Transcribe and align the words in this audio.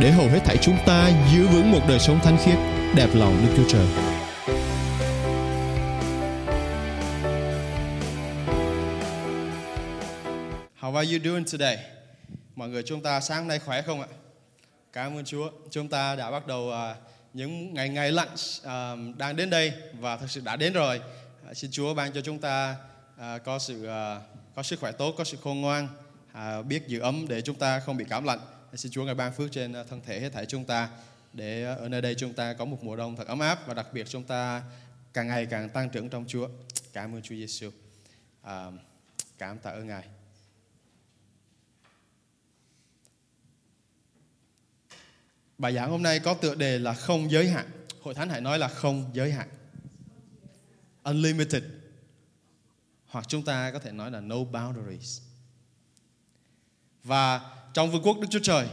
để 0.00 0.10
hầu 0.10 0.28
hết 0.28 0.40
thảy 0.44 0.56
chúng 0.62 0.76
ta 0.86 1.10
giữ 1.32 1.46
vững 1.46 1.72
một 1.72 1.80
đời 1.88 1.98
sống 1.98 2.20
thánh 2.22 2.38
khiết, 2.44 2.58
đẹp 2.96 3.08
lòng 3.14 3.46
Đức 3.46 3.54
Chúa 3.56 3.68
Trời. 3.68 3.86
How 10.80 10.94
are 10.94 11.12
you 11.12 11.24
doing 11.24 11.44
today? 11.52 11.78
Mọi 12.56 12.68
người 12.68 12.82
chúng 12.86 13.02
ta 13.02 13.20
sáng 13.20 13.48
nay 13.48 13.58
khỏe 13.58 13.82
không 13.82 14.00
ạ? 14.00 14.06
Cảm 14.92 15.16
ơn 15.16 15.24
Chúa. 15.24 15.50
Chúng 15.70 15.88
ta 15.88 16.16
đã 16.16 16.30
bắt 16.30 16.46
đầu 16.46 16.68
uh, 16.68 16.96
những 17.34 17.74
ngày 17.74 17.88
ngày 17.88 18.12
lạnh 18.12 18.34
uh, 18.34 18.66
à, 18.66 18.96
đang 19.16 19.36
đến 19.36 19.50
đây 19.50 19.72
và 19.92 20.16
thực 20.16 20.30
sự 20.30 20.40
đã 20.44 20.56
đến 20.56 20.72
rồi. 20.72 21.00
Uh, 21.50 21.56
xin 21.56 21.70
Chúa 21.70 21.94
ban 21.94 22.12
cho 22.12 22.20
chúng 22.20 22.38
ta 22.38 22.76
uh, 23.16 23.44
có 23.44 23.58
sự 23.58 23.82
uh, 23.82 24.22
có 24.54 24.62
sức 24.62 24.80
khỏe 24.80 24.92
tốt, 24.92 25.14
có 25.18 25.24
sự 25.24 25.38
khôn 25.42 25.60
ngoan, 25.60 25.88
uh, 26.32 26.66
biết 26.66 26.88
giữ 26.88 27.00
ấm 27.00 27.28
để 27.28 27.40
chúng 27.40 27.56
ta 27.56 27.80
không 27.80 27.96
bị 27.96 28.04
cảm 28.08 28.24
lạnh. 28.24 28.38
Xin 28.74 28.92
Chúa 28.92 29.04
ngài 29.04 29.14
ban 29.14 29.32
phước 29.32 29.52
trên 29.52 29.72
ờ, 29.72 29.84
thân 29.84 30.00
thể 30.06 30.20
hết 30.20 30.32
thảy 30.32 30.46
chúng 30.46 30.64
ta 30.64 30.90
để 31.32 31.64
ờ, 31.64 31.74
ở 31.74 31.88
nơi 31.88 32.02
đây 32.02 32.14
chúng 32.14 32.34
ta 32.34 32.52
có 32.52 32.64
một 32.64 32.84
mùa 32.84 32.96
đông 32.96 33.16
thật 33.16 33.26
ấm 33.26 33.38
áp 33.38 33.66
và 33.66 33.74
đặc 33.74 33.86
biệt 33.92 34.06
chúng 34.08 34.24
ta 34.24 34.62
càng 35.12 35.28
ngày 35.28 35.46
càng 35.46 35.68
tăng 35.68 35.90
trưởng 35.90 36.08
trong 36.08 36.24
Chúa. 36.28 36.48
Cảm 36.92 37.14
ơn 37.14 37.22
Chúa 37.22 37.34
Giêsu. 37.34 37.70
À, 38.42 38.66
cảm 39.38 39.58
tạ 39.58 39.70
ơn 39.70 39.86
Ngài. 39.86 40.04
Bài 45.58 45.74
giảng 45.74 45.90
hôm 45.90 46.02
nay 46.02 46.20
có 46.20 46.34
tựa 46.34 46.54
đề 46.54 46.78
là 46.78 46.94
không 46.94 47.30
giới 47.30 47.48
hạn. 47.48 47.70
Hội 48.02 48.14
thánh 48.14 48.28
hãy 48.28 48.40
nói 48.40 48.58
là 48.58 48.68
không 48.68 49.10
giới 49.12 49.32
hạn. 49.32 49.48
Unlimited. 51.02 51.62
Hoặc 53.06 53.28
chúng 53.28 53.44
ta 53.44 53.70
có 53.70 53.78
thể 53.78 53.92
nói 53.92 54.10
là 54.10 54.20
no 54.20 54.36
boundaries. 54.36 55.20
Và 57.04 57.57
trong 57.72 57.90
vương 57.90 58.02
quốc 58.02 58.16
Đức 58.20 58.28
Chúa 58.30 58.38
Trời 58.42 58.68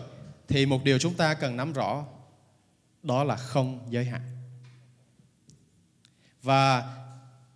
thì 0.47 0.65
một 0.65 0.83
điều 0.83 0.99
chúng 0.99 1.13
ta 1.13 1.33
cần 1.33 1.57
nắm 1.57 1.73
rõ 1.73 2.05
đó 3.03 3.23
là 3.23 3.35
không 3.35 3.88
giới 3.89 4.05
hạn. 4.05 4.21
Và 6.43 6.95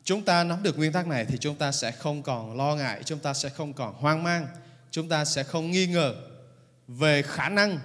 chúng 0.04 0.26
ta 0.26 0.44
nắm 0.44 0.64
được 0.64 0.78
nguyên 0.78 0.92
tắc 0.92 1.08
này 1.08 1.26
thì 1.26 1.38
chúng 1.38 1.56
ta 1.56 1.72
sẽ 1.72 1.92
không 1.92 2.24
còn 2.24 2.58
lo 2.58 2.76
ngại, 2.76 3.04
chúng 3.04 3.20
ta 3.20 3.34
sẽ 3.34 3.50
không 3.50 3.74
còn 3.74 3.94
hoang 3.94 4.24
mang, 4.24 4.48
chúng 4.92 5.10
ta 5.10 5.26
sẽ 5.26 5.44
không 5.44 5.72
nghi 5.72 5.88
ngờ 5.88 6.16
về 6.88 7.22
khả 7.22 7.50
năng 7.50 7.80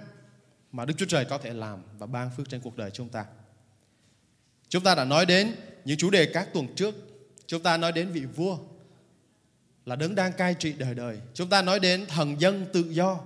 mà 0.72 0.84
Đức 0.84 0.94
Chúa 0.97 1.06
Trời 1.06 1.25
có 1.25 1.38
thể 1.38 1.55
làm 1.55 1.82
và 1.98 2.06
ban 2.06 2.30
phước 2.36 2.48
trên 2.48 2.60
cuộc 2.60 2.77
đời 2.77 2.91
chúng 2.91 3.08
ta. 3.08 3.25
Chúng 4.69 4.82
ta 4.82 4.94
đã 4.94 5.05
nói 5.05 5.27
đến 5.27 5.55
những 5.84 5.98
chủ 5.98 6.10
đề 6.10 6.27
các 6.27 6.48
tuần 6.55 6.75
trước. 6.75 6.94
Chúng 7.47 7.62
ta 7.62 7.77
nói 7.77 7.92
đến 7.92 8.12
vị 8.12 8.25
vua 8.25 8.58
là 9.86 9.97
đấng 9.97 10.14
đang 10.14 10.32
cai 10.32 10.55
trị 10.55 10.72
đời 10.72 10.94
đời. 10.94 11.19
Chúng 11.34 11.48
ta 11.48 11.62
nói 11.62 11.80
đến 11.80 12.06
thần 12.06 12.41
dân 12.41 12.66
tự 12.72 12.80
do 12.91 13.20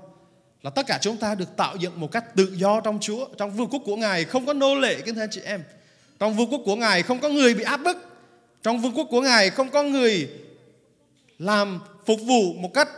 là 0.63 0.71
tất 0.71 0.87
cả 0.87 0.99
chúng 1.03 1.17
ta 1.17 1.35
được 1.35 1.57
tạo 1.57 1.77
dựng 1.77 2.01
một 2.01 2.13
cách 2.13 2.37
tự 2.37 2.53
do 2.57 2.81
trong 2.81 2.99
Chúa, 3.01 3.29
trong 3.39 3.51
vương 3.51 3.69
quốc 3.71 3.83
của 3.85 3.97
Ngài 3.97 4.25
không 4.25 4.47
có 4.47 4.53
nô 4.53 4.75
lệ 4.75 5.01
kính 5.05 5.15
thưa 5.15 5.23
anh 5.23 5.31
chị 5.31 5.41
em. 5.41 5.63
Trong 6.19 6.37
vương 6.37 6.53
quốc 6.53 6.61
của 6.65 6.77
Ngài 6.77 7.03
không 7.03 7.21
có 7.21 7.29
người 7.29 7.55
bị 7.55 7.65
áp 7.65 7.77
bức. 7.77 7.97
Trong 8.63 8.81
vương 8.81 8.93
quốc 8.97 9.07
của 9.11 9.21
Ngài 9.21 9.51
không 9.51 9.71
có 9.71 9.83
người 9.83 10.29
làm 11.39 11.81
phục 12.07 12.21
vụ 12.27 12.53
một 12.53 12.71
cách 12.75 12.89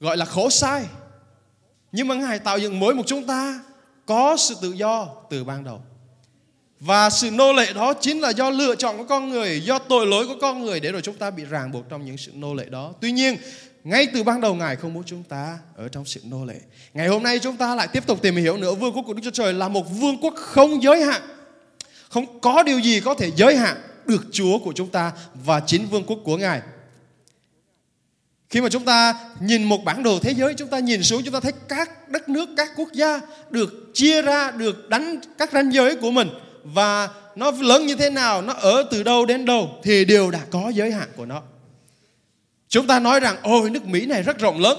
gọi 0.00 0.16
là 0.16 0.24
khổ 0.24 0.50
sai. 0.50 0.84
Nhưng 1.92 2.08
mà 2.08 2.14
Ngài 2.14 2.38
tạo 2.38 2.58
dựng 2.58 2.80
mỗi 2.80 2.94
một 2.94 3.02
chúng 3.06 3.26
ta 3.26 3.60
có 4.06 4.36
sự 4.36 4.56
tự 4.62 4.72
do 4.72 5.08
từ 5.30 5.44
ban 5.44 5.64
đầu. 5.64 5.82
Và 6.80 7.10
sự 7.10 7.30
nô 7.30 7.52
lệ 7.52 7.72
đó 7.72 7.94
chính 7.94 8.20
là 8.20 8.30
do 8.30 8.50
lựa 8.50 8.74
chọn 8.74 8.98
của 8.98 9.04
con 9.04 9.28
người, 9.28 9.60
do 9.60 9.78
tội 9.78 10.06
lỗi 10.06 10.26
của 10.26 10.36
con 10.40 10.62
người 10.62 10.80
để 10.80 10.92
rồi 10.92 11.02
chúng 11.02 11.16
ta 11.16 11.30
bị 11.30 11.44
ràng 11.44 11.72
buộc 11.72 11.88
trong 11.88 12.04
những 12.04 12.18
sự 12.18 12.32
nô 12.34 12.54
lệ 12.54 12.64
đó. 12.64 12.92
Tuy 13.00 13.12
nhiên, 13.12 13.36
ngay 13.84 14.06
từ 14.14 14.22
ban 14.22 14.40
đầu 14.40 14.54
Ngài 14.54 14.76
không 14.76 14.94
muốn 14.94 15.02
chúng 15.06 15.22
ta 15.22 15.58
ở 15.76 15.88
trong 15.88 16.04
sự 16.04 16.20
nô 16.24 16.44
lệ. 16.44 16.60
Ngày 16.94 17.08
hôm 17.08 17.22
nay 17.22 17.38
chúng 17.38 17.56
ta 17.56 17.74
lại 17.74 17.88
tiếp 17.92 18.06
tục 18.06 18.22
tìm 18.22 18.36
hiểu 18.36 18.56
nữa 18.56 18.74
vương 18.74 18.92
quốc 18.92 19.02
của 19.06 19.14
Đức 19.14 19.22
Chúa 19.24 19.30
Trời 19.30 19.52
là 19.52 19.68
một 19.68 19.82
vương 20.00 20.16
quốc 20.20 20.34
không 20.36 20.82
giới 20.82 21.04
hạn. 21.04 21.22
Không 22.08 22.40
có 22.40 22.62
điều 22.62 22.78
gì 22.78 23.00
có 23.00 23.14
thể 23.14 23.30
giới 23.36 23.56
hạn 23.56 23.76
được 24.06 24.26
Chúa 24.32 24.58
của 24.58 24.72
chúng 24.72 24.88
ta 24.88 25.12
và 25.34 25.60
chính 25.60 25.86
vương 25.86 26.04
quốc 26.04 26.18
của 26.24 26.36
Ngài. 26.36 26.60
Khi 28.50 28.60
mà 28.60 28.68
chúng 28.68 28.84
ta 28.84 29.14
nhìn 29.40 29.64
một 29.64 29.84
bản 29.84 30.02
đồ 30.02 30.18
thế 30.18 30.34
giới, 30.34 30.54
chúng 30.54 30.68
ta 30.68 30.78
nhìn 30.78 31.02
xuống 31.02 31.22
chúng 31.24 31.34
ta 31.34 31.40
thấy 31.40 31.52
các 31.68 32.08
đất 32.08 32.28
nước, 32.28 32.48
các 32.56 32.70
quốc 32.76 32.88
gia 32.92 33.20
được 33.50 33.90
chia 33.94 34.22
ra, 34.22 34.50
được 34.50 34.88
đánh 34.88 35.20
các 35.38 35.52
ranh 35.52 35.72
giới 35.72 35.96
của 35.96 36.10
mình 36.10 36.28
và 36.64 37.08
nó 37.36 37.50
lớn 37.50 37.86
như 37.86 37.96
thế 37.96 38.10
nào, 38.10 38.42
nó 38.42 38.52
ở 38.52 38.84
từ 38.90 39.02
đâu 39.02 39.26
đến 39.26 39.44
đâu 39.44 39.70
thì 39.82 40.04
đều 40.04 40.30
đã 40.30 40.40
có 40.50 40.68
giới 40.74 40.92
hạn 40.92 41.08
của 41.16 41.26
nó. 41.26 41.42
Chúng 42.72 42.86
ta 42.86 42.98
nói 42.98 43.20
rằng 43.20 43.36
ôi 43.42 43.70
nước 43.70 43.86
Mỹ 43.86 44.06
này 44.06 44.22
rất 44.22 44.38
rộng 44.38 44.60
lớn. 44.60 44.78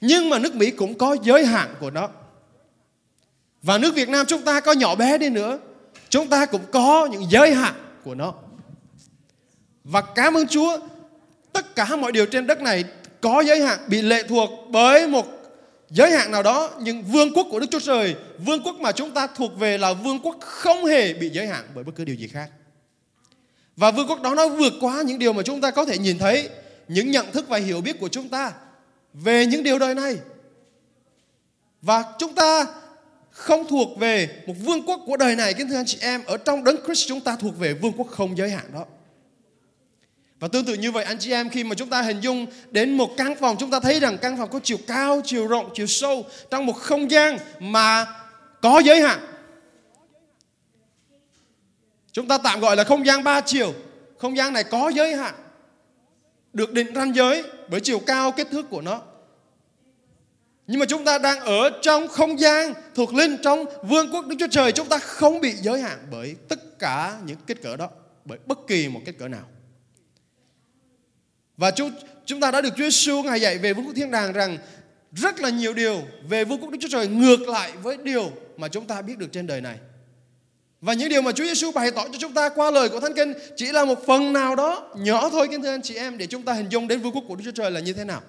Nhưng 0.00 0.30
mà 0.30 0.38
nước 0.38 0.54
Mỹ 0.54 0.70
cũng 0.70 0.98
có 0.98 1.16
giới 1.22 1.46
hạn 1.46 1.74
của 1.80 1.90
nó. 1.90 2.08
Và 3.62 3.78
nước 3.78 3.94
Việt 3.94 4.08
Nam 4.08 4.26
chúng 4.26 4.42
ta 4.42 4.60
có 4.60 4.72
nhỏ 4.72 4.94
bé 4.94 5.18
đi 5.18 5.30
nữa, 5.30 5.58
chúng 6.08 6.28
ta 6.28 6.46
cũng 6.46 6.62
có 6.72 7.08
những 7.12 7.24
giới 7.30 7.54
hạn 7.54 7.74
của 8.04 8.14
nó. 8.14 8.34
Và 9.84 10.00
cảm 10.00 10.36
ơn 10.36 10.46
Chúa, 10.46 10.78
tất 11.52 11.74
cả 11.76 11.96
mọi 11.96 12.12
điều 12.12 12.26
trên 12.26 12.46
đất 12.46 12.60
này 12.60 12.84
có 13.20 13.40
giới 13.40 13.62
hạn 13.62 13.78
bị 13.88 14.02
lệ 14.02 14.22
thuộc 14.22 14.50
bởi 14.70 15.06
một 15.06 15.26
giới 15.90 16.10
hạn 16.10 16.30
nào 16.30 16.42
đó 16.42 16.70
nhưng 16.80 17.02
vương 17.02 17.34
quốc 17.34 17.46
của 17.50 17.60
Đức 17.60 17.66
Chúa 17.70 17.80
Trời, 17.80 18.16
vương 18.38 18.62
quốc 18.62 18.76
mà 18.80 18.92
chúng 18.92 19.10
ta 19.10 19.26
thuộc 19.26 19.58
về 19.58 19.78
là 19.78 19.92
vương 19.92 20.20
quốc 20.20 20.36
không 20.40 20.84
hề 20.84 21.14
bị 21.14 21.30
giới 21.30 21.46
hạn 21.46 21.64
bởi 21.74 21.84
bất 21.84 21.92
cứ 21.96 22.04
điều 22.04 22.16
gì 22.16 22.28
khác. 22.28 22.50
Và 23.78 23.90
vương 23.90 24.08
quốc 24.08 24.22
đó 24.22 24.34
nó 24.34 24.48
vượt 24.48 24.72
qua 24.80 25.02
những 25.02 25.18
điều 25.18 25.32
mà 25.32 25.42
chúng 25.42 25.60
ta 25.60 25.70
có 25.70 25.84
thể 25.84 25.98
nhìn 25.98 26.18
thấy, 26.18 26.48
những 26.88 27.10
nhận 27.10 27.32
thức 27.32 27.48
và 27.48 27.58
hiểu 27.58 27.80
biết 27.80 28.00
của 28.00 28.08
chúng 28.08 28.28
ta 28.28 28.52
về 29.14 29.46
những 29.46 29.62
điều 29.62 29.78
đời 29.78 29.94
này. 29.94 30.18
Và 31.82 32.04
chúng 32.18 32.34
ta 32.34 32.66
không 33.30 33.66
thuộc 33.68 33.98
về 33.98 34.42
một 34.46 34.54
vương 34.64 34.82
quốc 34.86 35.00
của 35.06 35.16
đời 35.16 35.36
này, 35.36 35.54
kính 35.54 35.68
thưa 35.68 35.76
anh 35.76 35.86
chị 35.86 35.98
em, 36.00 36.24
ở 36.24 36.36
trong 36.36 36.64
đấng 36.64 36.76
Christ 36.84 37.08
chúng 37.08 37.20
ta 37.20 37.36
thuộc 37.36 37.58
về 37.58 37.74
vương 37.74 37.92
quốc 37.92 38.06
không 38.10 38.38
giới 38.38 38.50
hạn 38.50 38.64
đó. 38.72 38.84
Và 40.40 40.48
tương 40.48 40.64
tự 40.64 40.74
như 40.74 40.92
vậy 40.92 41.04
anh 41.04 41.18
chị 41.18 41.32
em 41.32 41.48
khi 41.48 41.64
mà 41.64 41.74
chúng 41.74 41.90
ta 41.90 42.02
hình 42.02 42.20
dung 42.20 42.46
đến 42.70 42.96
một 42.96 43.10
căn 43.16 43.34
phòng 43.40 43.56
chúng 43.58 43.70
ta 43.70 43.80
thấy 43.80 44.00
rằng 44.00 44.18
căn 44.18 44.36
phòng 44.38 44.50
có 44.50 44.60
chiều 44.62 44.78
cao, 44.86 45.20
chiều 45.24 45.46
rộng, 45.46 45.70
chiều 45.74 45.86
sâu 45.86 46.24
trong 46.50 46.66
một 46.66 46.72
không 46.72 47.10
gian 47.10 47.38
mà 47.60 48.06
có 48.62 48.82
giới 48.84 49.00
hạn. 49.00 49.37
Chúng 52.18 52.28
ta 52.28 52.38
tạm 52.38 52.60
gọi 52.60 52.76
là 52.76 52.84
không 52.84 53.06
gian 53.06 53.24
ba 53.24 53.40
chiều. 53.40 53.74
Không 54.18 54.36
gian 54.36 54.52
này 54.52 54.64
có 54.64 54.88
giới 54.88 55.14
hạn. 55.14 55.34
Được 56.52 56.72
định 56.72 56.94
ranh 56.94 57.14
giới 57.14 57.44
bởi 57.68 57.80
chiều 57.80 57.98
cao 57.98 58.32
kích 58.32 58.48
thước 58.50 58.70
của 58.70 58.80
nó. 58.80 59.02
Nhưng 60.66 60.80
mà 60.80 60.86
chúng 60.86 61.04
ta 61.04 61.18
đang 61.18 61.40
ở 61.40 61.70
trong 61.82 62.08
không 62.08 62.40
gian 62.40 62.72
thuộc 62.94 63.14
linh 63.14 63.36
trong 63.42 63.64
vương 63.82 64.10
quốc 64.12 64.26
Đức 64.26 64.36
Chúa 64.38 64.46
Trời 64.50 64.72
chúng 64.72 64.88
ta 64.88 64.98
không 64.98 65.40
bị 65.40 65.52
giới 65.52 65.80
hạn 65.80 65.98
bởi 66.10 66.36
tất 66.48 66.78
cả 66.78 67.18
những 67.24 67.36
kích 67.46 67.62
cỡ 67.62 67.76
đó, 67.76 67.90
bởi 68.24 68.38
bất 68.46 68.58
kỳ 68.66 68.88
một 68.88 69.00
kích 69.06 69.18
cỡ 69.18 69.28
nào. 69.28 69.44
Và 71.56 71.70
chúng 71.70 71.90
chúng 72.24 72.40
ta 72.40 72.50
đã 72.50 72.60
được 72.60 72.72
Chúa 72.76 72.84
Giêsu 72.84 73.22
ngài 73.22 73.40
dạy 73.40 73.58
về 73.58 73.74
vương 73.74 73.86
quốc 73.86 73.94
thiên 73.96 74.10
đàng 74.10 74.32
rằng 74.32 74.58
rất 75.12 75.40
là 75.40 75.48
nhiều 75.48 75.74
điều 75.74 76.02
về 76.28 76.44
vương 76.44 76.60
quốc 76.60 76.70
Đức 76.70 76.78
Chúa 76.80 76.88
Trời 76.88 77.08
ngược 77.08 77.40
lại 77.40 77.72
với 77.82 77.96
điều 78.02 78.32
mà 78.56 78.68
chúng 78.68 78.86
ta 78.86 79.02
biết 79.02 79.18
được 79.18 79.32
trên 79.32 79.46
đời 79.46 79.60
này. 79.60 79.78
Và 80.80 80.92
những 80.92 81.08
điều 81.08 81.22
mà 81.22 81.32
Chúa 81.32 81.44
Giêsu 81.44 81.72
bày 81.72 81.90
tỏ 81.90 82.04
cho 82.12 82.18
chúng 82.18 82.34
ta 82.34 82.48
qua 82.48 82.70
lời 82.70 82.88
của 82.88 83.00
Thánh 83.00 83.14
Kinh 83.14 83.34
chỉ 83.56 83.66
là 83.66 83.84
một 83.84 84.06
phần 84.06 84.32
nào 84.32 84.56
đó 84.56 84.90
nhỏ 84.96 85.30
thôi 85.30 85.48
kính 85.50 85.62
thưa 85.62 85.70
anh 85.70 85.82
chị 85.82 85.94
em 85.94 86.18
để 86.18 86.26
chúng 86.26 86.42
ta 86.42 86.52
hình 86.52 86.68
dung 86.68 86.88
đến 86.88 87.00
vương 87.00 87.12
quốc 87.12 87.24
của 87.28 87.36
Đức 87.36 87.42
Chúa 87.44 87.50
Trời 87.50 87.70
là 87.70 87.80
như 87.80 87.92
thế 87.92 88.04
nào. 88.04 88.20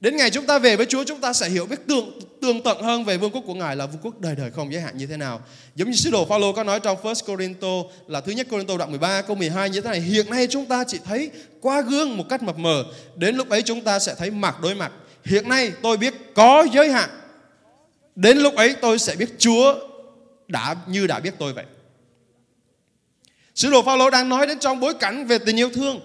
Đến 0.00 0.16
ngày 0.16 0.30
chúng 0.30 0.46
ta 0.46 0.58
về 0.58 0.76
với 0.76 0.86
Chúa 0.86 1.04
chúng 1.04 1.20
ta 1.20 1.32
sẽ 1.32 1.48
hiểu 1.48 1.66
biết 1.66 1.76
tường, 1.86 2.18
tường 2.40 2.62
tận 2.62 2.82
hơn 2.82 3.04
về 3.04 3.16
vương 3.16 3.30
quốc 3.30 3.42
của 3.46 3.54
Ngài 3.54 3.76
là 3.76 3.86
vương 3.86 4.00
quốc 4.02 4.20
đời 4.20 4.34
đời 4.36 4.50
không 4.50 4.72
giới 4.72 4.82
hạn 4.82 4.98
như 4.98 5.06
thế 5.06 5.16
nào. 5.16 5.40
Giống 5.74 5.90
như 5.90 5.96
sứ 5.96 6.10
đồ 6.10 6.24
Phaolô 6.24 6.52
có 6.52 6.64
nói 6.64 6.80
trong 6.80 6.96
1 7.02 7.12
Corinto 7.26 7.68
là 8.06 8.20
thứ 8.20 8.32
nhất 8.32 8.46
Corinto 8.50 8.76
đoạn 8.76 8.90
13 8.90 9.22
câu 9.22 9.36
12 9.36 9.70
như 9.70 9.80
thế 9.80 9.90
này. 9.90 10.00
Hiện 10.00 10.30
nay 10.30 10.46
chúng 10.46 10.66
ta 10.66 10.84
chỉ 10.84 10.98
thấy 11.04 11.30
qua 11.60 11.80
gương 11.80 12.16
một 12.16 12.24
cách 12.28 12.42
mập 12.42 12.58
mờ. 12.58 12.84
Đến 13.16 13.36
lúc 13.36 13.48
ấy 13.48 13.62
chúng 13.62 13.80
ta 13.80 13.98
sẽ 13.98 14.14
thấy 14.14 14.30
mặt 14.30 14.56
đối 14.62 14.74
mặt. 14.74 14.92
Hiện 15.24 15.48
nay 15.48 15.72
tôi 15.82 15.96
biết 15.96 16.14
có 16.34 16.66
giới 16.72 16.90
hạn. 16.90 17.10
Đến 18.14 18.38
lúc 18.38 18.54
ấy 18.54 18.74
tôi 18.80 18.98
sẽ 18.98 19.16
biết 19.16 19.28
Chúa 19.38 19.87
đã, 20.48 20.76
như 20.86 21.06
đã 21.06 21.20
biết 21.20 21.34
tôi 21.38 21.52
vậy. 21.52 21.64
Sứ 23.54 23.70
đồ 23.70 23.82
Phaolô 23.82 24.10
đang 24.10 24.28
nói 24.28 24.46
đến 24.46 24.58
trong 24.58 24.80
bối 24.80 24.94
cảnh 24.94 25.26
về 25.26 25.38
tình 25.38 25.56
yêu 25.56 25.70
thương, 25.70 26.00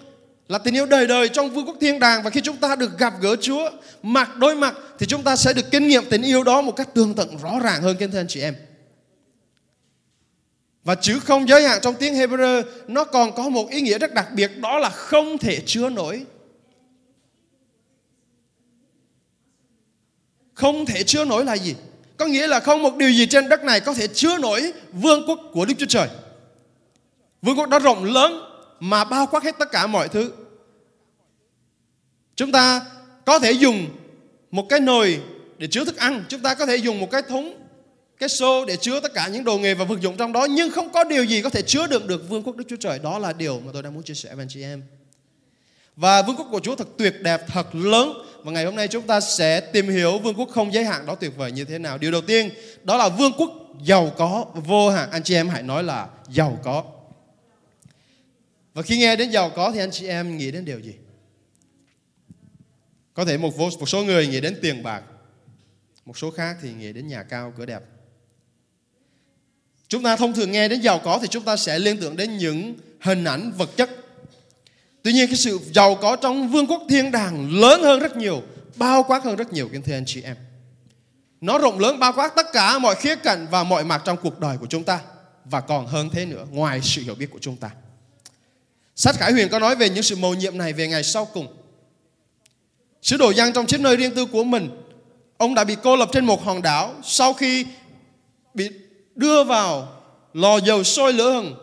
là 0.47 0.57
tình 0.57 0.75
yêu 0.75 0.85
đời 0.85 1.07
đời 1.07 1.29
trong 1.29 1.49
vương 1.49 1.65
quốc 1.65 1.77
thiên 1.81 1.99
đàng 1.99 2.23
và 2.23 2.29
khi 2.29 2.41
chúng 2.41 2.57
ta 2.57 2.75
được 2.75 2.97
gặp 2.97 3.13
gỡ 3.21 3.35
Chúa, 3.35 3.69
mặt 4.03 4.37
đôi 4.37 4.55
mặt, 4.55 4.75
thì 4.99 5.05
chúng 5.05 5.23
ta 5.23 5.35
sẽ 5.35 5.53
được 5.53 5.71
kinh 5.71 5.87
nghiệm 5.87 6.03
tình 6.09 6.21
yêu 6.21 6.43
đó 6.43 6.61
một 6.61 6.75
cách 6.75 6.93
tương 6.93 7.13
tận 7.13 7.37
rõ 7.37 7.59
ràng 7.59 7.81
hơn, 7.81 7.97
kính 7.99 8.11
thưa 8.11 8.19
anh 8.19 8.27
chị 8.27 8.41
em. 8.41 8.55
Và 10.83 10.95
chữ 10.95 11.19
không 11.19 11.47
giới 11.47 11.67
hạn 11.67 11.79
trong 11.81 11.95
tiếng 11.95 12.13
Hebrew, 12.13 12.63
nó 12.87 13.03
còn 13.03 13.35
có 13.35 13.49
một 13.49 13.69
ý 13.69 13.81
nghĩa 13.81 13.97
rất 13.97 14.13
đặc 14.13 14.27
biệt, 14.35 14.51
đó 14.57 14.79
là 14.79 14.89
không 14.89 15.37
thể 15.37 15.61
chứa 15.65 15.89
nổi. 15.89 16.25
Không 20.53 20.85
thể 20.85 21.03
chứa 21.03 21.25
nổi 21.25 21.45
là 21.45 21.57
gì? 21.57 21.75
Có 22.23 22.29
nghĩa 22.29 22.47
là 22.47 22.59
không 22.59 22.81
một 22.81 22.97
điều 22.97 23.09
gì 23.09 23.25
trên 23.25 23.49
đất 23.49 23.63
này 23.63 23.79
có 23.79 23.93
thể 23.93 24.07
chứa 24.07 24.37
nổi 24.37 24.73
vương 24.93 25.23
quốc 25.27 25.39
của 25.53 25.65
Đức 25.65 25.73
Chúa 25.77 25.85
Trời. 25.89 26.07
Vương 27.41 27.57
quốc 27.59 27.69
đó 27.69 27.79
rộng 27.79 28.03
lớn 28.03 28.41
mà 28.79 29.03
bao 29.03 29.27
quát 29.27 29.43
hết 29.43 29.55
tất 29.59 29.71
cả 29.71 29.87
mọi 29.87 30.09
thứ. 30.09 30.31
Chúng 32.35 32.51
ta 32.51 32.81
có 33.25 33.39
thể 33.39 33.51
dùng 33.51 33.89
một 34.51 34.65
cái 34.69 34.79
nồi 34.79 35.21
để 35.57 35.67
chứa 35.67 35.85
thức 35.85 35.97
ăn, 35.97 36.23
chúng 36.29 36.41
ta 36.41 36.53
có 36.53 36.65
thể 36.65 36.75
dùng 36.75 36.99
một 36.99 37.11
cái 37.11 37.21
thúng, 37.21 37.53
cái 38.17 38.29
xô 38.29 38.65
để 38.65 38.77
chứa 38.77 38.99
tất 38.99 39.13
cả 39.13 39.27
những 39.27 39.43
đồ 39.43 39.57
nghề 39.57 39.73
và 39.73 39.85
vật 39.85 40.01
dụng 40.01 40.17
trong 40.17 40.33
đó, 40.33 40.45
nhưng 40.45 40.71
không 40.71 40.91
có 40.91 41.03
điều 41.03 41.23
gì 41.23 41.41
có 41.41 41.49
thể 41.49 41.61
chứa 41.61 41.87
đựng 41.87 42.07
được 42.07 42.29
vương 42.29 42.43
quốc 42.43 42.55
Đức 42.55 42.65
Chúa 42.69 42.77
Trời. 42.79 42.99
Đó 42.99 43.19
là 43.19 43.33
điều 43.33 43.59
mà 43.59 43.71
tôi 43.73 43.83
đang 43.83 43.93
muốn 43.93 44.03
chia 44.03 44.13
sẻ 44.13 44.29
với 44.35 44.43
anh 44.43 44.49
chị 44.49 44.61
em. 44.61 44.83
Và 45.95 46.21
vương 46.21 46.35
quốc 46.35 46.47
của 46.51 46.59
Chúa 46.59 46.75
thật 46.75 46.87
tuyệt 46.97 47.15
đẹp, 47.21 47.41
thật 47.47 47.75
lớn. 47.75 48.13
Và 48.43 48.51
ngày 48.51 48.65
hôm 48.65 48.75
nay 48.75 48.87
chúng 48.87 49.07
ta 49.07 49.21
sẽ 49.21 49.59
tìm 49.59 49.89
hiểu 49.89 50.19
vương 50.19 50.35
quốc 50.35 50.49
không 50.49 50.73
giới 50.73 50.85
hạn 50.85 51.05
đó 51.05 51.15
tuyệt 51.15 51.37
vời 51.37 51.51
như 51.51 51.65
thế 51.65 51.77
nào. 51.77 51.97
Điều 51.97 52.11
đầu 52.11 52.21
tiên 52.21 52.49
đó 52.83 52.97
là 52.97 53.09
vương 53.09 53.31
quốc 53.37 53.51
giàu 53.83 54.11
có, 54.17 54.45
vô 54.55 54.89
hạn. 54.89 55.11
Anh 55.11 55.23
chị 55.23 55.35
em 55.35 55.49
hãy 55.49 55.63
nói 55.63 55.83
là 55.83 56.07
giàu 56.29 56.59
có. 56.63 56.83
Và 58.73 58.81
khi 58.81 58.97
nghe 58.97 59.15
đến 59.15 59.29
giàu 59.29 59.49
có 59.49 59.71
thì 59.71 59.79
anh 59.79 59.91
chị 59.91 60.07
em 60.07 60.37
nghĩ 60.37 60.51
đến 60.51 60.65
điều 60.65 60.79
gì? 60.79 60.93
Có 63.13 63.25
thể 63.25 63.37
một, 63.37 63.57
một 63.57 63.89
số 63.89 64.03
người 64.03 64.27
nghĩ 64.27 64.41
đến 64.41 64.57
tiền 64.61 64.83
bạc, 64.83 65.03
một 66.05 66.17
số 66.17 66.31
khác 66.31 66.57
thì 66.61 66.73
nghĩ 66.73 66.93
đến 66.93 67.07
nhà 67.07 67.23
cao 67.23 67.53
cửa 67.57 67.65
đẹp. 67.65 67.81
Chúng 69.87 70.03
ta 70.03 70.15
thông 70.15 70.33
thường 70.33 70.51
nghe 70.51 70.67
đến 70.67 70.81
giàu 70.81 71.01
có 71.03 71.19
thì 71.21 71.27
chúng 71.27 71.43
ta 71.43 71.57
sẽ 71.57 71.79
liên 71.79 71.97
tưởng 71.97 72.17
đến 72.17 72.37
những 72.37 72.75
hình 73.01 73.23
ảnh 73.23 73.51
vật 73.57 73.69
chất. 73.77 73.89
Tuy 75.03 75.13
nhiên 75.13 75.27
cái 75.27 75.35
sự 75.35 75.59
giàu 75.73 75.95
có 75.95 76.15
trong 76.15 76.47
vương 76.47 76.67
quốc 76.67 76.81
thiên 76.89 77.11
đàng 77.11 77.59
lớn 77.59 77.81
hơn 77.83 77.99
rất 77.99 78.17
nhiều, 78.17 78.41
bao 78.75 79.03
quát 79.03 79.23
hơn 79.23 79.35
rất 79.35 79.53
nhiều 79.53 79.69
kính 79.71 79.81
thưa 79.81 79.93
anh 79.93 80.05
chị 80.05 80.21
em. 80.21 80.35
Nó 81.41 81.57
rộng 81.57 81.79
lớn 81.79 81.99
bao 81.99 82.13
quát 82.13 82.35
tất 82.35 82.45
cả 82.53 82.79
mọi 82.79 82.95
khía 82.95 83.15
cạnh 83.15 83.47
và 83.51 83.63
mọi 83.63 83.83
mặt 83.83 84.01
trong 84.05 84.17
cuộc 84.17 84.39
đời 84.39 84.57
của 84.57 84.65
chúng 84.65 84.83
ta 84.83 84.99
và 85.45 85.61
còn 85.61 85.87
hơn 85.87 86.09
thế 86.09 86.25
nữa 86.25 86.45
ngoài 86.51 86.81
sự 86.83 87.01
hiểu 87.01 87.15
biết 87.15 87.31
của 87.31 87.39
chúng 87.41 87.55
ta. 87.55 87.69
Sách 88.95 89.15
Khải 89.15 89.31
Huyền 89.31 89.49
có 89.49 89.59
nói 89.59 89.75
về 89.75 89.89
những 89.89 90.03
sự 90.03 90.15
mầu 90.15 90.33
nhiệm 90.33 90.57
này 90.57 90.73
về 90.73 90.87
ngày 90.87 91.03
sau 91.03 91.25
cùng. 91.25 91.47
Sứ 93.01 93.17
đồ 93.17 93.33
Giăng 93.33 93.53
trong 93.53 93.65
chiếc 93.65 93.79
nơi 93.79 93.95
riêng 93.95 94.15
tư 94.15 94.25
của 94.25 94.43
mình, 94.43 94.69
ông 95.37 95.55
đã 95.55 95.63
bị 95.63 95.75
cô 95.83 95.95
lập 95.95 96.09
trên 96.11 96.25
một 96.25 96.43
hòn 96.43 96.61
đảo 96.61 96.93
sau 97.03 97.33
khi 97.33 97.65
bị 98.53 98.69
đưa 99.15 99.43
vào 99.43 100.01
lò 100.33 100.57
dầu 100.57 100.83
sôi 100.83 101.13
lửa 101.13 101.31
hừng. 101.31 101.55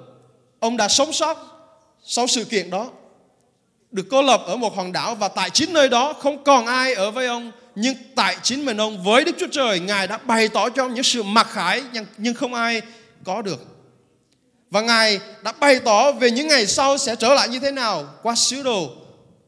Ông 0.58 0.76
đã 0.76 0.88
sống 0.88 1.12
sót 1.12 1.36
sau 2.04 2.26
sự 2.26 2.44
kiện 2.44 2.70
đó. 2.70 2.90
Được 3.92 4.06
cô 4.10 4.22
lập 4.22 4.42
ở 4.46 4.56
một 4.56 4.76
hòn 4.76 4.92
đảo 4.92 5.14
và 5.14 5.28
tại 5.28 5.50
chính 5.50 5.72
nơi 5.72 5.88
đó 5.88 6.12
không 6.12 6.44
còn 6.44 6.66
ai 6.66 6.94
ở 6.94 7.10
với 7.10 7.26
ông 7.26 7.52
nhưng 7.74 7.94
tại 8.14 8.36
chính 8.42 8.64
mình 8.64 8.76
ông 8.76 9.04
với 9.04 9.24
Đức 9.24 9.32
Chúa 9.38 9.46
Trời 9.52 9.80
Ngài 9.80 10.06
đã 10.06 10.18
bày 10.18 10.48
tỏ 10.48 10.68
cho 10.68 10.84
ông 10.84 10.94
những 10.94 11.04
sự 11.04 11.22
mặc 11.22 11.46
khải 11.50 11.82
nhưng 12.18 12.34
không 12.34 12.54
ai 12.54 12.82
có 13.24 13.42
được 13.42 13.66
và 14.70 14.80
Ngài 14.80 15.20
đã 15.42 15.52
bày 15.52 15.78
tỏ 15.78 16.12
về 16.12 16.30
những 16.30 16.48
ngày 16.48 16.66
sau 16.66 16.98
sẽ 16.98 17.16
trở 17.16 17.34
lại 17.34 17.48
như 17.48 17.58
thế 17.58 17.70
nào 17.70 18.04
qua 18.22 18.34
sứ 18.34 18.62
đồ 18.62 18.90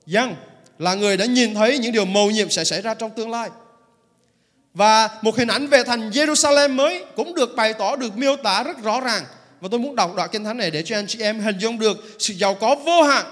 Giăng 0.06 0.34
là 0.78 0.94
người 0.94 1.16
đã 1.16 1.24
nhìn 1.24 1.54
thấy 1.54 1.78
những 1.78 1.92
điều 1.92 2.04
mầu 2.04 2.30
nhiệm 2.30 2.50
sẽ 2.50 2.64
xảy 2.64 2.82
ra 2.82 2.94
trong 2.94 3.10
tương 3.10 3.30
lai. 3.30 3.48
Và 4.74 5.08
một 5.22 5.36
hình 5.36 5.48
ảnh 5.48 5.66
về 5.66 5.84
thành 5.84 6.10
Jerusalem 6.10 6.74
mới 6.74 7.04
cũng 7.16 7.34
được 7.34 7.56
bày 7.56 7.72
tỏ, 7.72 7.96
được 7.96 8.16
miêu 8.16 8.36
tả 8.36 8.62
rất 8.62 8.82
rõ 8.82 9.00
ràng. 9.00 9.24
Và 9.60 9.68
tôi 9.70 9.80
muốn 9.80 9.96
đọc 9.96 10.14
đoạn 10.16 10.28
kinh 10.32 10.44
thánh 10.44 10.58
này 10.58 10.70
để 10.70 10.82
cho 10.82 10.96
anh 10.96 11.06
chị 11.06 11.20
em 11.20 11.40
hình 11.40 11.58
dung 11.58 11.78
được 11.78 12.16
sự 12.18 12.34
giàu 12.34 12.54
có 12.54 12.74
vô 12.74 13.02
hạn 13.02 13.26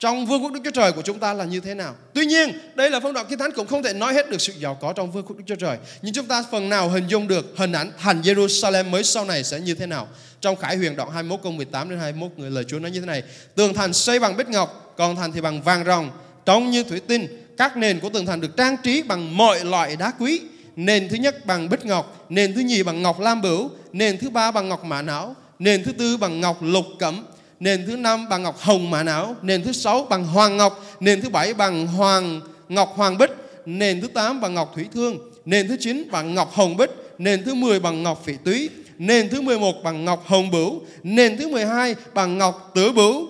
trong 0.00 0.26
vương 0.26 0.42
quốc 0.42 0.52
Đức 0.52 0.60
Chúa 0.64 0.70
Trời 0.70 0.92
của 0.92 1.02
chúng 1.02 1.18
ta 1.18 1.32
là 1.32 1.44
như 1.44 1.60
thế 1.60 1.74
nào. 1.74 1.94
Tuy 2.14 2.26
nhiên, 2.26 2.52
đây 2.74 2.90
là 2.90 3.00
phong 3.00 3.12
đoạn 3.12 3.26
kinh 3.28 3.38
thánh 3.38 3.50
cũng 3.52 3.66
không 3.66 3.82
thể 3.82 3.92
nói 3.92 4.14
hết 4.14 4.30
được 4.30 4.40
sự 4.40 4.52
giàu 4.58 4.78
có 4.80 4.92
trong 4.92 5.10
vương 5.12 5.24
quốc 5.26 5.36
Đức 5.36 5.44
Chúa 5.46 5.54
Trời. 5.54 5.78
Nhưng 6.02 6.14
chúng 6.14 6.26
ta 6.26 6.44
phần 6.50 6.68
nào 6.68 6.88
hình 6.88 7.06
dung 7.08 7.28
được 7.28 7.54
hình 7.56 7.72
ảnh 7.72 7.92
thành 7.98 8.22
Jerusalem 8.22 8.90
mới 8.90 9.04
sau 9.04 9.24
này 9.24 9.44
sẽ 9.44 9.60
như 9.60 9.74
thế 9.74 9.86
nào. 9.86 10.08
Trong 10.40 10.56
Khải 10.56 10.76
Huyền 10.76 10.96
đoạn 10.96 11.10
21 11.10 11.40
câu 11.42 11.52
18 11.52 11.90
đến 11.90 11.98
21 11.98 12.30
người 12.36 12.50
lời 12.50 12.64
Chúa 12.64 12.78
nói 12.78 12.90
như 12.90 13.00
thế 13.00 13.06
này: 13.06 13.22
Tường 13.54 13.74
thành 13.74 13.92
xây 13.92 14.18
bằng 14.18 14.36
bích 14.36 14.48
ngọc, 14.48 14.94
còn 14.96 15.16
thành 15.16 15.32
thì 15.32 15.40
bằng 15.40 15.62
vàng 15.62 15.84
ròng, 15.84 16.10
trông 16.46 16.70
như 16.70 16.82
thủy 16.82 17.00
tinh. 17.00 17.42
Các 17.56 17.76
nền 17.76 18.00
của 18.00 18.08
tường 18.08 18.26
thành 18.26 18.40
được 18.40 18.56
trang 18.56 18.76
trí 18.82 19.02
bằng 19.02 19.36
mọi 19.36 19.64
loại 19.64 19.96
đá 19.96 20.12
quý. 20.18 20.40
Nền 20.76 21.08
thứ 21.08 21.16
nhất 21.16 21.46
bằng 21.46 21.68
bích 21.68 21.84
ngọc, 21.84 22.26
nền 22.28 22.54
thứ 22.54 22.60
nhì 22.60 22.82
bằng 22.82 23.02
ngọc 23.02 23.20
lam 23.20 23.42
bửu, 23.42 23.70
nền 23.92 24.18
thứ 24.18 24.30
ba 24.30 24.50
bằng 24.50 24.68
ngọc 24.68 24.84
mã 24.84 25.02
não, 25.02 25.36
nền 25.58 25.84
thứ 25.84 25.92
tư 25.92 26.16
bằng 26.16 26.40
ngọc 26.40 26.62
lục 26.62 26.86
cẩm, 26.98 27.26
nền 27.60 27.86
thứ 27.86 27.96
năm 27.96 28.28
bằng 28.28 28.42
ngọc 28.42 28.58
hồng 28.60 28.90
mã 28.90 29.02
não, 29.02 29.36
nền 29.42 29.62
thứ 29.62 29.72
sáu 29.72 30.06
bằng 30.10 30.24
hoàng 30.24 30.56
ngọc, 30.56 30.84
nền 31.00 31.22
thứ 31.22 31.28
bảy 31.28 31.54
bằng 31.54 31.86
hoàng 31.86 32.40
ngọc 32.68 32.92
hoàng 32.96 33.18
bích, 33.18 33.30
nền 33.66 34.00
thứ 34.00 34.08
tám 34.08 34.40
bằng 34.40 34.54
ngọc 34.54 34.72
thủy 34.74 34.86
thương, 34.92 35.18
nền 35.44 35.68
thứ 35.68 35.76
chín 35.80 36.08
bằng 36.10 36.34
ngọc 36.34 36.52
hồng 36.52 36.76
bích, 36.76 36.90
nền 37.18 37.44
thứ 37.44 37.54
mười 37.54 37.80
bằng 37.80 38.02
ngọc 38.02 38.22
phỉ 38.24 38.36
túy, 38.44 38.70
nền 38.98 39.28
thứ 39.28 39.40
11 39.40 39.74
bằng 39.84 40.04
ngọc 40.04 40.22
hồng 40.26 40.50
bửu, 40.50 40.82
nền 41.02 41.36
thứ 41.38 41.48
12 41.48 41.94
bằng 42.14 42.38
ngọc 42.38 42.70
tử 42.74 42.92
bửu. 42.92 43.28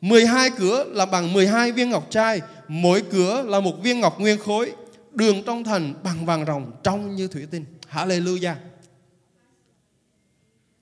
12 0.00 0.50
cửa 0.50 0.84
là 0.88 1.06
bằng 1.06 1.32
12 1.32 1.72
viên 1.72 1.90
ngọc 1.90 2.06
trai, 2.10 2.40
mỗi 2.68 3.02
cửa 3.10 3.44
là 3.46 3.60
một 3.60 3.82
viên 3.82 4.00
ngọc 4.00 4.20
nguyên 4.20 4.38
khối, 4.38 4.72
đường 5.12 5.42
trong 5.42 5.64
thành 5.64 5.94
bằng 6.02 6.26
vàng 6.26 6.46
ròng 6.46 6.70
trong 6.82 7.16
như 7.16 7.28
thủy 7.28 7.46
tinh. 7.50 7.64
Hallelujah. 7.92 8.54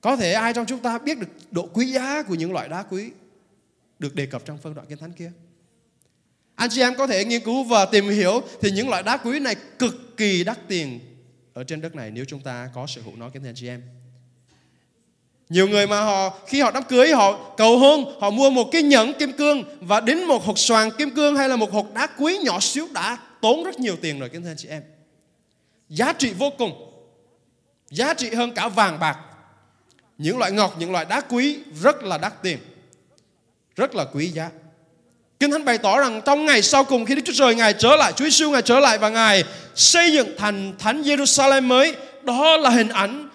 Có 0.00 0.16
thể 0.16 0.32
ai 0.32 0.52
trong 0.52 0.66
chúng 0.66 0.80
ta 0.80 0.98
biết 0.98 1.18
được 1.18 1.28
độ 1.50 1.68
quý 1.72 1.86
giá 1.86 2.22
của 2.22 2.34
những 2.34 2.52
loại 2.52 2.68
đá 2.68 2.82
quý 2.82 3.10
được 3.98 4.14
đề 4.14 4.26
cập 4.26 4.44
trong 4.44 4.58
phân 4.58 4.74
đoạn 4.74 4.86
kinh 4.88 4.98
thánh 4.98 5.12
kia. 5.12 5.32
Anh 6.54 6.70
chị 6.70 6.80
em 6.80 6.94
có 6.94 7.06
thể 7.06 7.24
nghiên 7.24 7.44
cứu 7.44 7.64
và 7.64 7.86
tìm 7.86 8.08
hiểu 8.08 8.42
thì 8.60 8.70
những 8.70 8.88
loại 8.88 9.02
đá 9.02 9.16
quý 9.16 9.38
này 9.38 9.56
cực 9.78 10.16
kỳ 10.16 10.44
đắt 10.44 10.58
tiền 10.68 11.00
ở 11.52 11.64
trên 11.64 11.80
đất 11.80 11.94
này 11.94 12.10
nếu 12.10 12.24
chúng 12.24 12.40
ta 12.40 12.70
có 12.74 12.86
sở 12.86 13.00
hữu 13.04 13.16
nó 13.16 13.30
kính 13.30 13.42
thưa 13.42 13.48
anh 13.48 13.54
chị 13.54 13.68
em. 13.68 13.82
Nhiều 15.48 15.68
người 15.68 15.86
mà 15.86 16.00
họ, 16.00 16.38
khi 16.46 16.60
họ 16.60 16.70
đám 16.70 16.82
cưới, 16.82 17.12
họ 17.12 17.54
cầu 17.56 17.78
hôn, 17.78 18.20
họ 18.20 18.30
mua 18.30 18.50
một 18.50 18.68
cái 18.72 18.82
nhẫn 18.82 19.12
kim 19.18 19.32
cương 19.32 19.64
và 19.80 20.00
đến 20.00 20.24
một 20.24 20.44
hộp 20.44 20.58
xoàn 20.58 20.90
kim 20.98 21.10
cương 21.10 21.36
hay 21.36 21.48
là 21.48 21.56
một 21.56 21.72
hộp 21.72 21.94
đá 21.94 22.06
quý 22.06 22.38
nhỏ 22.44 22.60
xíu 22.60 22.88
đã 22.92 23.18
tốn 23.40 23.64
rất 23.64 23.80
nhiều 23.80 23.96
tiền 24.02 24.20
rồi 24.20 24.28
kính 24.28 24.42
thưa 24.42 24.50
anh 24.50 24.56
chị 24.56 24.68
em. 24.68 24.82
Giá 25.88 26.12
trị 26.12 26.32
vô 26.38 26.50
cùng. 26.58 26.72
Giá 27.90 28.14
trị 28.14 28.30
hơn 28.30 28.54
cả 28.54 28.68
vàng 28.68 28.98
bạc. 29.00 29.18
Những 30.18 30.38
loại 30.38 30.52
ngọc, 30.52 30.76
những 30.78 30.92
loại 30.92 31.04
đá 31.08 31.20
quý 31.20 31.58
rất 31.82 32.02
là 32.02 32.18
đắt 32.18 32.42
tiền. 32.42 32.58
Rất 33.76 33.94
là 33.94 34.04
quý 34.12 34.26
giá. 34.26 34.50
Kinh 35.40 35.50
Thánh 35.50 35.64
bày 35.64 35.78
tỏ 35.78 35.98
rằng 35.98 36.20
trong 36.26 36.46
ngày 36.46 36.62
sau 36.62 36.84
cùng 36.84 37.04
khi 37.04 37.14
Đức 37.14 37.22
Chúa 37.24 37.32
Trời 37.32 37.54
Ngài 37.54 37.72
trở 37.72 37.96
lại, 37.96 38.12
Chúa 38.12 38.24
Giêsu 38.24 38.50
Ngài 38.50 38.62
trở 38.62 38.80
lại 38.80 38.98
và 38.98 39.08
Ngài 39.08 39.44
xây 39.74 40.12
dựng 40.12 40.28
thành 40.38 40.74
thánh 40.78 41.02
Jerusalem 41.02 41.62
mới, 41.62 41.96
đó 42.22 42.56
là 42.56 42.70
hình 42.70 42.88
ảnh 42.88 43.28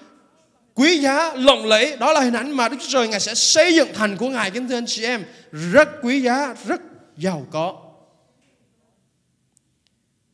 quý 0.74 0.98
giá 0.98 1.34
lộng 1.36 1.66
lẫy 1.66 1.98
đó 1.98 2.14
là 2.14 2.22
hình 2.22 2.34
ảnh 2.34 2.52
mà 2.52 2.70
Đức 2.70 2.78
Chúa 2.80 2.90
Trời 2.90 3.08
Ngài 3.08 3.20
sẽ 3.20 3.36
xây 3.36 3.76
dựng 3.76 3.88
thành 3.94 4.18
của 4.18 4.30
Ngài 4.30 4.52
kính 4.52 4.68
thưa 4.68 4.78
anh 4.78 4.86
chị 4.88 5.04
em 5.04 5.24
rất 5.52 5.90
quý 6.02 6.22
giá 6.22 6.56
rất 6.66 6.82
giàu 7.18 7.48
có 7.52 7.76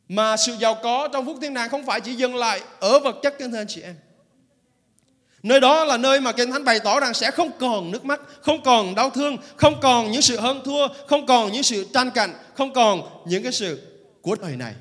mà 0.08 0.36
sự 0.36 0.56
giàu 0.60 0.74
có 0.82 1.08
trong 1.12 1.26
phúc 1.26 1.36
thiên 1.40 1.54
đàng 1.54 1.68
không 1.68 1.86
phải 1.86 2.00
chỉ 2.00 2.14
dừng 2.14 2.36
lại 2.36 2.60
ở 2.80 2.98
vật 2.98 3.16
chất 3.22 3.38
kính 3.38 3.50
thưa 3.50 3.58
anh 3.58 3.66
chị 3.66 3.80
em 3.80 3.94
Nơi 5.42 5.60
đó 5.60 5.84
là 5.84 5.96
nơi 5.96 6.20
mà 6.20 6.32
Kinh 6.32 6.52
Thánh 6.52 6.64
bày 6.64 6.80
tỏ 6.80 7.00
rằng 7.00 7.14
sẽ 7.14 7.30
không 7.30 7.50
còn 7.58 7.90
nước 7.90 8.04
mắt, 8.04 8.20
không 8.40 8.62
còn 8.62 8.94
đau 8.94 9.10
thương, 9.10 9.36
không 9.56 9.80
còn 9.82 10.10
những 10.10 10.22
sự 10.22 10.40
hơn 10.40 10.60
thua, 10.64 10.88
không 11.06 11.26
còn 11.26 11.52
những 11.52 11.62
sự 11.62 11.86
tranh 11.94 12.10
cạnh, 12.10 12.34
không 12.54 12.72
còn 12.72 13.02
những 13.26 13.42
cái 13.42 13.52
sự 13.52 13.82
của 14.22 14.34
đời 14.34 14.56
này. 14.56 14.74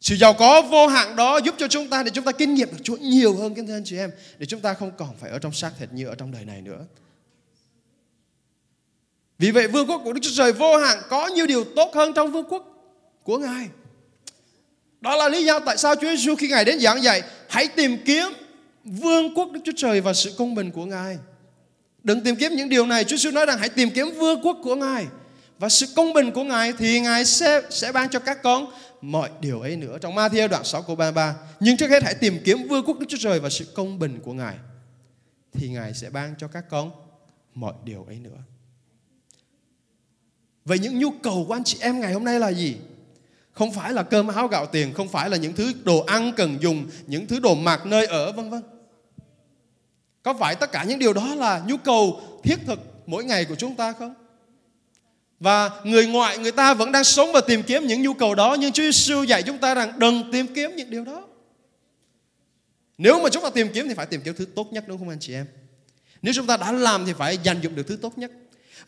Sự 0.00 0.16
giàu 0.16 0.32
có 0.32 0.62
vô 0.62 0.86
hạn 0.86 1.16
đó 1.16 1.36
giúp 1.36 1.54
cho 1.58 1.68
chúng 1.68 1.88
ta 1.88 2.02
để 2.02 2.10
chúng 2.14 2.24
ta 2.24 2.32
kinh 2.32 2.54
nghiệm 2.54 2.68
được 2.70 2.78
Chúa 2.82 2.96
nhiều 2.96 3.36
hơn 3.36 3.54
kính 3.54 3.66
thưa 3.66 3.76
anh 3.76 3.84
chị 3.84 3.98
em. 3.98 4.10
Để 4.38 4.46
chúng 4.46 4.60
ta 4.60 4.74
không 4.74 4.90
còn 4.98 5.16
phải 5.20 5.30
ở 5.30 5.38
trong 5.38 5.52
xác 5.52 5.70
thịt 5.78 5.88
như 5.92 6.06
ở 6.06 6.14
trong 6.14 6.32
đời 6.32 6.44
này 6.44 6.62
nữa. 6.62 6.84
Vì 9.38 9.50
vậy 9.50 9.68
vương 9.68 9.90
quốc 9.90 10.00
của 10.04 10.12
Đức 10.12 10.20
Chúa 10.22 10.30
Trời 10.34 10.52
vô 10.52 10.76
hạn 10.76 10.98
có 11.08 11.26
nhiều 11.26 11.46
điều 11.46 11.64
tốt 11.64 11.94
hơn 11.94 12.12
trong 12.12 12.32
vương 12.32 12.46
quốc 12.48 12.64
của 13.22 13.38
Ngài. 13.38 13.68
Đó 15.00 15.16
là 15.16 15.28
lý 15.28 15.44
do 15.44 15.58
tại 15.58 15.76
sao 15.76 15.94
Chúa 15.94 16.16
Giêsu 16.16 16.34
khi 16.36 16.48
Ngài 16.48 16.64
đến 16.64 16.80
giảng 16.80 17.02
dạy 17.02 17.22
hãy 17.48 17.68
tìm 17.68 17.98
kiếm 18.04 18.26
vương 18.86 19.34
quốc 19.34 19.52
Đức 19.52 19.60
Chúa 19.64 19.72
Trời 19.76 20.00
và 20.00 20.12
sự 20.12 20.34
công 20.38 20.54
bình 20.54 20.70
của 20.70 20.84
Ngài. 20.84 21.18
Đừng 22.02 22.20
tìm 22.20 22.36
kiếm 22.36 22.52
những 22.52 22.68
điều 22.68 22.86
này. 22.86 23.04
Chúa 23.04 23.16
Giêsu 23.16 23.30
nói 23.30 23.46
rằng 23.46 23.58
hãy 23.58 23.68
tìm 23.68 23.90
kiếm 23.90 24.06
vương 24.18 24.42
quốc 24.42 24.58
của 24.62 24.74
Ngài 24.74 25.06
và 25.58 25.68
sự 25.68 25.86
công 25.96 26.12
bình 26.12 26.30
của 26.30 26.44
Ngài 26.44 26.72
thì 26.72 27.00
Ngài 27.00 27.24
sẽ 27.24 27.62
sẽ 27.70 27.92
ban 27.92 28.10
cho 28.10 28.18
các 28.18 28.42
con 28.42 28.66
mọi 29.00 29.30
điều 29.40 29.60
ấy 29.60 29.76
nữa. 29.76 29.98
Trong 30.00 30.14
Matthew 30.14 30.48
đoạn 30.48 30.64
6 30.64 30.82
câu 30.82 30.96
33. 30.96 31.36
Nhưng 31.60 31.76
trước 31.76 31.90
hết 31.90 32.02
hãy 32.02 32.14
tìm 32.14 32.38
kiếm 32.44 32.68
vương 32.68 32.84
quốc 32.84 32.98
Đức 32.98 33.06
Chúa 33.08 33.16
Trời 33.20 33.40
và 33.40 33.50
sự 33.50 33.64
công 33.74 33.98
bình 33.98 34.20
của 34.24 34.32
Ngài. 34.32 34.54
Thì 35.52 35.68
Ngài 35.68 35.94
sẽ 35.94 36.10
ban 36.10 36.34
cho 36.38 36.48
các 36.48 36.64
con 36.70 36.90
mọi 37.54 37.74
điều 37.84 38.04
ấy 38.04 38.18
nữa. 38.18 38.38
Vậy 40.64 40.78
những 40.78 40.98
nhu 40.98 41.10
cầu 41.10 41.44
của 41.48 41.54
anh 41.54 41.64
chị 41.64 41.78
em 41.80 42.00
ngày 42.00 42.12
hôm 42.12 42.24
nay 42.24 42.40
là 42.40 42.48
gì? 42.48 42.76
Không 43.52 43.72
phải 43.72 43.92
là 43.92 44.02
cơm 44.02 44.28
áo 44.28 44.48
gạo 44.48 44.66
tiền, 44.66 44.94
không 44.94 45.08
phải 45.08 45.30
là 45.30 45.36
những 45.36 45.52
thứ 45.52 45.72
đồ 45.84 46.00
ăn 46.00 46.32
cần 46.36 46.58
dùng, 46.60 46.86
những 47.06 47.26
thứ 47.26 47.40
đồ 47.40 47.54
mặc 47.54 47.86
nơi 47.86 48.06
ở 48.06 48.32
vân 48.32 48.50
vân. 48.50 48.62
Có 50.26 50.34
phải 50.34 50.54
tất 50.54 50.72
cả 50.72 50.84
những 50.84 50.98
điều 50.98 51.12
đó 51.12 51.34
là 51.34 51.62
nhu 51.66 51.76
cầu 51.76 52.20
thiết 52.44 52.56
thực 52.66 52.80
mỗi 53.06 53.24
ngày 53.24 53.44
của 53.44 53.54
chúng 53.54 53.74
ta 53.74 53.92
không? 53.92 54.14
Và 55.40 55.70
người 55.84 56.06
ngoại, 56.06 56.38
người 56.38 56.52
ta 56.52 56.74
vẫn 56.74 56.92
đang 56.92 57.04
sống 57.04 57.32
và 57.32 57.40
tìm 57.40 57.62
kiếm 57.62 57.86
những 57.86 58.02
nhu 58.02 58.14
cầu 58.14 58.34
đó, 58.34 58.56
nhưng 58.60 58.72
Chúa 58.72 58.82
Giêsu 58.82 59.22
dạy 59.22 59.42
chúng 59.42 59.58
ta 59.58 59.74
rằng 59.74 59.92
đừng 59.98 60.32
tìm 60.32 60.46
kiếm 60.54 60.76
những 60.76 60.90
điều 60.90 61.04
đó. 61.04 61.24
Nếu 62.98 63.20
mà 63.22 63.28
chúng 63.28 63.42
ta 63.42 63.50
tìm 63.50 63.68
kiếm 63.74 63.88
thì 63.88 63.94
phải 63.94 64.06
tìm 64.06 64.20
kiếm 64.20 64.34
thứ 64.34 64.44
tốt 64.44 64.72
nhất, 64.72 64.84
đúng 64.88 64.98
không 64.98 65.08
anh 65.08 65.18
chị 65.20 65.34
em? 65.34 65.46
Nếu 66.22 66.34
chúng 66.34 66.46
ta 66.46 66.56
đã 66.56 66.72
làm 66.72 67.06
thì 67.06 67.12
phải 67.12 67.38
dành 67.42 67.60
dụng 67.60 67.74
được 67.74 67.86
thứ 67.88 67.96
tốt 67.96 68.18
nhất. 68.18 68.30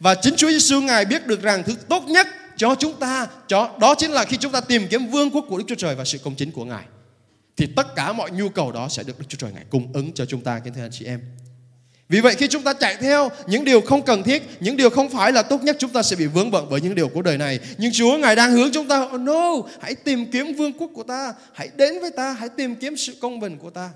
Và 0.00 0.14
chính 0.14 0.36
Chúa 0.36 0.50
Giêsu 0.50 0.80
ngài 0.80 1.04
biết 1.04 1.26
được 1.26 1.42
rằng 1.42 1.62
thứ 1.66 1.74
tốt 1.88 2.04
nhất 2.08 2.26
cho 2.56 2.74
chúng 2.78 3.00
ta, 3.00 3.26
cho 3.48 3.76
đó 3.80 3.94
chính 3.94 4.10
là 4.10 4.24
khi 4.24 4.36
chúng 4.36 4.52
ta 4.52 4.60
tìm 4.60 4.86
kiếm 4.90 5.06
vương 5.06 5.30
quốc 5.30 5.44
của 5.48 5.58
Đức 5.58 5.64
Chúa 5.68 5.74
Trời 5.74 5.94
và 5.94 6.04
sự 6.04 6.18
công 6.18 6.34
chính 6.34 6.50
của 6.50 6.64
Ngài. 6.64 6.84
Thì 7.58 7.66
tất 7.76 7.94
cả 7.96 8.12
mọi 8.12 8.30
nhu 8.30 8.48
cầu 8.48 8.72
đó 8.72 8.88
sẽ 8.88 9.02
được 9.02 9.18
Đức 9.18 9.24
Chúa 9.28 9.38
Trời 9.38 9.52
ngài 9.52 9.64
cung 9.70 9.92
ứng 9.92 10.12
cho 10.12 10.26
chúng 10.26 10.40
ta 10.40 10.58
kính 10.58 10.74
thưa 10.74 10.82
anh 10.82 10.90
chị 10.92 11.04
em. 11.04 11.20
Vì 12.08 12.20
vậy 12.20 12.34
khi 12.34 12.48
chúng 12.48 12.62
ta 12.62 12.72
chạy 12.72 12.96
theo 12.96 13.28
những 13.46 13.64
điều 13.64 13.80
không 13.80 14.02
cần 14.02 14.22
thiết, 14.22 14.42
những 14.60 14.76
điều 14.76 14.90
không 14.90 15.10
phải 15.10 15.32
là 15.32 15.42
tốt 15.42 15.62
nhất 15.62 15.76
chúng 15.78 15.90
ta 15.90 16.02
sẽ 16.02 16.16
bị 16.16 16.26
vướng 16.26 16.50
bận 16.50 16.66
bởi 16.70 16.80
những 16.80 16.94
điều 16.94 17.08
của 17.08 17.22
đời 17.22 17.38
này. 17.38 17.60
Nhưng 17.78 17.92
Chúa 17.92 18.18
Ngài 18.18 18.36
đang 18.36 18.52
hướng 18.52 18.72
chúng 18.72 18.88
ta, 18.88 19.02
oh 19.02 19.20
no, 19.20 19.52
hãy 19.80 19.94
tìm 19.94 20.30
kiếm 20.32 20.54
vương 20.54 20.72
quốc 20.72 20.90
của 20.94 21.02
ta, 21.02 21.34
hãy 21.52 21.70
đến 21.76 22.00
với 22.00 22.10
ta, 22.16 22.32
hãy 22.32 22.48
tìm 22.48 22.74
kiếm 22.74 22.96
sự 22.96 23.16
công 23.20 23.40
bình 23.40 23.58
của 23.58 23.70
ta. 23.70 23.90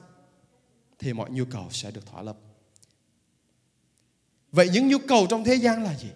Thì 0.99 1.13
mọi 1.13 1.31
nhu 1.31 1.45
cầu 1.45 1.69
sẽ 1.71 1.91
được 1.91 2.07
thỏa 2.07 2.23
lập. 2.23 2.37
Vậy 4.53 4.69
những 4.73 4.89
nhu 4.89 4.99
cầu 4.99 5.27
trong 5.31 5.45
thế 5.45 5.55
gian 5.55 5.85
là 5.85 5.95
gì? 6.03 6.09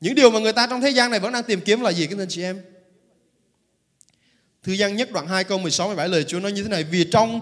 Những 0.00 0.14
điều 0.14 0.30
mà 0.30 0.38
người 0.38 0.52
ta 0.52 0.66
trong 0.66 0.80
thế 0.80 0.90
gian 0.90 1.10
này 1.10 1.20
vẫn 1.20 1.32
đang 1.32 1.44
tìm 1.44 1.60
kiếm 1.60 1.80
là 1.80 1.92
gì 1.92 2.06
các 2.06 2.18
anh 2.18 2.28
chị 2.28 2.42
em? 2.42 2.60
Thư 4.62 4.72
gian 4.72 4.96
nhất 4.96 5.12
đoạn 5.12 5.26
2 5.26 5.44
câu 5.44 5.58
16 5.58 5.86
17 5.86 6.08
lời 6.08 6.24
Chúa 6.24 6.40
nói 6.40 6.52
như 6.52 6.62
thế 6.62 6.68
này 6.68 6.84
Vì 6.84 7.04
trong 7.12 7.40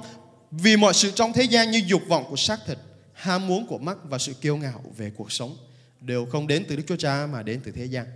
vì 0.50 0.76
mọi 0.76 0.94
sự 0.94 1.10
trong 1.10 1.32
thế 1.32 1.42
gian 1.42 1.70
như 1.70 1.82
dục 1.86 2.02
vọng 2.08 2.24
của 2.30 2.36
xác 2.36 2.58
thịt 2.66 2.78
ham 3.12 3.46
muốn 3.46 3.66
của 3.66 3.78
mắt 3.78 3.96
và 4.04 4.18
sự 4.18 4.34
kiêu 4.40 4.56
ngạo 4.56 4.82
về 4.96 5.10
cuộc 5.16 5.32
sống 5.32 5.56
đều 6.00 6.26
không 6.26 6.46
đến 6.46 6.64
từ 6.68 6.76
Đức 6.76 6.82
Chúa 6.88 6.96
Cha 6.96 7.26
mà 7.32 7.42
đến 7.42 7.60
từ 7.64 7.72
thế 7.72 7.84
gian. 7.84 8.06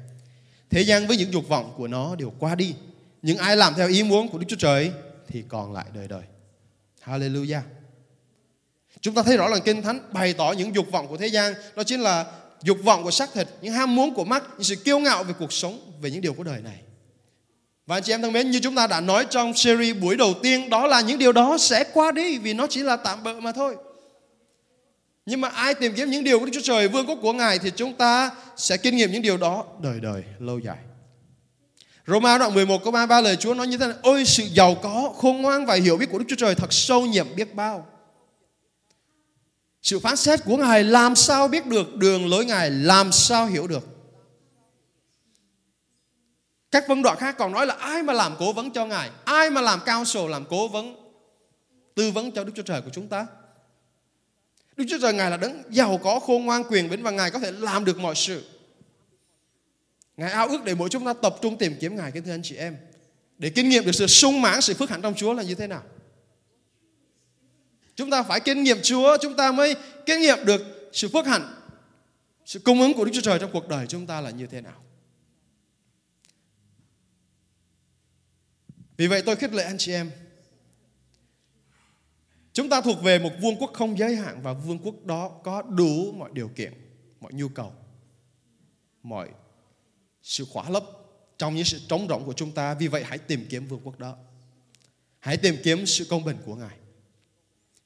Thế 0.70 0.82
gian 0.82 1.06
với 1.06 1.16
những 1.16 1.32
dục 1.32 1.48
vọng 1.48 1.74
của 1.76 1.88
nó 1.88 2.16
đều 2.16 2.32
qua 2.38 2.54
đi. 2.54 2.74
Nhưng 3.22 3.38
ai 3.38 3.56
làm 3.56 3.74
theo 3.76 3.88
ý 3.88 4.02
muốn 4.02 4.28
của 4.28 4.38
Đức 4.38 4.46
Chúa 4.48 4.56
Trời 4.56 4.90
thì 5.28 5.44
còn 5.48 5.72
lại 5.72 5.86
đời 5.94 6.08
đời. 6.08 6.22
Hallelujah. 7.04 7.60
Chúng 9.00 9.14
ta 9.14 9.22
thấy 9.22 9.36
rõ 9.36 9.48
là 9.48 9.58
Kinh 9.58 9.82
Thánh 9.82 10.12
bày 10.12 10.32
tỏ 10.32 10.54
những 10.58 10.74
dục 10.74 10.86
vọng 10.92 11.08
của 11.08 11.16
thế 11.16 11.26
gian. 11.26 11.54
Đó 11.76 11.82
chính 11.84 12.00
là 12.00 12.26
dục 12.62 12.78
vọng 12.84 13.04
của 13.04 13.10
xác 13.10 13.32
thịt, 13.34 13.48
những 13.62 13.72
ham 13.72 13.96
muốn 13.96 14.14
của 14.14 14.24
mắt, 14.24 14.42
những 14.52 14.64
sự 14.64 14.76
kiêu 14.76 14.98
ngạo 14.98 15.24
về 15.24 15.34
cuộc 15.38 15.52
sống, 15.52 15.92
về 16.00 16.10
những 16.10 16.20
điều 16.20 16.34
của 16.34 16.44
đời 16.44 16.60
này. 16.60 16.82
Và 17.86 17.96
anh 17.96 18.02
chị 18.02 18.12
em 18.12 18.22
thân 18.22 18.32
mến, 18.32 18.50
như 18.50 18.60
chúng 18.62 18.74
ta 18.74 18.86
đã 18.86 19.00
nói 19.00 19.26
trong 19.30 19.54
series 19.54 19.96
buổi 19.96 20.16
đầu 20.16 20.34
tiên, 20.42 20.70
đó 20.70 20.86
là 20.86 21.00
những 21.00 21.18
điều 21.18 21.32
đó 21.32 21.58
sẽ 21.58 21.84
qua 21.84 22.12
đi 22.12 22.38
vì 22.38 22.54
nó 22.54 22.66
chỉ 22.66 22.82
là 22.82 22.96
tạm 22.96 23.22
bợ 23.22 23.40
mà 23.40 23.52
thôi. 23.52 23.76
Nhưng 25.26 25.40
mà 25.40 25.48
ai 25.48 25.74
tìm 25.74 25.92
kiếm 25.94 26.10
những 26.10 26.24
điều 26.24 26.38
của 26.38 26.46
Đức 26.46 26.52
Chúa 26.54 26.60
Trời, 26.60 26.88
vương 26.88 27.06
quốc 27.06 27.18
của 27.22 27.32
Ngài 27.32 27.58
thì 27.58 27.70
chúng 27.76 27.94
ta 27.94 28.30
sẽ 28.56 28.76
kinh 28.76 28.96
nghiệm 28.96 29.12
những 29.12 29.22
điều 29.22 29.36
đó 29.36 29.64
đời 29.82 30.00
đời, 30.00 30.22
lâu 30.38 30.58
dài. 30.58 30.76
Roma 32.06 32.38
đoạn 32.38 32.54
11 32.54 32.84
câu 32.84 32.92
33 32.92 33.20
lời 33.20 33.36
Chúa 33.36 33.54
nói 33.54 33.66
như 33.66 33.76
thế 33.76 33.86
này 33.86 33.96
Ôi 34.02 34.24
sự 34.24 34.44
giàu 34.52 34.74
có, 34.74 35.12
khôn 35.16 35.42
ngoan 35.42 35.66
và 35.66 35.74
hiểu 35.74 35.96
biết 35.96 36.06
của 36.10 36.18
Đức 36.18 36.24
Chúa 36.28 36.36
Trời 36.36 36.54
thật 36.54 36.72
sâu 36.72 37.06
nhiệm 37.06 37.26
biết 37.36 37.54
bao 37.54 37.86
Sự 39.82 39.98
phán 39.98 40.16
xét 40.16 40.44
của 40.44 40.56
Ngài 40.56 40.84
làm 40.84 41.16
sao 41.16 41.48
biết 41.48 41.66
được 41.66 41.96
Đường 41.96 42.30
lối 42.30 42.44
Ngài 42.44 42.70
làm 42.70 43.12
sao 43.12 43.46
hiểu 43.46 43.66
được 43.66 43.91
các 46.72 46.84
phân 46.88 47.02
đoạn 47.02 47.18
khác 47.18 47.34
còn 47.38 47.52
nói 47.52 47.66
là 47.66 47.74
ai 47.74 48.02
mà 48.02 48.12
làm 48.12 48.36
cố 48.38 48.52
vấn 48.52 48.70
cho 48.70 48.86
Ngài 48.86 49.10
Ai 49.24 49.50
mà 49.50 49.60
làm 49.60 49.80
cao 49.86 50.04
sổ 50.04 50.28
làm 50.28 50.44
cố 50.50 50.68
vấn 50.68 50.96
Tư 51.94 52.10
vấn 52.10 52.32
cho 52.32 52.44
Đức 52.44 52.52
Chúa 52.56 52.62
Trời 52.62 52.82
của 52.82 52.90
chúng 52.92 53.08
ta 53.08 53.26
Đức 54.76 54.84
Chúa 54.88 54.98
Trời 55.02 55.14
Ngài 55.14 55.30
là 55.30 55.36
đấng 55.36 55.62
giàu 55.70 56.00
có 56.02 56.20
khôn 56.20 56.44
ngoan 56.44 56.64
quyền 56.64 56.90
bính 56.90 57.02
và 57.02 57.10
Ngài 57.10 57.30
có 57.30 57.38
thể 57.38 57.52
làm 57.52 57.84
được 57.84 57.98
mọi 57.98 58.14
sự. 58.14 58.44
Ngài 60.16 60.30
ao 60.30 60.48
ước 60.48 60.64
để 60.64 60.74
mỗi 60.74 60.88
chúng 60.88 61.04
ta 61.04 61.12
tập 61.12 61.36
trung 61.42 61.58
tìm 61.58 61.76
kiếm 61.80 61.96
Ngài 61.96 62.12
kính 62.12 62.24
thưa 62.24 62.32
anh 62.32 62.42
chị 62.42 62.56
em. 62.56 62.76
Để 63.38 63.50
kinh 63.50 63.68
nghiệm 63.68 63.84
được 63.84 63.92
sự 63.92 64.06
sung 64.06 64.42
mãn, 64.42 64.60
sự 64.60 64.74
phước 64.74 64.90
hạnh 64.90 65.02
trong 65.02 65.14
Chúa 65.14 65.32
là 65.32 65.42
như 65.42 65.54
thế 65.54 65.66
nào. 65.66 65.82
Chúng 67.96 68.10
ta 68.10 68.22
phải 68.22 68.40
kinh 68.40 68.62
nghiệm 68.62 68.78
Chúa, 68.82 69.16
chúng 69.20 69.36
ta 69.36 69.52
mới 69.52 69.74
kinh 70.06 70.20
nghiệm 70.20 70.44
được 70.44 70.90
sự 70.92 71.08
phước 71.08 71.26
hạnh, 71.26 71.54
sự 72.44 72.58
cung 72.58 72.80
ứng 72.80 72.94
của 72.94 73.04
Đức 73.04 73.10
Chúa 73.14 73.20
Trời 73.20 73.38
trong 73.38 73.50
cuộc 73.52 73.68
đời 73.68 73.86
chúng 73.86 74.06
ta 74.06 74.20
là 74.20 74.30
như 74.30 74.46
thế 74.46 74.60
nào. 74.60 74.82
Vì 79.02 79.08
vậy 79.08 79.22
tôi 79.26 79.36
khích 79.36 79.52
lệ 79.52 79.64
anh 79.64 79.78
chị 79.78 79.92
em 79.92 80.10
Chúng 82.52 82.68
ta 82.68 82.80
thuộc 82.80 83.02
về 83.02 83.18
một 83.18 83.30
vương 83.40 83.56
quốc 83.56 83.70
không 83.74 83.98
giới 83.98 84.16
hạn 84.16 84.42
và 84.42 84.52
vương 84.52 84.78
quốc 84.78 84.94
đó 85.04 85.28
có 85.44 85.62
đủ 85.62 86.12
mọi 86.12 86.30
điều 86.32 86.48
kiện, 86.48 86.72
mọi 87.20 87.32
nhu 87.32 87.48
cầu, 87.48 87.72
mọi 89.02 89.28
sự 90.22 90.44
khỏa 90.50 90.70
lấp 90.70 90.84
trong 91.38 91.54
những 91.54 91.64
sự 91.64 91.80
trống 91.88 92.06
rỗng 92.08 92.24
của 92.24 92.32
chúng 92.32 92.52
ta. 92.52 92.74
Vì 92.74 92.88
vậy 92.88 93.04
hãy 93.04 93.18
tìm 93.18 93.46
kiếm 93.50 93.66
vương 93.66 93.80
quốc 93.84 93.98
đó. 93.98 94.16
Hãy 95.18 95.36
tìm 95.36 95.56
kiếm 95.62 95.86
sự 95.86 96.06
công 96.10 96.24
bình 96.24 96.36
của 96.44 96.54
Ngài. 96.54 96.76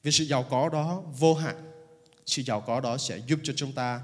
Vì 0.03 0.11
sự 0.11 0.23
giàu 0.23 0.43
có 0.43 0.69
đó 0.69 1.03
vô 1.19 1.33
hạn. 1.33 1.71
Sự 2.25 2.41
giàu 2.41 2.61
có 2.61 2.79
đó 2.79 2.97
sẽ 2.97 3.17
giúp 3.17 3.39
cho 3.43 3.53
chúng 3.55 3.73
ta 3.73 4.01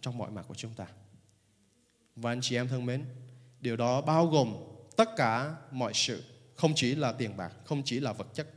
trong 0.00 0.18
mọi 0.18 0.30
mặt 0.30 0.44
của 0.48 0.54
chúng 0.54 0.74
ta. 0.74 0.86
Và 2.16 2.32
anh 2.32 2.40
chị 2.42 2.56
em 2.56 2.68
thân 2.68 2.86
mến, 2.86 3.04
điều 3.60 3.76
đó 3.76 4.00
bao 4.00 4.26
gồm 4.26 4.56
tất 4.96 5.08
cả 5.16 5.56
mọi 5.70 5.94
sự, 5.94 6.22
không 6.56 6.72
chỉ 6.76 6.94
là 6.94 7.12
tiền 7.12 7.36
bạc, 7.36 7.52
không 7.64 7.82
chỉ 7.84 8.00
là 8.00 8.12
vật 8.12 8.26
chất, 8.34 8.48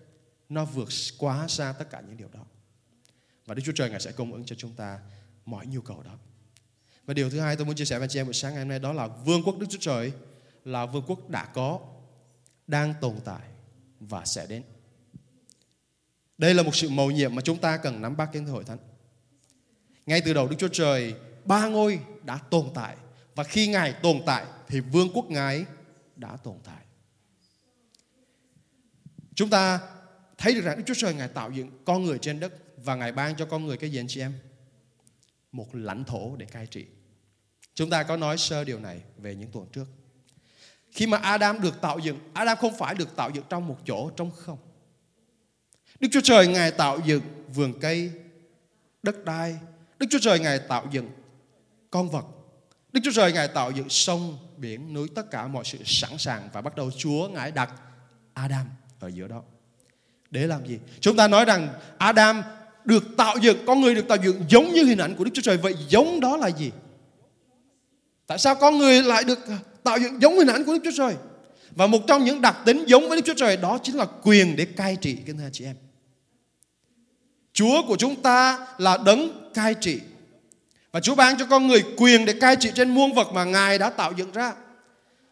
nó 0.50 0.66
vượt 0.66 0.90
quá 1.18 1.48
xa 1.48 1.74
tất 1.80 1.90
cả 1.90 2.02
những 2.08 2.18
điều 2.18 2.30
đó. 2.34 2.46
Và 3.46 3.56
Đức 3.56 3.62
Chúa 3.66 3.72
Trời 3.76 3.90
Ngài 3.90 4.00
sẽ 4.00 4.12
cung 4.12 4.34
ứng 4.34 4.46
cho 4.46 4.56
chúng 4.56 4.74
ta 4.74 5.00
mọi 5.46 5.66
nhu 5.68 5.82
cầu 5.82 6.04
đó. 6.04 6.18
Và 7.06 7.14
điều 7.14 7.30
thứ 7.30 7.40
hai 7.40 7.56
tôi 7.56 7.66
muốn 7.66 7.76
chia 7.76 7.86
sẻ 7.86 7.98
với 7.98 8.04
anh 8.04 8.10
chị 8.10 8.20
em 8.20 8.26
buổi 8.26 8.34
sáng 8.34 8.54
ngày 8.54 8.62
hôm 8.62 8.70
nay 8.70 8.80
đó 8.80 8.94
là 8.94 9.08
vương 9.08 9.44
quốc 9.44 9.58
Đức 9.60 9.68
Chúa 9.70 9.80
Trời 9.82 10.12
là 10.66 10.86
vương 10.86 11.04
quốc 11.08 11.30
đã 11.30 11.46
có, 11.46 11.80
đang 12.68 12.94
tồn 13.02 13.16
tại 13.26 13.42
và 14.00 14.26
sẽ 14.26 14.48
đến. 14.48 14.64
Đây 16.38 16.54
là 16.54 16.64
một 16.64 16.76
sự 16.76 16.90
mầu 16.90 17.12
nhiệm 17.12 17.36
mà 17.36 17.42
chúng 17.42 17.58
ta 17.58 17.78
cần 17.78 18.02
nắm 18.02 18.18
bắt 18.18 18.30
kiến 18.34 18.46
hội 18.46 18.64
thánh. 18.64 18.78
Ngay 20.06 20.22
từ 20.22 20.34
đầu 20.34 20.48
Đức 20.48 20.56
Chúa 20.60 20.68
Trời 20.68 21.14
ba 21.46 21.68
ngôi 21.68 22.00
đã 22.24 22.38
tồn 22.38 22.70
tại 22.74 22.96
và 23.36 23.44
khi 23.44 23.68
Ngài 23.68 23.94
tồn 23.94 24.22
tại 24.26 24.46
thì 24.68 24.80
vương 24.80 25.10
quốc 25.14 25.26
Ngài 25.30 25.66
đã 26.16 26.38
tồn 26.44 26.56
tại. 26.64 26.86
Chúng 29.40 29.50
ta 29.50 29.80
thấy 30.38 30.54
được 30.54 30.62
rằng 30.62 30.78
Đức 30.78 30.84
Chúa 30.88 30.94
Trời 30.94 31.14
Ngài 31.14 31.28
tạo 31.28 31.52
dựng 31.52 31.72
con 31.86 32.04
người 32.04 32.20
trên 32.20 32.40
đất 32.40 32.54
và 32.78 32.96
Ngài 32.96 33.12
ban 33.12 33.36
cho 33.36 33.46
con 33.46 33.66
người 33.66 33.78
cái 33.78 33.92
gì 33.92 34.00
anh 34.00 34.08
chị 34.08 34.22
em? 34.22 34.34
Một 35.52 35.76
lãnh 35.76 36.04
thổ 36.04 36.36
để 36.36 36.46
cai 36.46 36.68
trị. 36.68 36.86
Chúng 37.74 37.90
ta 37.90 38.04
có 38.04 38.18
nói 38.18 38.38
sơ 38.38 38.64
điều 38.64 38.80
này 38.80 39.02
về 39.18 39.36
những 39.36 39.52
tuần 39.52 39.68
trước. 39.74 39.86
Khi 40.92 41.08
mà 41.08 41.18
Adam 41.18 41.62
được 41.62 41.82
tạo 41.82 42.00
dựng, 42.00 42.20
Adam 42.34 42.58
không 42.58 42.78
phải 42.78 42.96
được 42.96 43.16
tạo 43.16 43.30
dựng 43.30 43.44
trong 43.50 43.68
một 43.68 43.78
chỗ 43.86 44.10
trong 44.10 44.32
không. 44.32 44.58
Đức 46.00 46.08
Chúa 46.12 46.22
Trời 46.24 46.48
Ngài 46.48 46.72
tạo 46.72 47.00
dựng 47.06 47.24
vườn 47.54 47.80
cây, 47.82 48.12
đất 49.04 49.26
đai. 49.26 49.58
Đức 50.00 50.08
Chúa 50.10 50.20
Trời 50.22 50.40
Ngài 50.40 50.60
tạo 50.60 50.88
dựng 50.92 51.10
con 51.92 52.10
vật. 52.10 52.26
Đức 52.92 53.00
Chúa 53.04 53.12
Trời 53.14 53.34
Ngài 53.34 53.48
tạo 53.48 53.72
dựng 53.72 53.90
sông, 53.90 54.38
biển, 54.58 54.94
núi, 54.94 55.08
tất 55.16 55.32
cả 55.32 55.48
mọi 55.48 55.66
sự 55.66 55.78
sẵn 55.86 56.18
sàng 56.18 56.50
và 56.54 56.62
bắt 56.62 56.76
đầu 56.76 56.92
Chúa 56.92 57.30
Ngài 57.30 57.52
đặt 57.52 57.74
Adam 58.34 58.68
ở 59.00 59.08
giữa 59.08 59.28
đó. 59.28 59.42
Để 60.32 60.48
làm 60.48 60.66
gì? 60.66 60.80
Chúng 61.00 61.18
ta 61.18 61.28
nói 61.28 61.46
rằng 61.46 61.70
Adam 61.98 62.44
được 62.86 63.04
tạo 63.18 63.38
dựng, 63.42 63.58
con 63.66 63.82
người 63.82 63.96
được 63.96 64.08
tạo 64.08 64.18
dựng 64.24 64.44
giống 64.50 64.74
như 64.74 64.84
hình 64.84 64.98
ảnh 64.98 65.16
của 65.16 65.24
Đức 65.24 65.32
Chúa 65.34 65.42
Trời. 65.42 65.58
Vậy 65.58 65.76
giống 65.90 66.20
đó 66.20 66.38
là 66.38 66.48
gì? 66.48 66.72
Tại 68.28 68.38
sao 68.38 68.56
con 68.56 68.78
người 68.78 69.04
lại 69.04 69.24
được 69.24 69.40
tạo 69.84 69.98
dựng 69.98 70.22
giống 70.22 70.38
hình 70.38 70.48
ảnh 70.48 70.66
của 70.66 70.74
Đức 70.74 70.80
Chúa 70.84 70.98
Trời? 70.98 71.16
Và 71.76 71.88
một 71.88 72.00
trong 72.08 72.24
những 72.24 72.42
đặc 72.42 72.58
tính 72.66 72.84
giống 72.88 73.10
với 73.10 73.18
Đức 73.18 73.26
Chúa 73.26 73.34
Trời 73.34 73.58
đó 73.58 73.80
chính 73.84 73.96
là 73.96 74.06
quyền 74.24 74.56
để 74.56 74.66
cai 74.66 74.96
trị, 74.96 75.18
kính 75.26 75.38
thưa 75.38 75.50
chị 75.52 75.66
em. 75.66 75.76
Chúa 77.54 77.82
của 77.88 77.96
chúng 77.96 78.22
ta 78.22 78.68
là 78.78 78.98
đấng 79.06 79.52
cai 79.54 79.74
trị. 79.74 80.00
Và 80.92 81.00
Chúa 81.00 81.16
ban 81.16 81.38
cho 81.38 81.46
con 81.46 81.68
người 81.68 81.84
quyền 81.98 82.26
để 82.26 82.34
cai 82.34 82.56
trị 82.56 82.72
trên 82.76 82.90
muôn 82.90 83.14
vật 83.14 83.28
mà 83.34 83.44
Ngài 83.44 83.78
đã 83.78 83.90
tạo 83.90 84.14
dựng 84.18 84.32
ra. 84.32 84.54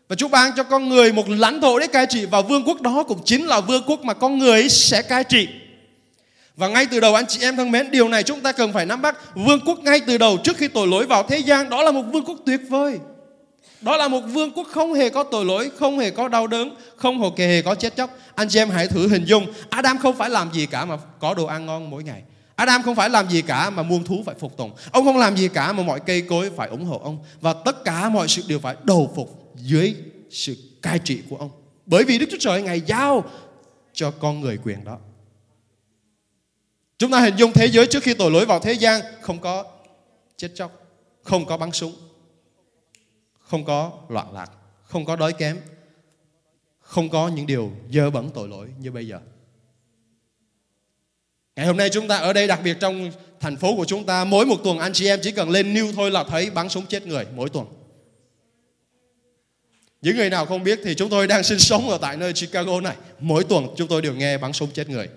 Và 0.08 0.16
Chúa 0.16 0.28
ban 0.28 0.52
cho 0.56 0.64
con 0.64 0.90
người 0.90 1.14
một 1.14 1.30
lãnh 1.30 1.62
thổ 1.62 1.80
để 1.80 1.88
cai 1.88 2.06
trị 2.06 2.26
và 2.26 2.42
vương 2.42 2.64
quốc 2.64 2.82
đó 2.82 3.04
cũng 3.08 3.22
chính 3.26 3.46
là 3.46 3.62
vương 3.62 3.84
quốc 3.88 4.04
mà 4.04 4.14
con 4.14 4.38
người 4.38 4.70
sẽ 4.70 5.02
cai 5.02 5.24
trị. 5.24 5.48
Và 6.56 6.68
ngay 6.68 6.86
từ 6.86 7.00
đầu 7.00 7.16
anh 7.16 7.26
chị 7.28 7.40
em 7.42 7.56
thân 7.56 7.72
mến, 7.72 7.92
điều 7.92 8.10
này 8.10 8.24
chúng 8.24 8.42
ta 8.42 8.52
cần 8.52 8.74
phải 8.74 8.86
nắm 8.86 9.02
bắt. 9.02 9.36
Vương 9.36 9.60
quốc 9.66 9.80
ngay 9.80 10.00
từ 10.00 10.18
đầu 10.18 10.38
trước 10.44 10.58
khi 10.58 10.68
tội 10.68 10.88
lỗi 10.88 11.06
vào 11.06 11.24
thế 11.24 11.38
gian, 11.38 11.70
đó 11.70 11.84
là 11.84 11.92
một 11.92 12.02
vương 12.14 12.26
quốc 12.26 12.38
tuyệt 12.46 12.62
vời. 12.70 13.00
Đó 13.82 13.98
là 13.98 14.08
một 14.08 14.20
vương 14.20 14.52
quốc 14.52 14.68
không 14.72 14.94
hề 14.94 15.10
có 15.10 15.24
tội 15.24 15.46
lỗi, 15.46 15.72
không 15.80 16.00
hề 16.00 16.10
có 16.10 16.28
đau 16.28 16.48
đớn, 16.48 16.76
không 16.96 17.36
hề 17.38 17.62
có 17.62 17.76
chết 17.76 17.96
chóc. 17.96 18.18
Anh 18.36 18.50
chị 18.50 18.60
em 18.60 18.70
hãy 18.70 18.88
thử 18.88 19.08
hình 19.08 19.26
dung, 19.26 19.48
Adam 19.70 19.98
không 19.98 20.16
phải 20.18 20.30
làm 20.30 20.54
gì 20.54 20.66
cả 20.66 20.86
mà 20.86 20.98
có 21.20 21.34
đồ 21.34 21.46
ăn 21.46 21.66
ngon 21.66 21.90
mỗi 21.90 22.04
ngày. 22.04 22.22
Adam 22.56 22.84
không 22.84 22.96
phải 22.96 23.10
làm 23.10 23.30
gì 23.30 23.42
cả 23.42 23.70
mà 23.70 23.84
muôn 23.84 24.04
thú 24.04 24.24
phải 24.26 24.36
phục 24.40 24.58
tùng. 24.58 24.72
Ông 24.92 25.06
không 25.06 25.18
làm 25.18 25.38
gì 25.38 25.48
cả 25.48 25.74
mà 25.74 25.84
mọi 25.84 26.00
cây 26.00 26.22
cối 26.22 26.52
phải 26.58 26.68
ủng 26.68 26.86
hộ 26.86 27.02
ông. 27.04 27.18
Và 27.42 27.54
tất 27.54 27.84
cả 27.84 28.10
mọi 28.10 28.28
sự 28.28 28.44
đều 28.48 28.60
phải 28.60 28.76
đầu 28.84 29.14
phục 29.16 29.47
dưới 29.58 29.96
sự 30.30 30.56
cai 30.82 31.00
trị 31.00 31.22
của 31.30 31.38
ông. 31.38 31.52
Bởi 31.86 32.04
vì 32.04 32.18
Đức 32.18 32.26
Chúa 32.32 32.38
Trời 32.40 32.62
Ngài 32.62 32.82
giao 32.82 33.24
cho 33.94 34.12
con 34.12 34.42
người 34.42 34.58
quyền 34.64 34.84
đó. 34.84 35.00
Chúng 36.98 37.12
ta 37.12 37.22
hình 37.22 37.36
dung 37.38 37.52
thế 37.54 37.66
giới 37.66 37.88
trước 37.88 38.04
khi 38.04 38.14
tội 38.14 38.32
lỗi 38.32 38.46
vào 38.46 38.60
thế 38.60 38.74
gian 38.74 39.02
không 39.22 39.40
có 39.40 39.66
chết 40.38 40.52
chóc, 40.56 40.86
không 41.24 41.46
có 41.46 41.58
bắn 41.58 41.72
súng, 41.72 41.96
không 43.40 43.66
có 43.66 43.92
loạn 44.10 44.34
lạc, 44.34 44.52
không 44.84 45.06
có 45.06 45.16
đói 45.16 45.34
kém, 45.34 45.58
không 46.80 47.10
có 47.10 47.28
những 47.28 47.46
điều 47.46 47.72
dơ 47.94 48.10
bẩn 48.10 48.30
tội 48.34 48.48
lỗi 48.48 48.68
như 48.80 48.92
bây 48.92 49.08
giờ. 49.08 49.20
Ngày 51.56 51.66
hôm 51.66 51.78
nay 51.78 51.90
chúng 51.90 52.08
ta 52.08 52.18
ở 52.18 52.34
đây 52.34 52.48
đặc 52.48 52.60
biệt 52.64 52.78
trong 52.80 53.12
thành 53.40 53.56
phố 53.56 53.76
của 53.76 53.86
chúng 53.86 54.06
ta 54.06 54.26
mỗi 54.26 54.46
một 54.46 54.56
tuần 54.64 54.80
anh 54.80 54.94
chị 54.94 55.08
em 55.08 55.20
chỉ 55.24 55.32
cần 55.32 55.50
lên 55.50 55.74
new 55.74 55.94
thôi 55.94 56.12
là 56.12 56.24
thấy 56.24 56.50
bắn 56.50 56.70
súng 56.70 56.86
chết 56.86 57.08
người 57.08 57.26
mỗi 57.36 57.50
tuần. 57.50 57.68
Những 60.02 60.16
người 60.18 60.30
nào 60.30 60.46
không 60.46 60.64
biết 60.64 60.80
thì 60.84 60.96
chúng 60.96 61.10
tôi 61.10 61.28
đang 61.28 61.44
sinh 61.44 61.60
sống 61.60 61.90
ở 61.90 61.98
tại 62.02 62.18
nơi 62.18 62.34
Chicago 62.34 62.82
này. 62.82 62.96
Mỗi 63.20 63.44
tuần 63.44 63.68
chúng 63.78 63.88
tôi 63.88 64.02
đều 64.02 64.14
nghe 64.14 64.38
bắn 64.38 64.54
súng 64.54 64.72
chết 64.72 64.90
người. 64.90 65.08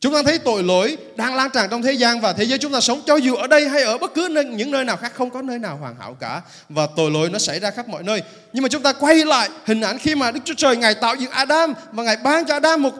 Chúng 0.00 0.12
ta 0.12 0.22
thấy 0.22 0.38
tội 0.38 0.62
lỗi 0.62 0.96
đang 1.16 1.34
lan 1.34 1.50
tràn 1.50 1.70
trong 1.70 1.82
thế 1.82 1.92
gian 1.92 2.20
và 2.20 2.32
thế 2.32 2.44
giới 2.44 2.58
chúng 2.58 2.72
ta 2.72 2.80
sống 2.80 3.00
cho 3.06 3.16
dù 3.16 3.34
ở 3.34 3.46
đây 3.46 3.68
hay 3.68 3.82
ở 3.82 3.98
bất 3.98 4.14
cứ 4.14 4.28
nơi, 4.30 4.44
những 4.44 4.70
nơi 4.70 4.84
nào 4.84 4.96
khác 4.96 5.12
không 5.14 5.30
có 5.30 5.42
nơi 5.42 5.58
nào 5.58 5.76
hoàn 5.76 5.96
hảo 5.96 6.16
cả 6.20 6.42
và 6.68 6.88
tội 6.96 7.10
lỗi 7.10 7.30
nó 7.30 7.38
xảy 7.38 7.60
ra 7.60 7.70
khắp 7.70 7.88
mọi 7.88 8.02
nơi. 8.02 8.22
Nhưng 8.52 8.62
mà 8.62 8.68
chúng 8.68 8.82
ta 8.82 8.92
quay 8.92 9.24
lại 9.24 9.48
hình 9.64 9.80
ảnh 9.80 9.98
khi 9.98 10.14
mà 10.14 10.30
Đức 10.30 10.40
Chúa 10.44 10.54
Trời 10.56 10.76
Ngài 10.76 10.94
tạo 10.94 11.14
dựng 11.14 11.30
Adam 11.30 11.74
và 11.92 12.02
Ngài 12.02 12.16
ban 12.16 12.44
cho 12.46 12.54
Adam 12.54 12.82
một 12.82 12.94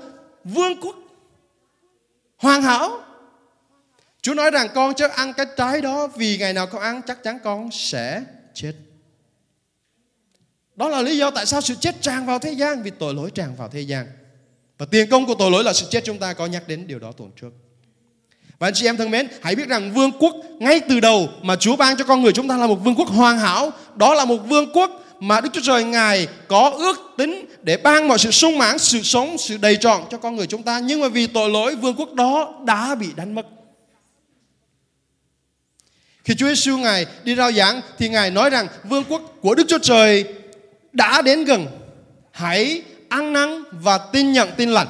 vương 0.44 0.80
quốc 0.80 0.96
hoàn 2.36 2.62
hảo. 2.62 3.00
Chúa 4.22 4.34
nói 4.34 4.50
rằng 4.50 4.68
con 4.74 4.94
chớ 4.94 5.08
ăn 5.08 5.32
cái 5.32 5.46
trái 5.56 5.80
đó 5.80 6.06
vì 6.06 6.38
ngày 6.38 6.52
nào 6.52 6.66
con 6.66 6.82
ăn 6.82 7.00
chắc 7.06 7.22
chắn 7.22 7.38
con 7.44 7.70
sẽ 7.72 8.22
chết. 8.54 8.72
Đó 10.78 10.88
là 10.88 11.02
lý 11.02 11.16
do 11.16 11.30
tại 11.30 11.46
sao 11.46 11.60
sự 11.60 11.74
chết 11.80 12.02
tràn 12.02 12.26
vào 12.26 12.38
thế 12.38 12.52
gian 12.52 12.82
vì 12.82 12.90
tội 12.98 13.14
lỗi 13.14 13.30
tràn 13.34 13.56
vào 13.56 13.68
thế 13.68 13.80
gian. 13.80 14.06
Và 14.78 14.86
tiền 14.86 15.10
công 15.10 15.26
của 15.26 15.34
tội 15.34 15.50
lỗi 15.50 15.64
là 15.64 15.72
sự 15.72 15.86
chết 15.90 16.04
chúng 16.04 16.18
ta 16.18 16.32
có 16.32 16.46
nhắc 16.46 16.68
đến 16.68 16.86
điều 16.86 16.98
đó 16.98 17.12
tuần 17.12 17.30
trước. 17.40 17.50
Và 18.58 18.66
anh 18.66 18.74
chị 18.74 18.86
em 18.86 18.96
thân 18.96 19.10
mến, 19.10 19.28
hãy 19.42 19.54
biết 19.54 19.68
rằng 19.68 19.92
vương 19.94 20.10
quốc 20.18 20.34
ngay 20.58 20.80
từ 20.88 21.00
đầu 21.00 21.28
mà 21.42 21.56
Chúa 21.56 21.76
ban 21.76 21.96
cho 21.96 22.04
con 22.04 22.22
người 22.22 22.32
chúng 22.32 22.48
ta 22.48 22.56
là 22.56 22.66
một 22.66 22.84
vương 22.84 22.94
quốc 22.94 23.08
hoàn 23.08 23.38
hảo. 23.38 23.72
Đó 23.96 24.14
là 24.14 24.24
một 24.24 24.36
vương 24.36 24.72
quốc 24.72 25.04
mà 25.20 25.40
Đức 25.40 25.48
Chúa 25.52 25.60
Trời 25.64 25.84
Ngài 25.84 26.26
có 26.48 26.70
ước 26.70 26.96
tính 27.16 27.44
để 27.62 27.76
ban 27.76 28.08
mọi 28.08 28.18
sự 28.18 28.30
sung 28.30 28.58
mãn, 28.58 28.78
sự 28.78 29.02
sống, 29.02 29.38
sự 29.38 29.56
đầy 29.56 29.76
trọn 29.76 30.02
cho 30.10 30.18
con 30.18 30.36
người 30.36 30.46
chúng 30.46 30.62
ta. 30.62 30.78
Nhưng 30.78 31.00
mà 31.00 31.08
vì 31.08 31.26
tội 31.26 31.50
lỗi, 31.50 31.76
vương 31.76 31.94
quốc 31.94 32.14
đó 32.14 32.54
đã 32.66 32.94
bị 32.94 33.08
đánh 33.16 33.34
mất. 33.34 33.46
Khi 36.24 36.34
Chúa 36.34 36.48
Giêsu 36.48 36.78
Ngài 36.78 37.06
đi 37.24 37.36
rao 37.36 37.52
giảng 37.52 37.80
thì 37.98 38.08
Ngài 38.08 38.30
nói 38.30 38.50
rằng 38.50 38.66
vương 38.84 39.04
quốc 39.08 39.22
của 39.40 39.54
Đức 39.54 39.64
Chúa 39.68 39.78
Trời 39.78 40.24
đã 40.92 41.22
đến 41.22 41.44
gần. 41.44 41.66
Hãy 42.32 42.82
ăn 43.08 43.32
năn 43.32 43.62
và 43.72 43.98
tin 43.98 44.32
nhận 44.32 44.48
tin 44.56 44.70
lành. 44.70 44.88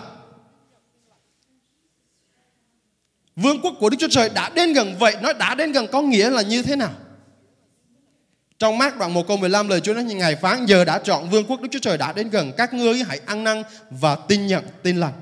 Vương 3.37 3.61
quốc 3.63 3.75
của 3.81 3.91
Đức 3.91 3.97
Chúa 4.01 4.09
Trời 4.11 4.31
đã 4.35 4.49
đến 4.49 4.73
gần 4.73 4.97
vậy, 4.99 5.17
nó 5.23 5.33
đã 5.33 5.55
đến 5.55 5.73
gần 5.73 5.87
có 5.93 6.03
nghĩa 6.03 6.31
là 6.31 6.43
như 6.43 6.63
thế 6.63 6.77
nào? 6.77 6.91
Trong 8.59 8.79
mát 8.79 8.99
đoạn 8.99 9.15
1 9.15 9.29
câu 9.29 9.37
15 9.37 9.69
lời 9.69 9.81
Chúa 9.81 9.95
nói 9.95 10.05
như 10.05 10.15
Ngài 10.15 10.37
phán 10.37 10.67
giờ 10.67 10.85
đã 10.85 10.99
chọn 10.99 11.31
vương 11.31 11.45
quốc 11.45 11.61
Đức 11.61 11.69
Chúa 11.73 11.79
Trời 11.79 11.99
đã 11.99 12.13
đến 12.13 12.31
gần 12.31 12.53
các 12.57 12.75
ngươi 12.75 13.03
hãy 13.03 13.21
ăn 13.27 13.45
năn 13.45 13.63
và 13.91 14.15
tin 14.15 14.47
nhận 14.47 14.65
tin 14.83 14.97
lành. 14.97 15.13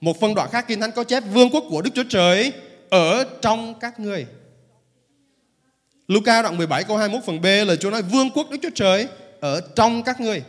Một 0.00 0.20
phân 0.20 0.34
đoạn 0.34 0.50
khác 0.50 0.64
Kinh 0.68 0.80
Thánh 0.80 0.92
có 0.92 1.04
chép 1.04 1.22
vương 1.32 1.50
quốc 1.50 1.64
của 1.70 1.82
Đức 1.82 1.90
Chúa 1.94 2.04
Trời 2.08 2.52
ở 2.90 3.24
trong 3.42 3.74
các 3.80 4.00
ngươi. 4.00 4.26
Luca 6.08 6.42
đoạn 6.42 6.56
17 6.56 6.84
câu 6.84 6.96
21 6.96 7.24
phần 7.24 7.40
B 7.40 7.44
lời 7.44 7.76
Chúa 7.76 7.90
nói 7.90 8.02
vương 8.02 8.30
quốc 8.30 8.50
Đức 8.50 8.58
Chúa 8.62 8.70
Trời 8.74 9.08
ở 9.40 9.60
trong 9.76 10.02
các 10.02 10.20
ngươi. 10.20 10.42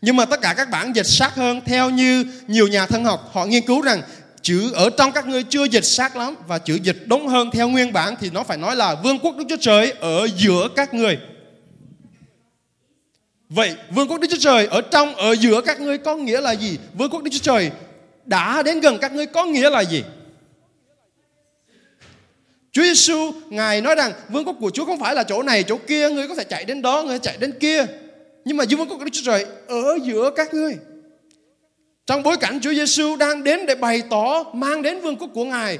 Nhưng 0.00 0.16
mà 0.16 0.24
tất 0.24 0.40
cả 0.40 0.54
các 0.56 0.70
bản 0.70 0.92
dịch 0.96 1.06
sát 1.06 1.34
hơn 1.34 1.60
theo 1.64 1.90
như 1.90 2.24
nhiều 2.46 2.68
nhà 2.68 2.86
thân 2.86 3.04
học 3.04 3.30
họ 3.32 3.46
nghiên 3.46 3.66
cứu 3.66 3.82
rằng 3.82 4.02
chữ 4.42 4.72
ở 4.74 4.90
trong 4.90 5.12
các 5.12 5.26
ngươi 5.26 5.42
chưa 5.42 5.64
dịch 5.64 5.84
sát 5.84 6.16
lắm 6.16 6.34
và 6.46 6.58
chữ 6.58 6.78
dịch 6.82 7.04
đúng 7.06 7.28
hơn 7.28 7.50
theo 7.50 7.68
nguyên 7.68 7.92
bản 7.92 8.14
thì 8.20 8.30
nó 8.30 8.42
phải 8.42 8.56
nói 8.56 8.76
là 8.76 8.94
vương 8.94 9.18
quốc 9.18 9.36
Đức 9.36 9.44
Chúa 9.48 9.56
Trời 9.60 9.92
ở 10.00 10.28
giữa 10.36 10.68
các 10.76 10.94
ngươi. 10.94 11.18
Vậy 13.48 13.74
vương 13.90 14.08
quốc 14.08 14.20
Đức 14.20 14.28
Chúa 14.30 14.38
Trời 14.40 14.66
ở 14.66 14.80
trong, 14.80 15.14
ở 15.14 15.32
giữa 15.32 15.60
các 15.60 15.80
ngươi 15.80 15.98
có 15.98 16.16
nghĩa 16.16 16.40
là 16.40 16.52
gì? 16.52 16.78
Vương 16.94 17.10
quốc 17.10 17.22
Đức 17.22 17.30
Chúa 17.32 17.42
Trời 17.42 17.70
đã 18.24 18.62
đến 18.62 18.80
gần 18.80 18.98
các 18.98 19.12
ngươi 19.12 19.26
có 19.26 19.44
nghĩa 19.44 19.70
là 19.70 19.80
gì? 19.80 20.04
Chúa 22.72 22.82
Giêsu 22.82 23.32
ngài 23.50 23.80
nói 23.80 23.94
rằng 23.94 24.12
vương 24.28 24.44
quốc 24.44 24.56
của 24.60 24.70
Chúa 24.70 24.84
không 24.84 24.98
phải 24.98 25.14
là 25.14 25.22
chỗ 25.22 25.42
này 25.42 25.62
chỗ 25.62 25.78
kia, 25.86 26.10
ngươi 26.10 26.28
có 26.28 26.34
thể 26.34 26.44
chạy 26.44 26.64
đến 26.64 26.82
đó, 26.82 27.02
ngươi 27.02 27.18
chạy 27.18 27.36
đến 27.38 27.52
kia. 27.60 27.86
Nhưng 28.44 28.56
mà 28.56 28.64
vương 28.70 28.88
quốc 28.88 28.96
của 28.98 29.04
Đức 29.04 29.10
Chúa 29.12 29.22
Trời 29.24 29.46
ở 29.68 29.98
giữa 30.04 30.30
các 30.36 30.54
ngươi. 30.54 30.76
Trong 32.06 32.22
bối 32.22 32.36
cảnh 32.36 32.60
Chúa 32.62 32.72
Giêsu 32.72 33.16
đang 33.16 33.44
đến 33.44 33.66
để 33.66 33.74
bày 33.74 34.02
tỏ 34.10 34.44
mang 34.54 34.82
đến 34.82 35.00
vương 35.00 35.16
quốc 35.16 35.30
của 35.34 35.44
Ngài 35.44 35.78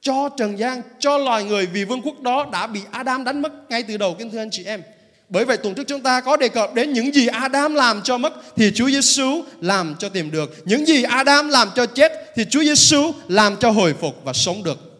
cho 0.00 0.28
trần 0.36 0.58
gian, 0.58 0.82
cho 0.98 1.18
loài 1.18 1.44
người 1.44 1.66
vì 1.66 1.84
vương 1.84 2.02
quốc 2.02 2.20
đó 2.20 2.48
đã 2.52 2.66
bị 2.66 2.80
Adam 2.90 3.24
đánh 3.24 3.42
mất 3.42 3.52
ngay 3.70 3.82
từ 3.82 3.96
đầu 3.96 4.16
kính 4.18 4.30
thưa 4.30 4.38
anh 4.38 4.50
chị 4.50 4.64
em. 4.64 4.82
Bởi 5.28 5.44
vậy 5.44 5.56
tuần 5.56 5.74
trước 5.74 5.84
chúng 5.86 6.00
ta 6.00 6.20
có 6.20 6.36
đề 6.36 6.48
cập 6.48 6.74
đến 6.74 6.92
những 6.92 7.14
gì 7.14 7.26
Adam 7.26 7.74
làm 7.74 8.02
cho 8.02 8.18
mất 8.18 8.32
thì 8.56 8.72
Chúa 8.74 8.88
Giêsu 8.88 9.42
làm 9.60 9.94
cho 9.98 10.08
tìm 10.08 10.30
được. 10.30 10.54
Những 10.64 10.86
gì 10.86 11.02
Adam 11.02 11.48
làm 11.48 11.68
cho 11.76 11.86
chết 11.86 12.12
thì 12.34 12.44
Chúa 12.50 12.62
Giêsu 12.62 13.12
làm 13.28 13.56
cho 13.60 13.70
hồi 13.70 13.94
phục 14.00 14.14
và 14.24 14.32
sống 14.32 14.62
được. 14.62 14.93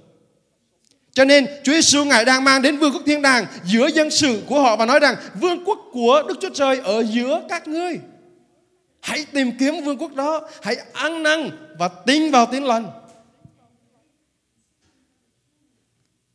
Cho 1.15 1.25
nên 1.25 1.47
Chúa 1.63 1.73
Giêsu 1.73 2.05
ngài 2.05 2.25
đang 2.25 2.45
mang 2.45 2.63
đến 2.63 2.79
vương 2.79 2.93
quốc 2.93 3.03
thiên 3.07 3.23
đàng 3.23 3.47
giữa 3.65 3.87
dân 3.87 4.11
sự 4.11 4.43
của 4.47 4.61
họ 4.61 4.77
và 4.77 4.87
nói 4.87 5.01
rằng 5.01 5.17
vương 5.41 5.65
quốc 5.65 5.79
của 5.93 6.23
Đức 6.29 6.39
Chúa 6.41 6.51
Trời 6.55 6.79
ở 6.79 7.05
giữa 7.11 7.43
các 7.49 7.69
ngươi. 7.69 7.99
Hãy 9.01 9.27
tìm 9.33 9.53
kiếm 9.59 9.75
vương 9.85 9.99
quốc 9.99 10.15
đó, 10.15 10.49
hãy 10.63 10.77
ăn 10.93 11.23
năn 11.23 11.51
và 11.79 11.89
tin 11.89 12.31
vào 12.31 12.47
tin 12.53 12.63
lành. 12.63 12.91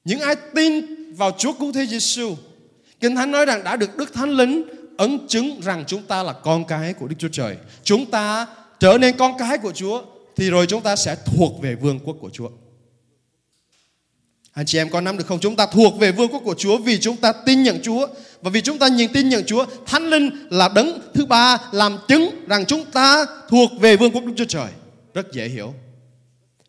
Những 0.04 0.20
ai 0.20 0.36
tin 0.56 0.86
vào 1.14 1.32
Chúa 1.38 1.54
Cứu 1.54 1.72
Thế 1.72 1.86
Giêsu, 1.86 2.36
Kinh 3.00 3.16
Thánh 3.16 3.32
nói 3.32 3.46
rằng 3.46 3.64
đã 3.64 3.76
được 3.76 3.98
Đức 3.98 4.14
Thánh 4.14 4.30
Linh 4.30 4.64
ấn 4.98 5.28
chứng 5.28 5.62
rằng 5.62 5.84
chúng 5.88 6.04
ta 6.04 6.24
là 6.24 6.34
con 6.34 6.66
cái 6.66 6.94
của 6.94 7.08
Đức 7.08 7.16
Chúa 7.20 7.30
Trời. 7.32 7.58
Chúng 7.84 8.06
ta 8.06 8.48
trở 8.80 8.98
nên 8.98 9.18
con 9.18 9.38
cái 9.38 9.58
của 9.58 9.72
Chúa 9.72 10.04
thì 10.36 10.50
rồi 10.50 10.66
chúng 10.66 10.82
ta 10.82 10.96
sẽ 10.96 11.16
thuộc 11.26 11.62
về 11.62 11.76
vương 11.76 12.00
quốc 12.00 12.18
của 12.22 12.30
Chúa. 12.30 12.50
Anh 14.60 14.66
chị 14.66 14.78
em 14.78 14.90
có 14.90 15.02
nắm 15.02 15.18
được 15.18 15.28
không? 15.28 15.40
Chúng 15.40 15.56
ta 15.56 15.66
thuộc 15.66 16.00
về 16.00 16.12
vương 16.12 16.32
quốc 16.32 16.42
của 16.46 16.56
Chúa 16.58 16.78
vì 16.78 16.98
chúng 17.00 17.18
ta 17.18 17.32
tin 17.32 17.64
nhận 17.64 17.80
Chúa. 17.82 18.08
Và 18.42 18.50
vì 18.50 18.62
chúng 18.62 18.78
ta 18.78 18.88
nhìn 18.88 19.14
tin 19.14 19.30
nhận 19.30 19.44
Chúa, 19.46 19.66
Thánh 19.86 20.10
Linh 20.10 20.30
là 20.50 20.70
đấng 20.76 21.00
thứ 21.14 21.26
ba 21.26 21.58
làm 21.72 21.98
chứng 22.08 22.30
rằng 22.48 22.66
chúng 22.66 22.86
ta 22.86 23.26
thuộc 23.50 23.72
về 23.80 23.98
vương 23.98 24.12
quốc 24.12 24.26
Đức 24.26 24.34
Chúa 24.38 24.46
Trời. 24.46 24.68
Rất 25.14 25.32
dễ 25.32 25.48
hiểu. 25.48 25.74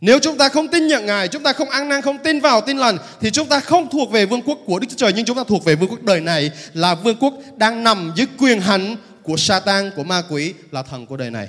Nếu 0.00 0.18
chúng 0.18 0.38
ta 0.38 0.48
không 0.48 0.68
tin 0.68 0.86
nhận 0.86 1.06
Ngài, 1.06 1.28
chúng 1.28 1.42
ta 1.42 1.52
không 1.52 1.70
ăn 1.70 1.88
năn, 1.88 2.02
không 2.02 2.18
tin 2.24 2.40
vào 2.40 2.60
tin 2.60 2.78
lành 2.78 2.98
thì 3.20 3.30
chúng 3.30 3.48
ta 3.48 3.60
không 3.60 3.90
thuộc 3.90 4.10
về 4.10 4.26
vương 4.26 4.42
quốc 4.42 4.58
của 4.66 4.78
Đức 4.78 4.86
Chúa 4.90 4.96
Trời 4.96 5.12
nhưng 5.16 5.24
chúng 5.24 5.36
ta 5.36 5.44
thuộc 5.48 5.64
về 5.64 5.74
vương 5.74 5.90
quốc 5.90 6.02
đời 6.02 6.20
này 6.20 6.50
là 6.74 6.94
vương 6.94 7.16
quốc 7.20 7.34
đang 7.56 7.84
nằm 7.84 8.12
dưới 8.16 8.26
quyền 8.38 8.60
hành 8.60 8.96
của 9.22 9.36
Satan, 9.36 9.90
của 9.96 10.04
ma 10.04 10.22
quỷ 10.30 10.54
là 10.70 10.82
thần 10.82 11.06
của 11.06 11.16
đời 11.16 11.30
này. 11.30 11.48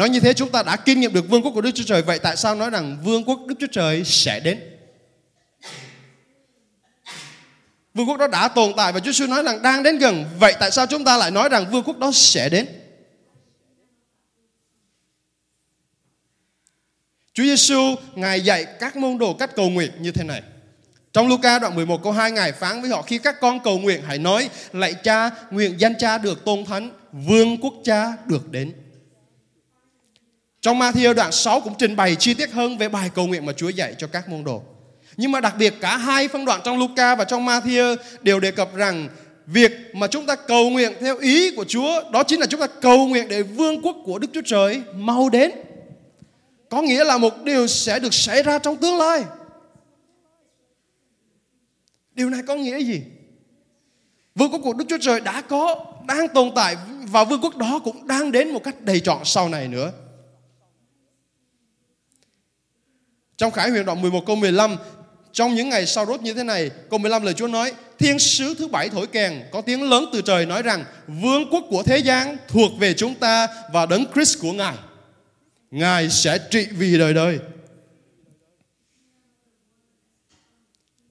Nói 0.00 0.08
như 0.08 0.20
thế 0.20 0.32
chúng 0.32 0.50
ta 0.50 0.62
đã 0.62 0.76
kinh 0.76 1.00
nghiệm 1.00 1.12
được 1.12 1.28
vương 1.28 1.42
quốc 1.42 1.50
của 1.54 1.60
Đức 1.60 1.70
Chúa 1.74 1.84
Trời. 1.84 2.02
Vậy 2.02 2.18
tại 2.18 2.36
sao 2.36 2.54
nói 2.54 2.70
rằng 2.70 2.98
vương 3.04 3.24
quốc 3.24 3.40
Đức 3.46 3.54
Chúa 3.60 3.66
Trời 3.72 4.04
sẽ 4.04 4.40
đến? 4.40 4.60
Vương 7.94 8.08
quốc 8.08 8.16
đó 8.16 8.26
đã 8.26 8.48
tồn 8.48 8.72
tại 8.76 8.92
và 8.92 9.00
Chúa 9.00 9.12
Giêsu 9.12 9.26
nói 9.26 9.42
rằng 9.42 9.62
đang 9.62 9.82
đến 9.82 9.98
gần. 9.98 10.24
Vậy 10.38 10.54
tại 10.60 10.70
sao 10.70 10.86
chúng 10.86 11.04
ta 11.04 11.16
lại 11.16 11.30
nói 11.30 11.48
rằng 11.48 11.70
vương 11.70 11.82
quốc 11.82 11.98
đó 11.98 12.10
sẽ 12.14 12.48
đến? 12.48 12.66
Chúa 17.34 17.44
Giêsu 17.44 17.94
Ngài 18.14 18.40
dạy 18.40 18.66
các 18.80 18.96
môn 18.96 19.18
đồ 19.18 19.34
cách 19.34 19.50
cầu 19.56 19.70
nguyện 19.70 19.90
như 20.00 20.12
thế 20.12 20.24
này. 20.24 20.42
Trong 21.12 21.28
Luca 21.28 21.58
đoạn 21.58 21.74
11 21.74 22.02
câu 22.02 22.12
2 22.12 22.30
Ngài 22.30 22.52
phán 22.52 22.80
với 22.80 22.90
họ, 22.90 23.02
khi 23.02 23.18
các 23.18 23.40
con 23.40 23.60
cầu 23.60 23.78
nguyện, 23.78 24.02
hãy 24.06 24.18
nói, 24.18 24.50
lạy 24.72 24.94
cha, 24.94 25.30
nguyện 25.50 25.74
danh 25.80 25.94
cha 25.98 26.18
được 26.18 26.44
tôn 26.44 26.64
thánh, 26.64 26.90
vương 27.12 27.58
quốc 27.60 27.74
cha 27.84 28.12
được 28.26 28.50
đến 28.50 28.72
trong 30.60 30.78
Matthew 30.78 31.14
đoạn 31.14 31.32
6 31.32 31.60
cũng 31.60 31.74
trình 31.78 31.96
bày 31.96 32.16
chi 32.16 32.34
tiết 32.34 32.52
hơn 32.52 32.78
về 32.78 32.88
bài 32.88 33.10
cầu 33.14 33.26
nguyện 33.26 33.46
mà 33.46 33.52
Chúa 33.52 33.68
dạy 33.68 33.94
cho 33.98 34.06
các 34.06 34.28
môn 34.28 34.44
đồ. 34.44 34.62
Nhưng 35.16 35.32
mà 35.32 35.40
đặc 35.40 35.54
biệt 35.58 35.74
cả 35.80 35.96
hai 35.96 36.28
phân 36.28 36.44
đoạn 36.44 36.60
trong 36.64 36.78
Luca 36.78 37.14
và 37.14 37.24
trong 37.24 37.46
Matthew 37.46 37.96
đều 38.22 38.40
đề 38.40 38.50
cập 38.50 38.74
rằng 38.74 39.08
việc 39.46 39.72
mà 39.94 40.06
chúng 40.06 40.26
ta 40.26 40.36
cầu 40.36 40.70
nguyện 40.70 40.92
theo 41.00 41.18
ý 41.18 41.50
của 41.56 41.64
Chúa 41.64 42.10
đó 42.12 42.22
chính 42.22 42.40
là 42.40 42.46
chúng 42.46 42.60
ta 42.60 42.66
cầu 42.66 43.06
nguyện 43.06 43.28
để 43.28 43.42
vương 43.42 43.82
quốc 43.82 43.96
của 44.04 44.18
Đức 44.18 44.28
Chúa 44.32 44.42
Trời 44.44 44.82
mau 44.94 45.28
đến. 45.28 45.50
Có 46.68 46.82
nghĩa 46.82 47.04
là 47.04 47.18
một 47.18 47.42
điều 47.44 47.66
sẽ 47.66 47.98
được 47.98 48.14
xảy 48.14 48.42
ra 48.42 48.58
trong 48.58 48.76
tương 48.76 48.98
lai. 48.98 49.24
Điều 52.14 52.30
này 52.30 52.42
có 52.46 52.54
nghĩa 52.54 52.78
gì? 52.78 53.02
Vương 54.34 54.52
quốc 54.52 54.60
của 54.64 54.72
Đức 54.72 54.84
Chúa 54.88 54.98
Trời 55.00 55.20
đã 55.20 55.40
có, 55.40 55.84
đang 56.06 56.28
tồn 56.28 56.50
tại 56.54 56.76
và 57.02 57.24
vương 57.24 57.40
quốc 57.40 57.56
đó 57.56 57.80
cũng 57.84 58.06
đang 58.06 58.32
đến 58.32 58.50
một 58.50 58.64
cách 58.64 58.80
đầy 58.80 59.00
trọn 59.00 59.18
sau 59.24 59.48
này 59.48 59.68
nữa. 59.68 59.92
Trong 63.40 63.52
Khải 63.52 63.70
huyền 63.70 63.84
đoạn 63.84 64.02
11 64.02 64.26
câu 64.26 64.36
15 64.36 64.76
trong 65.32 65.54
những 65.54 65.68
ngày 65.68 65.86
sau 65.86 66.06
rốt 66.06 66.22
như 66.22 66.34
thế 66.34 66.44
này, 66.44 66.70
câu 66.90 66.98
15 66.98 67.22
lời 67.22 67.34
Chúa 67.34 67.46
nói, 67.46 67.72
Thiên 67.98 68.18
sứ 68.18 68.54
thứ 68.54 68.68
bảy 68.68 68.88
thổi 68.88 69.06
kèn, 69.06 69.42
có 69.52 69.60
tiếng 69.60 69.90
lớn 69.90 70.04
từ 70.12 70.22
trời 70.22 70.46
nói 70.46 70.62
rằng, 70.62 70.84
vương 71.06 71.50
quốc 71.50 71.64
của 71.70 71.82
thế 71.82 71.98
gian 71.98 72.36
thuộc 72.48 72.72
về 72.78 72.94
chúng 72.94 73.14
ta 73.14 73.48
và 73.72 73.86
đấng 73.86 74.04
Christ 74.14 74.38
của 74.40 74.52
Ngài. 74.52 74.74
Ngài 75.70 76.10
sẽ 76.10 76.38
trị 76.50 76.66
vì 76.70 76.98
đời 76.98 77.14
đời. 77.14 77.38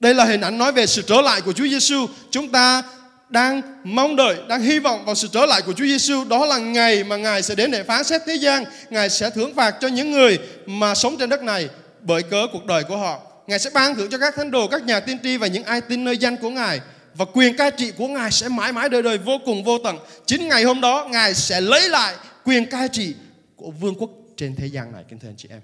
Đây 0.00 0.14
là 0.14 0.24
hình 0.24 0.40
ảnh 0.40 0.58
nói 0.58 0.72
về 0.72 0.86
sự 0.86 1.02
trở 1.02 1.20
lại 1.20 1.40
của 1.40 1.52
Chúa 1.52 1.68
Giêsu. 1.68 2.06
Chúng 2.30 2.48
ta 2.48 2.82
đang 3.28 3.62
mong 3.84 4.16
đợi, 4.16 4.36
đang 4.48 4.62
hy 4.62 4.78
vọng 4.78 5.04
vào 5.04 5.14
sự 5.14 5.28
trở 5.32 5.46
lại 5.46 5.62
của 5.62 5.72
Chúa 5.72 5.84
Giêsu. 5.84 6.24
Đó 6.24 6.46
là 6.46 6.58
ngày 6.58 7.04
mà 7.04 7.16
Ngài 7.16 7.42
sẽ 7.42 7.54
đến 7.54 7.70
để 7.70 7.82
phán 7.82 8.04
xét 8.04 8.22
thế 8.26 8.34
gian. 8.34 8.64
Ngài 8.90 9.10
sẽ 9.10 9.30
thưởng 9.30 9.54
phạt 9.54 9.74
cho 9.80 9.88
những 9.88 10.10
người 10.10 10.38
mà 10.66 10.94
sống 10.94 11.16
trên 11.18 11.28
đất 11.28 11.42
này 11.42 11.68
bởi 12.02 12.22
cớ 12.22 12.46
cuộc 12.52 12.66
đời 12.66 12.84
của 12.84 12.96
họ. 12.96 13.20
Ngài 13.46 13.58
sẽ 13.58 13.70
ban 13.74 13.94
thưởng 13.94 14.10
cho 14.10 14.18
các 14.18 14.34
thánh 14.36 14.50
đồ, 14.50 14.68
các 14.68 14.84
nhà 14.84 15.00
tiên 15.00 15.18
tri 15.22 15.36
và 15.36 15.46
những 15.46 15.64
ai 15.64 15.80
tin 15.80 16.04
nơi 16.04 16.18
danh 16.18 16.36
của 16.36 16.50
Ngài. 16.50 16.80
Và 17.14 17.24
quyền 17.24 17.56
cai 17.56 17.70
trị 17.70 17.92
của 17.92 18.08
Ngài 18.08 18.30
sẽ 18.30 18.48
mãi 18.48 18.72
mãi 18.72 18.88
đời 18.88 19.02
đời 19.02 19.18
vô 19.18 19.38
cùng 19.44 19.64
vô 19.64 19.78
tận. 19.78 19.98
Chính 20.26 20.48
ngày 20.48 20.64
hôm 20.64 20.80
đó 20.80 21.08
Ngài 21.12 21.34
sẽ 21.34 21.60
lấy 21.60 21.88
lại 21.88 22.16
quyền 22.44 22.70
cai 22.70 22.88
trị 22.88 23.14
của 23.56 23.70
vương 23.70 23.94
quốc 23.94 24.10
trên 24.36 24.56
thế 24.56 24.66
gian 24.66 24.92
này, 24.92 25.04
kính 25.08 25.18
thưa 25.18 25.28
anh 25.28 25.36
chị 25.36 25.48
em. 25.48 25.60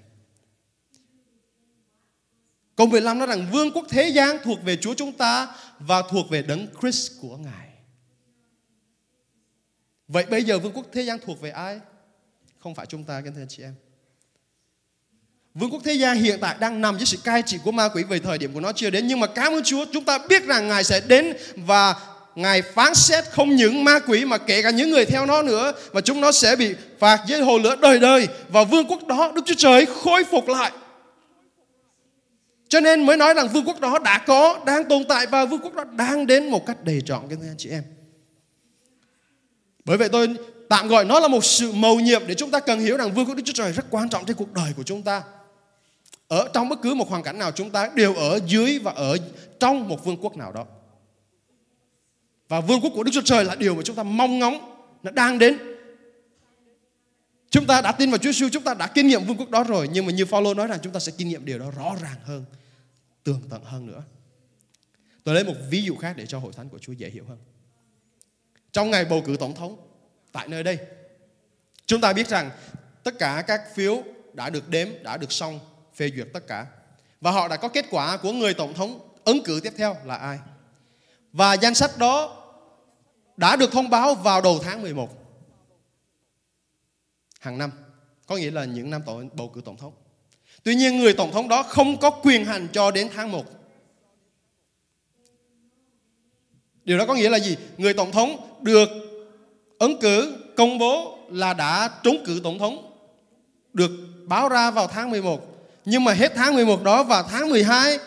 Câu 2.75 2.87
15 2.87 3.19
nói 3.19 3.27
rằng 3.27 3.47
vương 3.51 3.71
quốc 3.71 3.85
thế 3.89 4.09
gian 4.09 4.37
thuộc 4.43 4.63
về 4.63 4.77
Chúa 4.77 4.93
chúng 4.93 5.11
ta 5.11 5.55
và 5.79 6.01
thuộc 6.01 6.29
về 6.29 6.41
đấng 6.41 6.67
Christ 6.81 7.11
của 7.21 7.37
Ngài. 7.37 7.67
Vậy 10.07 10.25
bây 10.29 10.43
giờ 10.43 10.59
vương 10.59 10.73
quốc 10.73 10.85
thế 10.93 11.01
gian 11.01 11.19
thuộc 11.25 11.41
về 11.41 11.49
ai? 11.49 11.79
Không 12.59 12.75
phải 12.75 12.85
chúng 12.85 13.03
ta, 13.03 13.21
kính 13.21 13.33
thưa 13.33 13.41
anh 13.41 13.47
chị 13.47 13.63
em. 13.63 13.73
Vương 15.59 15.71
quốc 15.71 15.81
thế 15.83 15.93
gian 15.93 16.17
hiện 16.17 16.39
tại 16.41 16.55
đang 16.59 16.81
nằm 16.81 16.97
dưới 16.97 17.05
sự 17.05 17.17
cai 17.23 17.41
trị 17.41 17.57
của 17.63 17.71
ma 17.71 17.89
quỷ 17.93 18.03
về 18.03 18.19
thời 18.19 18.37
điểm 18.37 18.53
của 18.53 18.59
nó 18.59 18.71
chưa 18.71 18.89
đến. 18.89 19.07
Nhưng 19.07 19.19
mà 19.19 19.27
cảm 19.27 19.53
ơn 19.53 19.63
Chúa, 19.63 19.85
chúng 19.93 20.03
ta 20.03 20.17
biết 20.29 20.45
rằng 20.45 20.67
Ngài 20.67 20.83
sẽ 20.83 20.99
đến 21.07 21.33
và 21.55 21.95
Ngài 22.35 22.61
phán 22.61 22.95
xét 22.95 23.23
không 23.31 23.55
những 23.55 23.83
ma 23.83 23.99
quỷ 23.99 24.25
mà 24.25 24.37
kể 24.37 24.61
cả 24.61 24.69
những 24.69 24.89
người 24.89 25.05
theo 25.05 25.25
nó 25.25 25.41
nữa 25.41 25.71
và 25.91 26.01
chúng 26.01 26.21
nó 26.21 26.31
sẽ 26.31 26.55
bị 26.55 26.75
phạt 26.99 27.21
dưới 27.27 27.41
hồ 27.41 27.57
lửa 27.57 27.75
đời 27.81 27.99
đời 27.99 28.27
và 28.49 28.63
vương 28.63 28.85
quốc 28.87 29.07
đó 29.07 29.31
Đức 29.35 29.41
Chúa 29.45 29.55
Trời 29.57 29.85
khôi 29.85 30.23
phục 30.23 30.47
lại. 30.47 30.71
Cho 32.69 32.79
nên 32.79 33.05
mới 33.05 33.17
nói 33.17 33.33
rằng 33.33 33.47
vương 33.47 33.65
quốc 33.65 33.79
đó 33.79 33.99
đã 33.99 34.17
có, 34.17 34.59
đang 34.65 34.89
tồn 34.89 35.03
tại 35.09 35.25
và 35.25 35.45
vương 35.45 35.59
quốc 35.59 35.73
đó 35.73 35.83
đang 35.83 36.27
đến 36.27 36.49
một 36.49 36.65
cách 36.65 36.83
đầy 36.83 37.01
trọn 37.05 37.21
các 37.29 37.39
anh 37.41 37.55
chị 37.57 37.69
em. 37.69 37.83
Bởi 39.85 39.97
vậy 39.97 40.09
tôi 40.09 40.27
tạm 40.69 40.87
gọi 40.87 41.05
nó 41.05 41.19
là 41.19 41.27
một 41.27 41.45
sự 41.45 41.71
mầu 41.71 41.99
nhiệm 41.99 42.27
để 42.27 42.33
chúng 42.33 42.51
ta 42.51 42.59
cần 42.59 42.79
hiểu 42.79 42.97
rằng 42.97 43.13
vương 43.13 43.25
quốc 43.25 43.35
Đức 43.35 43.43
Chúa 43.45 43.53
Trời 43.53 43.71
rất 43.71 43.85
quan 43.89 44.09
trọng 44.09 44.25
trên 44.25 44.37
cuộc 44.37 44.53
đời 44.53 44.73
của 44.77 44.83
chúng 44.83 45.03
ta. 45.03 45.21
Ở 46.27 46.49
trong 46.53 46.69
bất 46.69 46.79
cứ 46.81 46.93
một 46.93 47.09
hoàn 47.09 47.23
cảnh 47.23 47.37
nào 47.37 47.51
chúng 47.51 47.69
ta 47.69 47.91
đều 47.95 48.15
ở 48.15 48.39
dưới 48.45 48.79
và 48.79 48.91
ở 48.91 49.17
trong 49.59 49.87
một 49.87 50.05
vương 50.05 50.17
quốc 50.17 50.37
nào 50.37 50.51
đó. 50.51 50.65
Và 52.47 52.61
vương 52.61 52.81
quốc 52.81 52.91
của 52.95 53.03
Đức 53.03 53.11
Chúa 53.13 53.21
Trời 53.25 53.45
là 53.45 53.55
điều 53.55 53.75
mà 53.75 53.81
chúng 53.81 53.95
ta 53.95 54.03
mong 54.03 54.39
ngóng 54.39 54.83
nó 55.03 55.11
đang 55.11 55.39
đến. 55.39 55.57
Chúng 57.49 57.65
ta 57.65 57.81
đã 57.81 57.91
tin 57.91 58.11
vào 58.11 58.17
Chúa 58.17 58.31
Giêsu, 58.31 58.49
chúng 58.51 58.63
ta 58.63 58.73
đã 58.73 58.87
kinh 58.87 59.07
nghiệm 59.07 59.23
vương 59.23 59.37
quốc 59.37 59.49
đó 59.49 59.63
rồi, 59.63 59.89
nhưng 59.93 60.05
mà 60.05 60.11
như 60.11 60.25
Phaolô 60.25 60.53
nói 60.53 60.67
rằng 60.67 60.79
chúng 60.83 60.93
ta 60.93 60.99
sẽ 60.99 61.11
kinh 61.17 61.27
nghiệm 61.27 61.45
điều 61.45 61.59
đó 61.59 61.71
rõ 61.77 61.95
ràng 62.01 62.17
hơn, 62.23 62.45
tường 63.23 63.41
tận 63.49 63.63
hơn 63.63 63.85
nữa. 63.85 64.03
Tôi 65.23 65.35
lấy 65.35 65.43
một 65.43 65.53
ví 65.69 65.83
dụ 65.83 65.95
khác 65.95 66.13
để 66.17 66.25
cho 66.25 66.39
hội 66.39 66.53
thánh 66.53 66.69
của 66.69 66.79
Chúa 66.79 66.91
dễ 66.93 67.09
hiểu 67.09 67.25
hơn. 67.27 67.37
Trong 68.71 68.91
ngày 68.91 69.05
bầu 69.05 69.21
cử 69.25 69.37
tổng 69.39 69.55
thống 69.55 69.77
tại 70.31 70.47
nơi 70.47 70.63
đây, 70.63 70.77
chúng 71.85 72.01
ta 72.01 72.13
biết 72.13 72.27
rằng 72.27 72.51
tất 73.03 73.19
cả 73.19 73.43
các 73.47 73.61
phiếu 73.75 74.03
đã 74.33 74.49
được 74.49 74.69
đếm, 74.69 74.87
đã 75.03 75.17
được 75.17 75.31
xong, 75.31 75.59
phê 75.97 76.11
duyệt 76.15 76.27
tất 76.33 76.47
cả. 76.47 76.65
Và 77.21 77.31
họ 77.31 77.47
đã 77.47 77.57
có 77.57 77.67
kết 77.67 77.85
quả 77.89 78.17
của 78.17 78.31
người 78.31 78.53
tổng 78.53 78.73
thống 78.73 78.99
ứng 79.23 79.43
cử 79.43 79.59
tiếp 79.63 79.73
theo 79.77 79.95
là 80.05 80.15
ai. 80.15 80.39
Và 81.31 81.53
danh 81.53 81.73
sách 81.73 81.97
đó 81.97 82.43
đã 83.37 83.55
được 83.55 83.71
thông 83.71 83.89
báo 83.89 84.15
vào 84.15 84.41
đầu 84.41 84.59
tháng 84.63 84.81
11 84.81 85.09
hàng 87.39 87.57
năm. 87.57 87.71
Có 88.27 88.37
nghĩa 88.37 88.51
là 88.51 88.65
những 88.65 88.89
năm 88.89 89.01
tổ 89.05 89.23
bầu 89.33 89.49
cử 89.49 89.61
tổng 89.65 89.77
thống. 89.77 89.93
Tuy 90.63 90.75
nhiên, 90.75 90.97
người 90.97 91.13
tổng 91.13 91.31
thống 91.31 91.47
đó 91.47 91.63
không 91.63 91.97
có 91.97 92.09
quyền 92.09 92.45
hành 92.45 92.67
cho 92.73 92.91
đến 92.91 93.09
tháng 93.15 93.31
1. 93.31 93.45
Điều 96.83 96.97
đó 96.97 97.05
có 97.05 97.15
nghĩa 97.15 97.29
là 97.29 97.39
gì? 97.39 97.57
Người 97.77 97.93
tổng 97.93 98.11
thống 98.11 98.59
được 98.61 98.89
ứng 99.79 99.99
cử, 99.99 100.37
công 100.57 100.77
bố 100.77 101.17
là 101.31 101.53
đã 101.53 101.89
trúng 102.03 102.23
cử 102.25 102.41
tổng 102.43 102.59
thống, 102.59 102.91
được 103.73 103.91
báo 104.25 104.49
ra 104.49 104.71
vào 104.71 104.87
tháng 104.87 105.11
11. 105.11 105.56
Nhưng 105.89 106.03
mà 106.03 106.13
hết 106.13 106.31
tháng 106.35 106.55
11 106.55 106.83
đó 106.83 107.03
và 107.03 107.23
tháng 107.23 107.49
12 107.49 107.99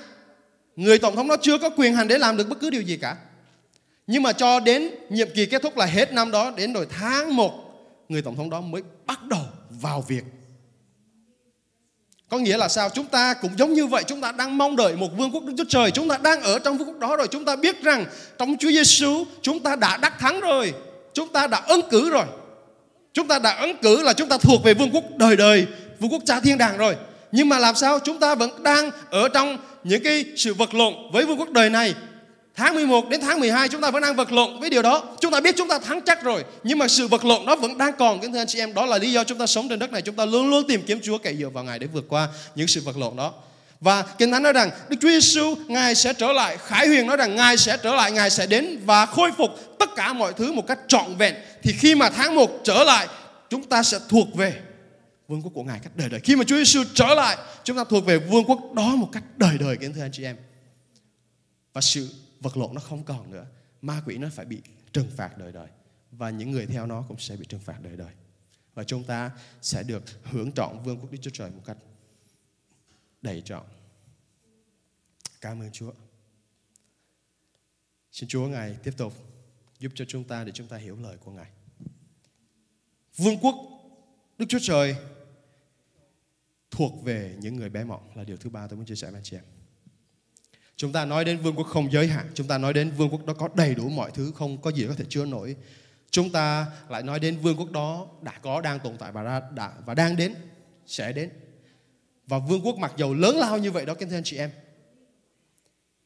người 0.77 0.99
tổng 0.99 1.17
thống 1.17 1.29
đó 1.29 1.37
chưa 1.43 1.59
có 1.59 1.71
quyền 1.71 1.95
hành 1.95 2.09
để 2.09 2.19
làm 2.19 2.37
được 2.37 2.49
bất 2.49 2.61
cứ 2.61 2.71
điều 2.71 2.83
gì 2.83 2.97
cả. 2.97 3.17
Nhưng 4.07 4.23
mà 4.23 4.33
cho 4.33 4.61
đến 4.61 4.91
nhiệm 5.11 5.29
kỳ 5.35 5.47
kết 5.47 5.63
thúc 5.63 5.77
là 5.77 5.87
hết 5.87 6.13
năm 6.13 6.31
đó 6.31 6.51
đến 6.57 6.73
rồi 6.73 6.87
tháng 6.91 7.37
1 7.37 7.53
người 8.09 8.23
tổng 8.23 8.37
thống 8.37 8.51
đó 8.51 8.61
mới 8.61 8.83
bắt 9.07 9.27
đầu 9.27 9.41
vào 9.71 10.05
việc. 10.09 10.25
Có 12.29 12.39
nghĩa 12.39 12.57
là 12.57 12.69
sao? 12.69 12.89
Chúng 12.89 13.07
ta 13.07 13.35
cũng 13.35 13.51
giống 13.59 13.73
như 13.73 13.87
vậy, 13.87 14.05
chúng 14.07 14.21
ta 14.21 14.33
đang 14.33 14.59
mong 14.59 14.77
đợi 14.77 14.97
một 14.97 15.09
vương 15.17 15.31
quốc 15.31 15.45
Đức 15.45 15.55
Chúa 15.59 15.65
Trời, 15.69 15.91
chúng 15.91 16.09
ta 16.09 16.19
đang 16.19 16.41
ở 16.43 16.59
trong 16.59 16.79
vương 16.79 16.89
quốc 16.89 16.99
đó 16.99 17.17
rồi, 17.17 17.29
chúng 17.31 17.45
ta 17.45 17.57
biết 17.57 17.83
rằng 17.83 18.07
trong 18.39 18.57
Chúa 18.59 18.71
Giêsu 18.71 19.25
chúng 19.43 19.61
ta 19.61 19.77
đã 19.77 19.97
đắc 19.97 20.19
thắng 20.19 20.41
rồi, 20.41 20.75
chúng 21.13 21.29
ta 21.29 21.47
đã 21.47 21.63
ứng 21.69 21.89
cử 21.91 22.11
rồi. 22.11 22.25
Chúng 23.13 23.29
ta 23.29 23.39
đã 23.39 23.61
ứng 23.61 23.77
cử 23.83 24.03
là 24.03 24.13
chúng 24.13 24.29
ta 24.29 24.39
thuộc 24.39 24.65
về 24.65 24.75
vương 24.75 24.91
quốc 24.91 25.05
đời 25.17 25.37
đời, 25.37 25.67
vương 26.01 26.13
quốc 26.13 26.23
cha 26.27 26.41
thiên 26.41 26.59
đàng 26.59 26.77
rồi. 26.77 26.97
Nhưng 27.33 27.49
mà 27.49 27.59
làm 27.59 27.75
sao 27.75 27.99
chúng 27.99 28.19
ta 28.19 28.35
vẫn 28.35 28.63
đang 28.63 28.91
ở 29.11 29.29
trong 29.29 29.59
những 29.85 30.03
cái 30.03 30.25
sự 30.37 30.55
vật 30.55 30.75
lộn 30.75 30.95
với 31.13 31.27
vương 31.27 31.39
quốc 31.39 31.51
đời 31.51 31.71
này 31.71 31.95
Tháng 32.61 32.75
11 32.75 33.09
đến 33.09 33.21
tháng 33.21 33.41
12 33.41 33.69
chúng 33.69 33.81
ta 33.81 33.91
vẫn 33.91 34.03
đang 34.03 34.17
vật 34.17 34.33
lộn 34.33 34.61
với 34.61 34.71
điều 34.71 34.83
đó. 34.83 35.05
Chúng 35.21 35.33
ta 35.33 35.41
biết 35.41 35.55
chúng 35.57 35.69
ta 35.69 35.79
thắng 35.79 36.01
chắc 36.01 36.23
rồi. 36.23 36.45
Nhưng 36.65 36.79
mà 36.79 36.89
sự 36.89 37.09
vật 37.09 37.25
lộn 37.25 37.47
đó 37.47 37.57
vẫn 37.57 37.79
đang 37.79 37.93
còn. 37.99 38.21
Kính 38.21 38.33
thưa 38.33 38.39
anh 38.39 38.47
chị 38.47 38.59
em, 38.59 38.75
đó 38.75 38.87
là 38.87 38.99
lý 38.99 39.13
do 39.13 39.25
chúng 39.25 39.39
ta 39.39 39.47
sống 39.47 39.69
trên 39.69 39.79
đất 39.79 39.93
này. 39.93 40.03
Chúng 40.03 40.15
ta 40.15 40.25
luôn 40.25 40.51
luôn 40.51 40.69
tìm 40.69 40.83
kiếm 40.83 41.01
Chúa 41.03 41.19
cậy 41.19 41.37
dựa 41.37 41.49
vào 41.49 41.65
Ngài 41.65 41.79
để 41.79 41.87
vượt 41.87 42.05
qua 42.09 42.29
những 42.55 42.67
sự 42.67 42.81
vật 42.85 42.97
lộn 42.97 43.17
đó. 43.17 43.33
Và 43.81 44.03
Kinh 44.03 44.33
Thánh 44.33 44.43
nói 44.43 44.53
rằng 44.53 44.71
Đức 44.89 44.97
Chúa 45.01 45.09
Giêsu 45.09 45.55
Ngài 45.67 45.95
sẽ 45.95 46.13
trở 46.13 46.33
lại. 46.33 46.57
Khải 46.67 46.87
Huyền 46.87 47.07
nói 47.07 47.17
rằng 47.17 47.37
Ngài 47.37 47.57
sẽ 47.57 47.77
trở 47.83 47.95
lại, 47.95 48.13
Ngài 48.13 48.31
sẽ 48.31 48.47
đến 48.47 48.79
và 48.85 49.07
khôi 49.07 49.31
phục 49.39 49.79
tất 49.79 49.91
cả 49.97 50.13
mọi 50.13 50.33
thứ 50.33 50.53
một 50.53 50.67
cách 50.67 50.79
trọn 50.89 51.17
vẹn. 51.19 51.35
Thì 51.63 51.73
khi 51.79 51.95
mà 51.95 52.11
tháng 52.11 52.35
1 52.35 52.61
trở 52.65 52.85
lại, 52.85 53.07
chúng 53.51 53.63
ta 53.63 53.83
sẽ 53.83 53.99
thuộc 54.09 54.35
về 54.35 54.55
vương 55.31 55.43
quốc 55.43 55.53
của 55.55 55.65
Ngài 55.65 55.81
cách 55.81 55.97
đời 55.97 56.09
đời. 56.09 56.21
Khi 56.21 56.37
mà 56.37 56.45
Chúa 56.45 56.57
Giêsu 56.57 56.85
trở 56.95 57.15
lại, 57.15 57.37
chúng 57.65 57.77
ta 57.77 57.85
thuộc 57.85 58.05
về 58.07 58.19
vương 58.19 58.45
quốc 58.45 58.73
đó 58.75 58.97
một 58.97 59.09
cách 59.13 59.25
đời 59.37 59.59
đời 59.59 59.77
kính 59.77 59.93
thưa 59.93 60.01
anh 60.01 60.13
chị 60.13 60.25
em. 60.25 60.37
Và 61.73 61.81
sự 61.81 62.15
vật 62.41 62.57
lộn 62.57 62.75
nó 62.75 62.81
không 62.81 63.05
còn 63.05 63.31
nữa 63.31 63.47
ma 63.83 64.03
quỷ 64.07 64.19
nó 64.19 64.29
phải 64.33 64.47
bị 64.47 64.63
trừng 64.93 65.11
phạt 65.17 65.39
đời 65.39 65.53
đời 65.53 65.69
và 66.11 66.31
những 66.31 66.51
người 66.51 66.67
theo 66.67 66.87
nó 66.87 67.05
cũng 67.09 67.19
sẽ 67.19 67.37
bị 67.37 67.47
trừng 67.49 67.61
phạt 67.61 67.83
đời 67.83 67.97
đời 67.97 68.13
và 68.75 68.85
chúng 68.85 69.05
ta 69.05 69.31
sẽ 69.63 69.83
được 69.83 70.03
hưởng 70.25 70.53
trọn 70.53 70.83
vương 70.85 71.01
quốc 71.01 71.13
Đức 71.13 71.19
Chúa 71.23 71.31
Trời 71.31 71.51
một 71.51 71.63
cách 71.67 71.77
đầy 73.23 73.43
trọn. 73.45 73.65
Cảm 75.41 75.61
ơn 75.61 75.71
Chúa. 75.73 75.93
Xin 78.13 78.29
Chúa 78.29 78.47
Ngài 78.49 78.77
tiếp 78.83 78.95
tục 78.97 79.13
giúp 79.79 79.93
cho 79.95 80.05
chúng 80.09 80.25
ta 80.25 80.45
để 80.45 80.53
chúng 80.53 80.67
ta 80.67 80.77
hiểu 80.77 80.97
lời 80.97 81.17
của 81.17 81.31
Ngài. 81.31 81.51
Vương 83.17 83.39
quốc 83.39 83.55
Đức 84.39 84.47
Chúa 84.49 84.59
Trời 84.63 84.97
thuộc 86.71 87.05
về 87.05 87.35
những 87.41 87.57
người 87.57 87.69
bé 87.69 87.85
mọn 87.85 88.01
là 88.15 88.25
điều 88.25 88.37
thứ 88.37 88.51
ba 88.51 88.67
tôi 88.67 88.77
muốn 88.77 88.87
chia 88.87 88.95
sẻ 88.95 89.11
với 89.11 89.19
anh 89.19 89.25
chị 89.25 89.37
em. 89.37 89.45
Chúng 90.77 90.93
ta 90.93 91.05
nói 91.05 91.25
đến 91.25 91.39
vương 91.39 91.55
quốc 91.57 91.67
không 91.67 91.93
giới 91.93 92.07
hạn, 92.07 92.31
chúng 92.35 92.47
ta 92.47 92.59
nói 92.59 92.73
đến 92.73 92.91
vương 92.91 93.11
quốc 93.11 93.27
đó 93.27 93.35
có 93.35 93.49
đầy 93.55 93.75
đủ 93.75 93.89
mọi 93.89 94.11
thứ, 94.11 94.33
không 94.35 94.63
có 94.63 94.71
gì 94.71 94.87
có 94.89 94.95
thể 94.95 95.05
chứa 95.09 95.25
nổi. 95.25 95.57
Chúng 96.11 96.31
ta 96.33 96.67
lại 96.89 97.03
nói 97.03 97.21
đến 97.21 97.39
vương 97.39 97.57
quốc 97.57 97.71
đó 97.71 98.07
đã 98.23 98.39
có, 98.43 98.61
đang 98.61 98.81
tồn 98.81 98.97
tại 98.99 99.13
và 99.13 99.43
đã 99.55 99.73
và 99.87 99.95
đang 99.95 100.17
đến, 100.17 100.35
sẽ 100.87 101.13
đến. 101.13 101.31
Và 102.27 102.39
vương 102.39 102.61
quốc 102.67 102.77
mặc 102.79 102.93
dầu 102.97 103.15
lớn 103.15 103.37
lao 103.37 103.59
như 103.59 103.71
vậy 103.71 103.87
đó, 103.87 103.95
kính 103.95 104.09
thưa 104.09 104.17
anh 104.17 104.25
chị 104.25 104.37
em. 104.37 104.51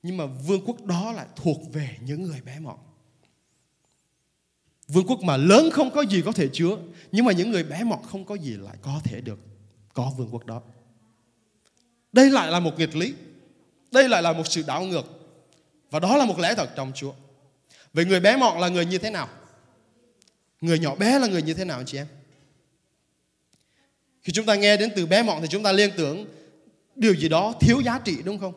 Nhưng 0.02 0.16
mà 0.16 0.26
vương 0.26 0.64
quốc 0.66 0.84
đó 0.84 1.12
lại 1.12 1.26
thuộc 1.36 1.72
về 1.72 1.96
những 2.00 2.22
người 2.22 2.40
bé 2.40 2.58
mọn. 2.58 2.78
Vương 4.88 5.06
quốc 5.06 5.20
mà 5.22 5.36
lớn 5.36 5.70
không 5.72 5.90
có 5.90 6.02
gì 6.02 6.22
có 6.22 6.32
thể 6.32 6.48
chứa, 6.52 6.76
nhưng 7.12 7.24
mà 7.24 7.32
những 7.32 7.50
người 7.50 7.64
bé 7.64 7.84
mọn 7.84 8.02
không 8.02 8.24
có 8.24 8.34
gì 8.34 8.56
lại 8.56 8.76
có 8.82 9.00
thể 9.04 9.20
được 9.20 9.38
có 9.94 10.12
vương 10.16 10.28
quốc 10.30 10.46
đó. 10.46 10.62
Đây 12.12 12.30
lại 12.30 12.50
là 12.50 12.60
một 12.60 12.78
nghịch 12.78 12.96
lý. 12.96 13.14
Đây 13.92 14.08
lại 14.08 14.22
là 14.22 14.32
một 14.32 14.46
sự 14.46 14.62
đảo 14.66 14.82
ngược. 14.84 15.06
Và 15.90 16.00
đó 16.00 16.16
là 16.16 16.24
một 16.24 16.38
lẽ 16.38 16.54
thật 16.54 16.70
trong 16.76 16.92
Chúa. 16.94 17.12
Vậy 17.92 18.04
người 18.04 18.20
bé 18.20 18.36
mọn 18.36 18.60
là 18.60 18.68
người 18.68 18.86
như 18.86 18.98
thế 18.98 19.10
nào? 19.10 19.28
Người 20.60 20.78
nhỏ 20.78 20.94
bé 20.94 21.18
là 21.18 21.26
người 21.26 21.42
như 21.42 21.54
thế 21.54 21.64
nào 21.64 21.82
chị 21.86 21.98
em? 21.98 22.06
Khi 24.22 24.32
chúng 24.32 24.46
ta 24.46 24.54
nghe 24.54 24.76
đến 24.76 24.92
từ 24.96 25.06
bé 25.06 25.22
mọn 25.22 25.42
thì 25.42 25.48
chúng 25.50 25.62
ta 25.62 25.72
liên 25.72 25.90
tưởng 25.96 26.26
điều 26.96 27.14
gì 27.14 27.28
đó 27.28 27.54
thiếu 27.60 27.80
giá 27.80 27.98
trị, 27.98 28.16
đúng 28.24 28.38
không? 28.38 28.52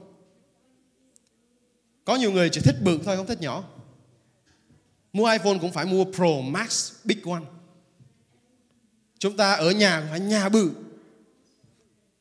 Có 2.06 2.16
nhiều 2.16 2.32
người 2.32 2.50
chỉ 2.50 2.62
thích 2.62 2.76
bự 2.82 3.00
thôi, 3.06 3.18
không 3.18 3.28
thích 3.28 3.42
nhỏ. 3.42 3.64
Mua 5.14 5.32
iPhone 5.32 5.58
cũng 5.62 5.72
phải 5.72 5.86
mua 5.86 6.04
Pro 6.04 6.42
Max 6.44 6.92
Big 7.04 7.22
One. 7.24 7.44
Chúng 9.20 9.38
ta 9.38 9.54
ở 9.54 9.72
nhà 9.72 10.08
phải 10.10 10.20
nhà 10.20 10.50
bự. 10.50 10.72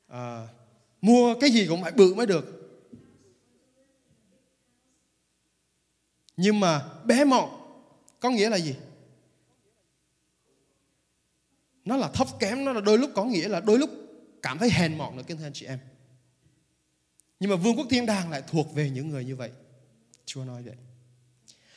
À, 0.07 0.49
mua 1.01 1.35
cái 1.40 1.51
gì 1.51 1.66
cũng 1.69 1.83
phải 1.83 1.92
bự 1.92 2.14
mới 2.14 2.27
được. 2.27 2.45
Nhưng 6.37 6.61
mà 6.61 6.88
bé 7.05 7.25
mọn 7.25 7.51
có 8.21 8.31
nghĩa 8.31 8.51
là 8.51 8.59
gì? 8.59 8.75
Nó 11.85 11.97
là 11.97 12.09
thấp 12.09 12.29
kém, 12.38 12.64
nó 12.64 12.73
là 12.73 12.81
đôi 12.81 12.99
lúc 12.99 13.11
có 13.14 13.25
nghĩa 13.25 13.49
là 13.49 13.61
đôi 13.61 13.79
lúc 13.79 13.90
cảm 14.42 14.59
thấy 14.59 14.71
hèn 14.71 14.99
mọn 14.99 15.16
nữa 15.16 15.23
kính 15.27 15.37
thưa 15.37 15.47
anh 15.47 15.53
chị 15.53 15.66
em. 15.66 15.79
Nhưng 17.40 17.51
mà 17.51 17.57
vương 17.57 17.77
quốc 17.77 17.87
thiên 17.90 18.07
đàng 18.07 18.31
lại 18.31 18.42
thuộc 18.47 18.75
về 18.75 18.90
những 18.90 19.11
người 19.11 19.25
như 19.25 19.37
vậy. 19.37 19.51
Chúa 20.27 20.45
nói 20.45 20.62
vậy. 20.62 20.75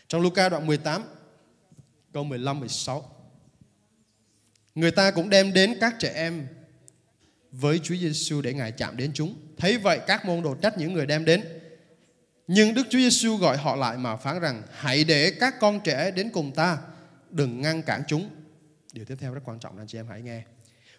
Trong 0.08 0.22
Luca 0.22 0.50
đoạn 0.50 0.68
18 0.68 1.04
câu 2.14 2.24
15 2.24 2.60
16 2.60 3.16
Người 4.76 4.92
ta 4.92 5.12
cũng 5.12 5.30
đem 5.30 5.54
đến 5.54 5.78
các 5.82 5.96
trẻ 6.00 6.12
em 6.16 6.48
với 7.52 7.80
Chúa 7.84 7.96
Giêsu 7.96 8.42
để 8.42 8.54
Ngài 8.54 8.72
chạm 8.72 8.98
đến 8.98 9.12
chúng. 9.14 9.36
Thấy 9.58 9.78
vậy 9.78 10.00
các 10.08 10.26
môn 10.26 10.42
đồ 10.42 10.56
trách 10.56 10.78
những 10.78 10.94
người 10.94 11.06
đem 11.06 11.26
đến. 11.26 11.44
Nhưng 12.48 12.74
Đức 12.74 12.88
Chúa 12.90 13.00
Giêsu 13.00 13.38
gọi 13.38 13.58
họ 13.58 13.76
lại 13.76 13.98
mà 13.98 14.16
phán 14.16 14.40
rằng 14.40 14.64
hãy 14.72 15.04
để 15.04 15.32
các 15.40 15.60
con 15.60 15.80
trẻ 15.84 16.12
đến 16.12 16.30
cùng 16.34 16.52
ta, 16.52 16.78
đừng 17.30 17.62
ngăn 17.62 17.82
cản 17.82 18.02
chúng. 18.08 18.30
Điều 18.94 19.06
tiếp 19.06 19.16
theo 19.20 19.34
rất 19.34 19.42
quan 19.46 19.60
trọng 19.60 19.78
anh 19.78 19.88
chị 19.88 19.98
em 19.98 20.08
hãy 20.10 20.22
nghe. 20.22 20.44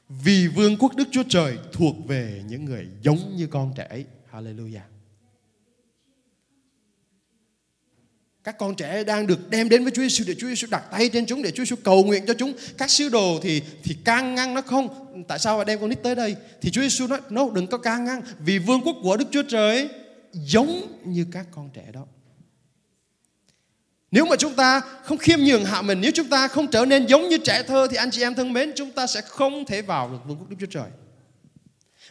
Vì 0.08 0.48
vương 0.48 0.76
quốc 0.76 0.96
Đức 0.96 1.08
Chúa 1.12 1.22
Trời 1.28 1.58
thuộc 1.72 1.96
về 2.08 2.42
những 2.46 2.64
người 2.64 2.86
giống 3.02 3.36
như 3.36 3.46
con 3.46 3.72
trẻ 3.76 3.86
ấy. 3.90 4.04
Hallelujah. 4.32 4.80
Các 8.44 8.58
con 8.58 8.74
trẻ 8.74 9.04
đang 9.04 9.26
được 9.26 9.50
đem 9.50 9.68
đến 9.68 9.82
với 9.82 9.92
Chúa 9.92 10.02
Giêsu 10.02 10.24
để 10.26 10.34
Chúa 10.34 10.48
Giêsu 10.48 10.66
đặt 10.70 10.82
tay 10.90 11.08
trên 11.08 11.26
chúng 11.26 11.42
để 11.42 11.50
Chúa 11.50 11.64
Giêsu 11.64 11.76
cầu 11.84 12.04
nguyện 12.04 12.26
cho 12.26 12.34
chúng. 12.34 12.52
Các 12.78 12.90
sứ 12.90 13.08
đồ 13.08 13.38
thì 13.42 13.62
thì 13.84 13.96
can 14.04 14.34
ngăn 14.34 14.54
nó 14.54 14.60
không. 14.60 14.88
Tại 15.28 15.38
sao 15.38 15.58
mà 15.58 15.64
đem 15.64 15.80
con 15.80 15.90
nít 15.90 16.02
tới 16.02 16.14
đây? 16.14 16.36
Thì 16.60 16.70
Chúa 16.70 16.82
Giêsu 16.82 17.06
nói, 17.06 17.20
no, 17.30 17.50
đừng 17.50 17.66
có 17.66 17.78
can 17.78 18.04
ngăn. 18.04 18.22
Vì 18.38 18.58
vương 18.58 18.80
quốc 18.80 18.96
của 19.02 19.16
Đức 19.16 19.24
Chúa 19.30 19.42
Trời 19.42 19.88
giống 20.32 21.00
như 21.04 21.26
các 21.32 21.46
con 21.50 21.70
trẻ 21.74 21.84
đó. 21.92 22.06
Nếu 24.10 24.24
mà 24.24 24.36
chúng 24.36 24.54
ta 24.54 24.80
không 25.04 25.18
khiêm 25.18 25.38
nhường 25.40 25.64
hạ 25.64 25.82
mình, 25.82 26.00
nếu 26.00 26.10
chúng 26.14 26.28
ta 26.28 26.48
không 26.48 26.66
trở 26.66 26.84
nên 26.84 27.06
giống 27.06 27.28
như 27.28 27.38
trẻ 27.38 27.62
thơ 27.62 27.86
thì 27.90 27.96
anh 27.96 28.10
chị 28.10 28.22
em 28.22 28.34
thân 28.34 28.52
mến, 28.52 28.72
chúng 28.76 28.90
ta 28.90 29.06
sẽ 29.06 29.20
không 29.20 29.64
thể 29.64 29.82
vào 29.82 30.10
được 30.10 30.18
vương 30.26 30.36
quốc 30.36 30.48
Đức 30.50 30.56
Chúa 30.60 30.66
Trời. 30.66 30.90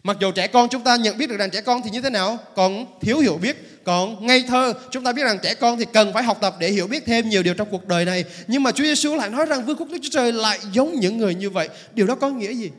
Mặc 0.04 0.18
dù 0.20 0.32
trẻ 0.32 0.48
con 0.48 0.70
chúng 0.70 0.84
ta 0.84 0.96
nhận 0.96 1.18
biết 1.18 1.30
được 1.30 1.38
rằng 1.38 1.50
trẻ 1.50 1.62
con 1.62 1.82
thì 1.84 1.90
như 1.90 2.02
thế 2.02 2.10
nào, 2.10 2.38
còn 2.56 2.86
thiếu 3.02 3.20
hiểu 3.20 3.38
biết, 3.42 3.84
còn 3.84 4.28
ngây 4.28 4.44
thơ, 4.48 4.74
chúng 4.92 5.04
ta 5.04 5.12
biết 5.12 5.24
rằng 5.24 5.40
trẻ 5.44 5.54
con 5.54 5.78
thì 5.80 5.86
cần 5.94 6.14
phải 6.14 6.24
học 6.24 6.38
tập 6.42 6.56
để 6.60 6.70
hiểu 6.70 6.88
biết 6.88 7.04
thêm 7.06 7.30
nhiều 7.30 7.44
điều 7.44 7.54
trong 7.54 7.68
cuộc 7.72 7.88
đời 7.88 8.06
này. 8.06 8.26
Nhưng 8.48 8.64
mà 8.64 8.72
Chúa 8.72 8.84
Giêsu 8.84 9.16
lại 9.16 9.30
nói 9.30 9.46
rằng 9.46 9.66
vương 9.66 9.78
quốc 9.78 9.88
Đức 9.92 9.98
Chúa 10.02 10.10
Trời 10.12 10.34
lại 10.34 10.60
giống 10.74 11.00
những 11.00 11.18
người 11.18 11.36
như 11.36 11.50
vậy. 11.50 11.70
Điều 11.94 12.08
đó 12.08 12.16
có 12.16 12.30
nghĩa 12.30 12.54
gì? 12.54 12.70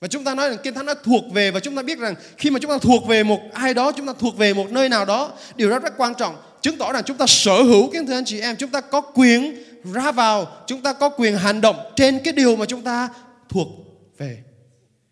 Và 0.00 0.08
chúng 0.08 0.24
ta 0.24 0.34
nói 0.34 0.48
rằng 0.48 0.58
Kinh 0.62 0.74
Thánh 0.74 0.86
nó 0.86 0.94
thuộc 0.94 1.24
về 1.32 1.50
và 1.50 1.60
chúng 1.60 1.76
ta 1.76 1.82
biết 1.82 1.98
rằng 1.98 2.14
khi 2.36 2.50
mà 2.50 2.58
chúng 2.58 2.70
ta 2.70 2.78
thuộc 2.78 3.06
về 3.06 3.22
một 3.22 3.40
ai 3.52 3.74
đó, 3.74 3.92
chúng 3.92 4.06
ta 4.06 4.12
thuộc 4.18 4.36
về 4.36 4.54
một 4.54 4.70
nơi 4.70 4.88
nào 4.88 5.04
đó, 5.04 5.32
điều 5.56 5.70
đó 5.70 5.78
rất 5.78 5.94
quan 5.96 6.14
trọng. 6.14 6.36
Chứng 6.62 6.78
tỏ 6.78 6.92
rằng 6.92 7.02
chúng 7.06 7.16
ta 7.16 7.26
sở 7.28 7.62
hữu, 7.62 7.90
kính 7.90 8.06
thưa 8.06 8.14
anh 8.14 8.24
chị 8.24 8.40
em, 8.40 8.56
chúng 8.56 8.70
ta 8.70 8.80
có 8.80 9.00
quyền 9.00 9.64
ra 9.92 10.12
vào, 10.12 10.46
chúng 10.66 10.82
ta 10.82 10.92
có 10.92 11.08
quyền 11.08 11.36
hành 11.36 11.60
động 11.60 11.76
trên 11.96 12.18
cái 12.24 12.32
điều 12.32 12.56
mà 12.56 12.66
chúng 12.66 12.82
ta 12.82 13.08
thuộc 13.54 13.68
về. 14.18 14.42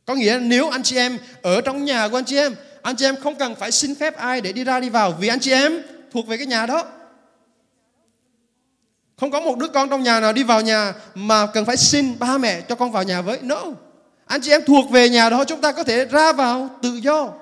Có 0.04 0.14
nghĩa 0.14 0.38
nếu 0.42 0.70
anh 0.70 0.82
chị 0.82 0.96
em 0.96 1.18
ở 1.42 1.60
trong 1.60 1.84
nhà 1.84 2.08
của 2.08 2.18
anh 2.18 2.24
chị 2.24 2.36
em, 2.36 2.54
anh 2.82 2.96
chị 2.96 3.04
em 3.04 3.16
không 3.16 3.34
cần 3.34 3.54
phải 3.54 3.72
xin 3.72 3.94
phép 3.94 4.16
ai 4.16 4.40
để 4.40 4.52
đi 4.52 4.64
ra 4.64 4.80
đi 4.80 4.88
vào 4.88 5.12
vì 5.20 5.28
anh 5.28 5.40
chị 5.40 5.52
em 5.52 5.72
thuộc 6.12 6.26
về 6.26 6.36
cái 6.36 6.46
nhà 6.46 6.66
đó. 6.66 6.84
Không 9.16 9.30
có 9.30 9.40
một 9.40 9.58
đứa 9.58 9.68
con 9.68 9.88
trong 9.88 10.02
nhà 10.02 10.20
nào 10.20 10.32
đi 10.32 10.42
vào 10.42 10.60
nhà 10.60 10.94
mà 11.14 11.46
cần 11.46 11.64
phải 11.64 11.76
xin 11.76 12.18
ba 12.18 12.38
mẹ 12.38 12.60
cho 12.60 12.74
con 12.74 12.92
vào 12.92 13.02
nhà 13.02 13.20
với. 13.20 13.38
No. 13.42 13.64
Anh 14.26 14.40
chị 14.40 14.50
em 14.50 14.64
thuộc 14.66 14.90
về 14.90 15.08
nhà 15.08 15.30
đó 15.30 15.44
chúng 15.44 15.60
ta 15.60 15.72
có 15.72 15.84
thể 15.84 16.04
ra 16.04 16.32
vào 16.32 16.68
tự 16.82 16.94
do. 16.94 17.32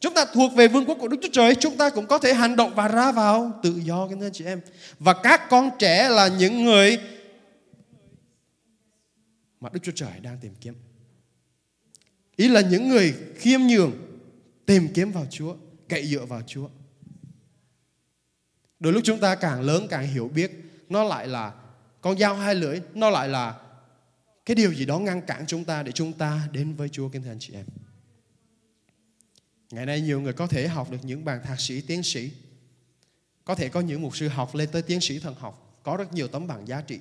Chúng 0.00 0.14
ta 0.14 0.24
thuộc 0.24 0.54
về 0.54 0.68
vương 0.68 0.84
quốc 0.84 0.98
của 1.00 1.08
Đức 1.08 1.16
Chúa 1.22 1.28
Trời, 1.32 1.54
chúng 1.54 1.76
ta 1.76 1.90
cũng 1.90 2.06
có 2.06 2.18
thể 2.18 2.34
hành 2.34 2.56
động 2.56 2.74
và 2.74 2.88
ra 2.88 3.12
vào 3.12 3.52
tự 3.62 3.74
do 3.84 4.06
các 4.10 4.18
anh 4.20 4.32
chị 4.32 4.44
em. 4.44 4.60
Và 4.98 5.12
các 5.12 5.50
con 5.50 5.70
trẻ 5.78 6.08
là 6.08 6.28
những 6.28 6.64
người 6.64 6.98
mà 9.60 9.68
Đức 9.72 9.80
Chúa 9.82 9.92
Trời 9.94 10.20
đang 10.20 10.38
tìm 10.40 10.54
kiếm. 10.60 10.74
Ý 12.36 12.48
là 12.48 12.60
những 12.60 12.88
người 12.88 13.14
khiêm 13.36 13.60
nhường, 13.60 13.92
tìm 14.66 14.88
kiếm 14.94 15.12
vào 15.12 15.26
Chúa, 15.30 15.56
cậy 15.88 16.06
dựa 16.06 16.24
vào 16.24 16.42
Chúa. 16.46 16.68
Đôi 18.80 18.92
lúc 18.92 19.02
chúng 19.04 19.20
ta 19.20 19.34
càng 19.34 19.60
lớn 19.60 19.86
càng 19.90 20.06
hiểu 20.06 20.28
biết, 20.28 20.50
nó 20.88 21.04
lại 21.04 21.28
là 21.28 21.54
con 22.00 22.18
dao 22.18 22.34
hai 22.34 22.54
lưỡi, 22.54 22.80
nó 22.94 23.10
lại 23.10 23.28
là 23.28 23.60
cái 24.44 24.54
điều 24.54 24.74
gì 24.74 24.84
đó 24.84 24.98
ngăn 24.98 25.22
cản 25.22 25.44
chúng 25.46 25.64
ta 25.64 25.82
để 25.82 25.92
chúng 25.92 26.12
ta 26.12 26.48
đến 26.52 26.74
với 26.74 26.88
Chúa 26.88 27.08
kính 27.08 27.22
thưa 27.22 27.30
anh 27.30 27.38
chị 27.40 27.54
em. 27.54 27.66
Ngày 29.70 29.86
nay 29.86 30.00
nhiều 30.00 30.20
người 30.20 30.32
có 30.32 30.46
thể 30.46 30.68
học 30.68 30.90
được 30.90 30.98
những 31.02 31.24
bằng 31.24 31.42
thạc 31.44 31.60
sĩ, 31.60 31.80
tiến 31.80 32.02
sĩ. 32.02 32.30
Có 33.44 33.54
thể 33.54 33.68
có 33.68 33.80
những 33.80 34.02
mục 34.02 34.16
sư 34.16 34.28
học 34.28 34.54
lên 34.54 34.68
tới 34.72 34.82
tiến 34.82 35.00
sĩ 35.00 35.18
thần 35.18 35.34
học. 35.34 35.80
Có 35.82 35.96
rất 35.96 36.12
nhiều 36.12 36.28
tấm 36.28 36.46
bằng 36.46 36.68
giá 36.68 36.80
trị. 36.80 36.98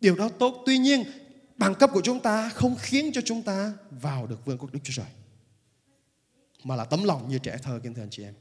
Điều 0.00 0.14
đó 0.14 0.28
tốt. 0.28 0.62
Tuy 0.66 0.78
nhiên, 0.78 1.04
bằng 1.56 1.74
cấp 1.74 1.90
của 1.92 2.00
chúng 2.04 2.20
ta 2.20 2.48
không 2.48 2.76
khiến 2.78 3.10
cho 3.12 3.20
chúng 3.24 3.42
ta 3.42 3.72
vào 3.90 4.26
được 4.26 4.44
vương 4.44 4.58
quốc 4.58 4.72
Đức 4.72 4.80
Chúa 4.84 4.92
Trời. 4.96 5.12
Mà 6.64 6.76
là 6.76 6.84
tấm 6.84 7.04
lòng 7.04 7.28
như 7.28 7.38
trẻ 7.38 7.56
thơ 7.62 7.80
kính 7.82 7.94
thưa 7.94 8.02
anh 8.02 8.10
chị 8.10 8.22
em. 8.22 8.34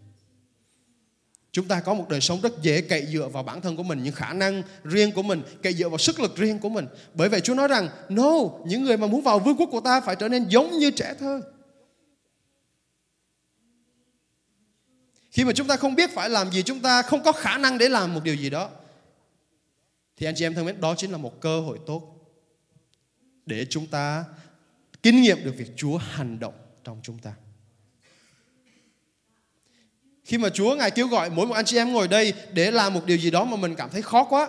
Chúng 1.51 1.67
ta 1.67 1.79
có 1.79 1.93
một 1.93 2.09
đời 2.09 2.21
sống 2.21 2.41
rất 2.41 2.61
dễ 2.61 2.81
cậy 2.81 3.05
dựa 3.11 3.27
vào 3.27 3.43
bản 3.43 3.61
thân 3.61 3.77
của 3.77 3.83
mình, 3.83 4.03
những 4.03 4.13
khả 4.13 4.33
năng 4.33 4.63
riêng 4.83 5.11
của 5.11 5.23
mình, 5.23 5.41
cậy 5.63 5.73
dựa 5.73 5.89
vào 5.89 5.97
sức 5.97 6.19
lực 6.19 6.35
riêng 6.35 6.59
của 6.59 6.69
mình. 6.69 6.87
Bởi 7.13 7.29
vậy 7.29 7.41
Chúa 7.41 7.53
nói 7.53 7.67
rằng, 7.67 7.89
no, 8.09 8.31
những 8.65 8.83
người 8.83 8.97
mà 8.97 9.07
muốn 9.07 9.21
vào 9.21 9.39
vương 9.39 9.57
quốc 9.57 9.69
của 9.71 9.81
ta 9.81 10.01
phải 10.01 10.15
trở 10.15 10.29
nên 10.29 10.47
giống 10.49 10.77
như 10.77 10.91
trẻ 10.91 11.13
thơ. 11.19 11.41
Khi 15.31 15.43
mà 15.45 15.51
chúng 15.53 15.67
ta 15.67 15.75
không 15.75 15.95
biết 15.95 16.09
phải 16.13 16.29
làm 16.29 16.51
gì, 16.51 16.63
chúng 16.63 16.79
ta 16.79 17.01
không 17.01 17.23
có 17.23 17.31
khả 17.31 17.57
năng 17.57 17.77
để 17.77 17.89
làm 17.89 18.13
một 18.13 18.23
điều 18.23 18.35
gì 18.35 18.49
đó, 18.49 18.69
thì 20.19 20.25
anh 20.25 20.35
chị 20.35 20.45
em 20.45 20.53
thân 20.53 20.65
mến, 20.65 20.81
đó 20.81 20.95
chính 20.97 21.11
là 21.11 21.17
một 21.17 21.41
cơ 21.41 21.59
hội 21.59 21.79
tốt 21.85 22.15
để 23.45 23.65
chúng 23.69 23.87
ta 23.87 24.23
kinh 25.03 25.21
nghiệm 25.21 25.43
được 25.43 25.53
việc 25.57 25.71
Chúa 25.75 25.97
hành 25.97 26.39
động 26.39 26.53
trong 26.83 26.99
chúng 27.03 27.19
ta. 27.19 27.33
Khi 30.25 30.37
mà 30.37 30.49
Chúa 30.49 30.75
Ngài 30.75 30.91
kêu 30.91 31.07
gọi 31.07 31.29
mỗi 31.29 31.47
một 31.47 31.55
anh 31.55 31.65
chị 31.65 31.77
em 31.77 31.93
ngồi 31.93 32.07
đây 32.07 32.33
để 32.53 32.71
làm 32.71 32.93
một 32.93 33.05
điều 33.05 33.17
gì 33.17 33.31
đó 33.31 33.43
mà 33.43 33.57
mình 33.57 33.75
cảm 33.75 33.89
thấy 33.89 34.01
khó 34.01 34.23
quá. 34.23 34.47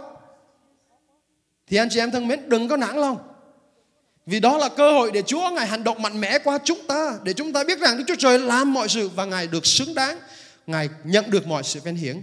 Thì 1.67 1.77
anh 1.77 1.89
chị 1.91 1.99
em 1.99 2.11
thân 2.11 2.29
mến 2.29 2.49
đừng 2.49 2.69
có 2.69 2.77
nản 2.77 2.97
lòng. 2.97 3.19
Vì 4.27 4.41
đó 4.41 4.59
là 4.59 4.69
cơ 4.69 4.93
hội 4.93 5.11
để 5.15 5.23
Chúa 5.23 5.51
Ngài 5.51 5.67
hành 5.67 5.85
động 5.85 6.03
mạnh 6.03 6.21
mẽ 6.21 6.39
qua 6.45 6.59
chúng 6.65 6.87
ta. 6.87 7.19
Để 7.23 7.33
chúng 7.33 7.53
ta 7.53 7.65
biết 7.65 7.79
rằng 7.79 7.99
Đức 7.99 8.05
Chúa 8.09 8.17
Trời 8.19 8.39
làm 8.39 8.75
mọi 8.75 8.89
sự 8.89 9.09
và 9.09 9.25
Ngài 9.25 9.47
được 9.47 9.67
xứng 9.67 9.95
đáng. 9.95 10.19
Ngài 10.67 10.89
nhận 11.05 11.31
được 11.31 11.47
mọi 11.47 11.63
sự 11.63 11.81
vinh 11.85 11.97
hiển. 11.97 12.23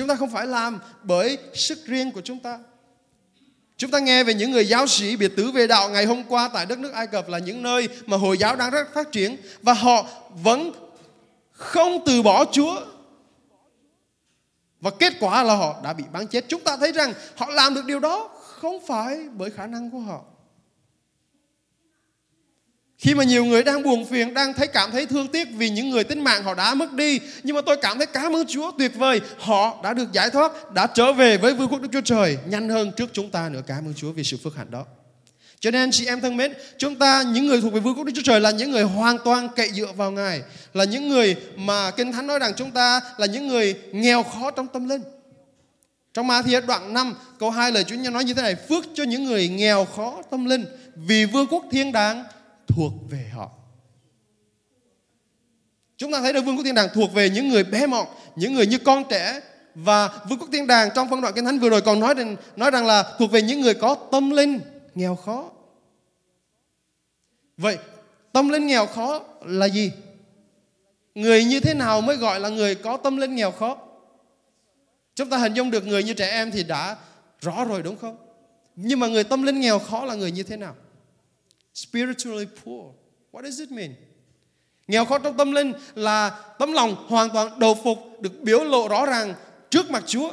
Chúng 0.00 0.08
ta 0.08 0.14
không 0.14 0.30
phải 0.30 0.46
làm 0.46 0.78
bởi 1.02 1.38
sức 1.54 1.78
riêng 1.86 2.12
của 2.12 2.20
chúng 2.20 2.38
ta. 2.38 2.58
Chúng 3.76 3.90
ta 3.90 3.98
nghe 3.98 4.24
về 4.24 4.34
những 4.34 4.50
người 4.50 4.68
giáo 4.68 4.86
sĩ 4.86 5.16
biệt 5.16 5.32
tứ 5.36 5.50
về 5.50 5.66
đạo 5.66 5.90
ngày 5.90 6.06
hôm 6.06 6.24
qua 6.24 6.50
tại 6.52 6.66
đất 6.66 6.78
nước 6.78 6.92
Ai 6.92 7.06
Cập 7.06 7.28
là 7.28 7.38
những 7.38 7.62
nơi 7.62 7.88
mà 8.06 8.16
Hồi 8.16 8.38
giáo 8.38 8.56
đang 8.56 8.70
rất 8.70 8.94
phát 8.94 9.12
triển 9.12 9.36
và 9.62 9.72
họ 9.72 10.06
vẫn 10.42 10.72
không 11.52 12.02
từ 12.06 12.22
bỏ 12.22 12.44
Chúa. 12.52 12.80
Và 14.80 14.90
kết 14.90 15.12
quả 15.20 15.42
là 15.42 15.54
họ 15.54 15.80
đã 15.84 15.92
bị 15.92 16.04
bắn 16.12 16.26
chết. 16.26 16.44
Chúng 16.48 16.64
ta 16.64 16.76
thấy 16.76 16.92
rằng 16.92 17.12
họ 17.36 17.50
làm 17.50 17.74
được 17.74 17.84
điều 17.84 18.00
đó 18.00 18.30
không 18.42 18.86
phải 18.86 19.18
bởi 19.32 19.50
khả 19.50 19.66
năng 19.66 19.90
của 19.90 19.98
họ. 19.98 20.20
Khi 23.00 23.14
mà 23.14 23.24
nhiều 23.24 23.44
người 23.44 23.62
đang 23.62 23.82
buồn 23.82 24.04
phiền, 24.04 24.34
đang 24.34 24.54
thấy 24.54 24.66
cảm 24.66 24.90
thấy 24.90 25.06
thương 25.06 25.28
tiếc 25.28 25.48
vì 25.52 25.70
những 25.70 25.90
người 25.90 26.04
tính 26.04 26.24
mạng 26.24 26.44
họ 26.44 26.54
đã 26.54 26.74
mất 26.74 26.92
đi. 26.92 27.20
Nhưng 27.42 27.56
mà 27.56 27.62
tôi 27.66 27.76
cảm 27.76 27.98
thấy 27.98 28.06
cảm 28.06 28.36
ơn 28.36 28.46
Chúa 28.46 28.70
tuyệt 28.78 28.92
vời. 28.94 29.20
Họ 29.38 29.80
đã 29.82 29.94
được 29.94 30.12
giải 30.12 30.30
thoát, 30.30 30.72
đã 30.74 30.86
trở 30.86 31.12
về 31.12 31.36
với 31.36 31.54
vương 31.54 31.68
quốc 31.68 31.80
Đức 31.80 31.88
Chúa 31.92 32.00
Trời 32.00 32.38
nhanh 32.46 32.68
hơn 32.68 32.92
trước 32.96 33.10
chúng 33.12 33.30
ta 33.30 33.48
nữa. 33.48 33.60
Cảm 33.66 33.86
ơn 33.86 33.94
Chúa 33.96 34.12
vì 34.12 34.24
sự 34.24 34.36
phước 34.44 34.56
hạnh 34.56 34.70
đó. 34.70 34.84
Cho 35.60 35.70
nên 35.70 35.90
chị 35.90 36.06
em 36.06 36.20
thân 36.20 36.36
mến, 36.36 36.52
chúng 36.78 36.96
ta 36.96 37.22
những 37.22 37.46
người 37.46 37.60
thuộc 37.60 37.72
về 37.72 37.80
vương 37.80 37.94
quốc 37.94 38.04
Đức 38.04 38.12
Chúa 38.14 38.22
Trời 38.24 38.40
là 38.40 38.50
những 38.50 38.70
người 38.70 38.82
hoàn 38.82 39.18
toàn 39.24 39.48
cậy 39.56 39.70
dựa 39.72 39.92
vào 39.96 40.10
Ngài, 40.10 40.42
là 40.74 40.84
những 40.84 41.08
người 41.08 41.36
mà 41.56 41.90
Kinh 41.90 42.12
Thánh 42.12 42.26
nói 42.26 42.38
rằng 42.38 42.52
chúng 42.56 42.70
ta 42.70 43.00
là 43.18 43.26
những 43.26 43.48
người 43.48 43.74
nghèo 43.92 44.22
khó 44.22 44.50
trong 44.50 44.66
tâm 44.66 44.88
linh. 44.88 45.02
Trong 46.14 46.26
Ma-thi 46.26 46.54
đoạn 46.66 46.94
5 46.94 47.14
câu 47.38 47.50
2 47.50 47.72
lời 47.72 47.84
Chúa 47.84 47.96
nói 47.96 48.24
như 48.24 48.34
thế 48.34 48.42
này, 48.42 48.54
phước 48.68 48.84
cho 48.94 49.04
những 49.04 49.24
người 49.24 49.48
nghèo 49.48 49.84
khó 49.84 50.22
tâm 50.30 50.44
linh 50.44 50.64
vì 50.96 51.24
vương 51.24 51.46
quốc 51.46 51.64
thiên 51.70 51.92
đàng 51.92 52.24
thuộc 52.76 52.92
về 53.10 53.28
họ. 53.32 53.50
Chúng 55.96 56.12
ta 56.12 56.20
thấy 56.20 56.32
được 56.32 56.42
vương 56.42 56.56
quốc 56.56 56.64
thiên 56.64 56.74
đàng 56.74 56.88
thuộc 56.94 57.12
về 57.12 57.30
những 57.30 57.48
người 57.48 57.64
bé 57.64 57.86
mọn, 57.86 58.06
những 58.36 58.54
người 58.54 58.66
như 58.66 58.78
con 58.78 59.04
trẻ 59.10 59.40
và 59.74 60.08
vương 60.28 60.38
quốc 60.38 60.48
thiên 60.52 60.66
đàng 60.66 60.88
trong 60.94 61.10
phân 61.10 61.20
đoạn 61.20 61.34
kinh 61.34 61.44
thánh 61.44 61.58
vừa 61.58 61.70
rồi 61.70 61.80
còn 61.80 62.00
nói 62.00 62.14
rằng 62.14 62.36
nói 62.56 62.70
rằng 62.70 62.86
là 62.86 63.14
thuộc 63.18 63.30
về 63.30 63.42
những 63.42 63.60
người 63.60 63.74
có 63.74 63.94
tâm 63.94 64.30
linh 64.30 64.60
nghèo 64.94 65.16
khó. 65.16 65.50
Vậy 67.56 67.78
tâm 68.32 68.48
linh 68.48 68.66
nghèo 68.66 68.86
khó 68.86 69.20
là 69.44 69.66
gì? 69.66 69.92
Người 71.14 71.44
như 71.44 71.60
thế 71.60 71.74
nào 71.74 72.00
mới 72.00 72.16
gọi 72.16 72.40
là 72.40 72.48
người 72.48 72.74
có 72.74 72.96
tâm 72.96 73.16
linh 73.16 73.34
nghèo 73.34 73.50
khó? 73.50 73.76
Chúng 75.14 75.30
ta 75.30 75.38
hình 75.38 75.54
dung 75.54 75.70
được 75.70 75.86
người 75.86 76.02
như 76.02 76.14
trẻ 76.14 76.30
em 76.30 76.50
thì 76.50 76.64
đã 76.64 76.96
rõ 77.40 77.64
rồi 77.64 77.82
đúng 77.82 77.96
không? 77.96 78.16
Nhưng 78.76 79.00
mà 79.00 79.06
người 79.06 79.24
tâm 79.24 79.42
linh 79.42 79.60
nghèo 79.60 79.78
khó 79.78 80.04
là 80.04 80.14
người 80.14 80.32
như 80.32 80.42
thế 80.42 80.56
nào? 80.56 80.74
Spiritually 81.80 82.46
poor. 82.64 82.94
What 83.32 83.42
does 83.42 83.60
it 83.60 83.70
mean? 83.70 83.94
Nghèo 84.88 85.04
khó 85.04 85.18
trong 85.18 85.36
tâm 85.36 85.52
linh 85.52 85.72
là 85.94 86.30
tấm 86.58 86.72
lòng 86.72 86.96
hoàn 87.08 87.30
toàn 87.30 87.58
đầu 87.58 87.74
phục 87.84 87.98
được 88.20 88.42
biểu 88.42 88.64
lộ 88.64 88.88
rõ 88.88 89.06
ràng 89.06 89.34
trước 89.70 89.90
mặt 89.90 90.04
Chúa. 90.06 90.30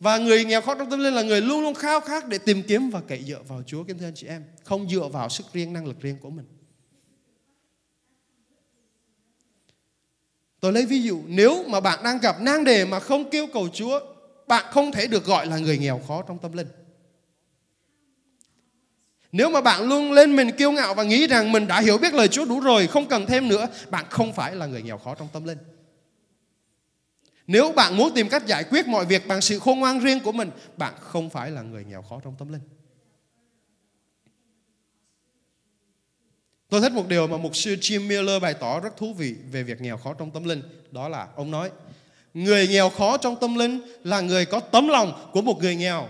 Và 0.00 0.18
người 0.18 0.44
nghèo 0.44 0.60
khó 0.60 0.74
trong 0.74 0.90
tâm 0.90 1.00
linh 1.00 1.14
là 1.14 1.22
người 1.22 1.40
luôn 1.40 1.60
luôn 1.60 1.74
khao 1.74 2.00
khát 2.00 2.28
để 2.28 2.38
tìm 2.38 2.62
kiếm 2.62 2.90
và 2.90 3.00
cậy 3.08 3.24
dựa 3.24 3.42
vào 3.48 3.62
Chúa 3.66 3.84
kính 3.84 3.98
thưa 3.98 4.06
anh 4.06 4.14
chị 4.14 4.26
em, 4.26 4.44
không 4.64 4.88
dựa 4.88 5.08
vào 5.12 5.28
sức 5.28 5.46
riêng 5.52 5.72
năng 5.72 5.86
lực 5.86 6.00
riêng 6.00 6.16
của 6.20 6.30
mình. 6.30 6.46
Tôi 10.60 10.72
lấy 10.72 10.86
ví 10.86 11.02
dụ, 11.02 11.22
nếu 11.26 11.64
mà 11.68 11.80
bạn 11.80 11.98
đang 12.04 12.18
gặp 12.18 12.40
nan 12.40 12.64
đề 12.64 12.84
mà 12.84 13.00
không 13.00 13.30
kêu 13.30 13.46
cầu 13.52 13.68
Chúa, 13.68 14.00
bạn 14.46 14.64
không 14.70 14.92
thể 14.92 15.06
được 15.06 15.24
gọi 15.24 15.46
là 15.46 15.58
người 15.58 15.78
nghèo 15.78 16.00
khó 16.08 16.22
trong 16.22 16.38
tâm 16.38 16.52
linh. 16.52 16.68
Nếu 19.32 19.50
mà 19.50 19.60
bạn 19.60 19.82
luôn 19.82 20.12
lên 20.12 20.36
mình 20.36 20.50
kiêu 20.50 20.72
ngạo 20.72 20.94
và 20.94 21.02
nghĩ 21.02 21.26
rằng 21.26 21.52
mình 21.52 21.66
đã 21.66 21.80
hiểu 21.80 21.98
biết 21.98 22.14
lời 22.14 22.28
Chúa 22.28 22.44
đủ 22.44 22.60
rồi, 22.60 22.86
không 22.86 23.06
cần 23.08 23.26
thêm 23.26 23.48
nữa, 23.48 23.68
bạn 23.90 24.04
không 24.10 24.32
phải 24.32 24.54
là 24.54 24.66
người 24.66 24.82
nghèo 24.82 24.98
khó 24.98 25.14
trong 25.14 25.28
tâm 25.32 25.44
linh. 25.44 25.58
Nếu 27.46 27.72
bạn 27.72 27.96
muốn 27.96 28.14
tìm 28.14 28.28
cách 28.28 28.46
giải 28.46 28.64
quyết 28.64 28.88
mọi 28.88 29.04
việc 29.04 29.26
bằng 29.26 29.40
sự 29.40 29.58
khôn 29.58 29.80
ngoan 29.80 29.98
riêng 29.98 30.20
của 30.20 30.32
mình, 30.32 30.50
bạn 30.76 30.94
không 31.00 31.30
phải 31.30 31.50
là 31.50 31.62
người 31.62 31.84
nghèo 31.84 32.02
khó 32.02 32.20
trong 32.24 32.34
tâm 32.38 32.52
linh. 32.52 32.60
Tôi 36.68 36.80
thích 36.80 36.92
một 36.92 37.08
điều 37.08 37.26
mà 37.26 37.36
mục 37.36 37.56
sư 37.56 37.76
Jim 37.80 38.06
Miller 38.06 38.42
bày 38.42 38.54
tỏ 38.54 38.80
rất 38.80 38.96
thú 38.96 39.14
vị 39.14 39.34
về 39.50 39.62
việc 39.62 39.80
nghèo 39.80 39.96
khó 39.96 40.14
trong 40.14 40.30
tâm 40.30 40.44
linh. 40.44 40.62
Đó 40.90 41.08
là 41.08 41.28
ông 41.36 41.50
nói, 41.50 41.70
người 42.34 42.68
nghèo 42.68 42.90
khó 42.90 43.16
trong 43.16 43.36
tâm 43.40 43.54
linh 43.54 43.80
là 44.04 44.20
người 44.20 44.46
có 44.46 44.60
tấm 44.60 44.88
lòng 44.88 45.30
của 45.32 45.42
một 45.42 45.58
người 45.60 45.76
nghèo, 45.76 46.08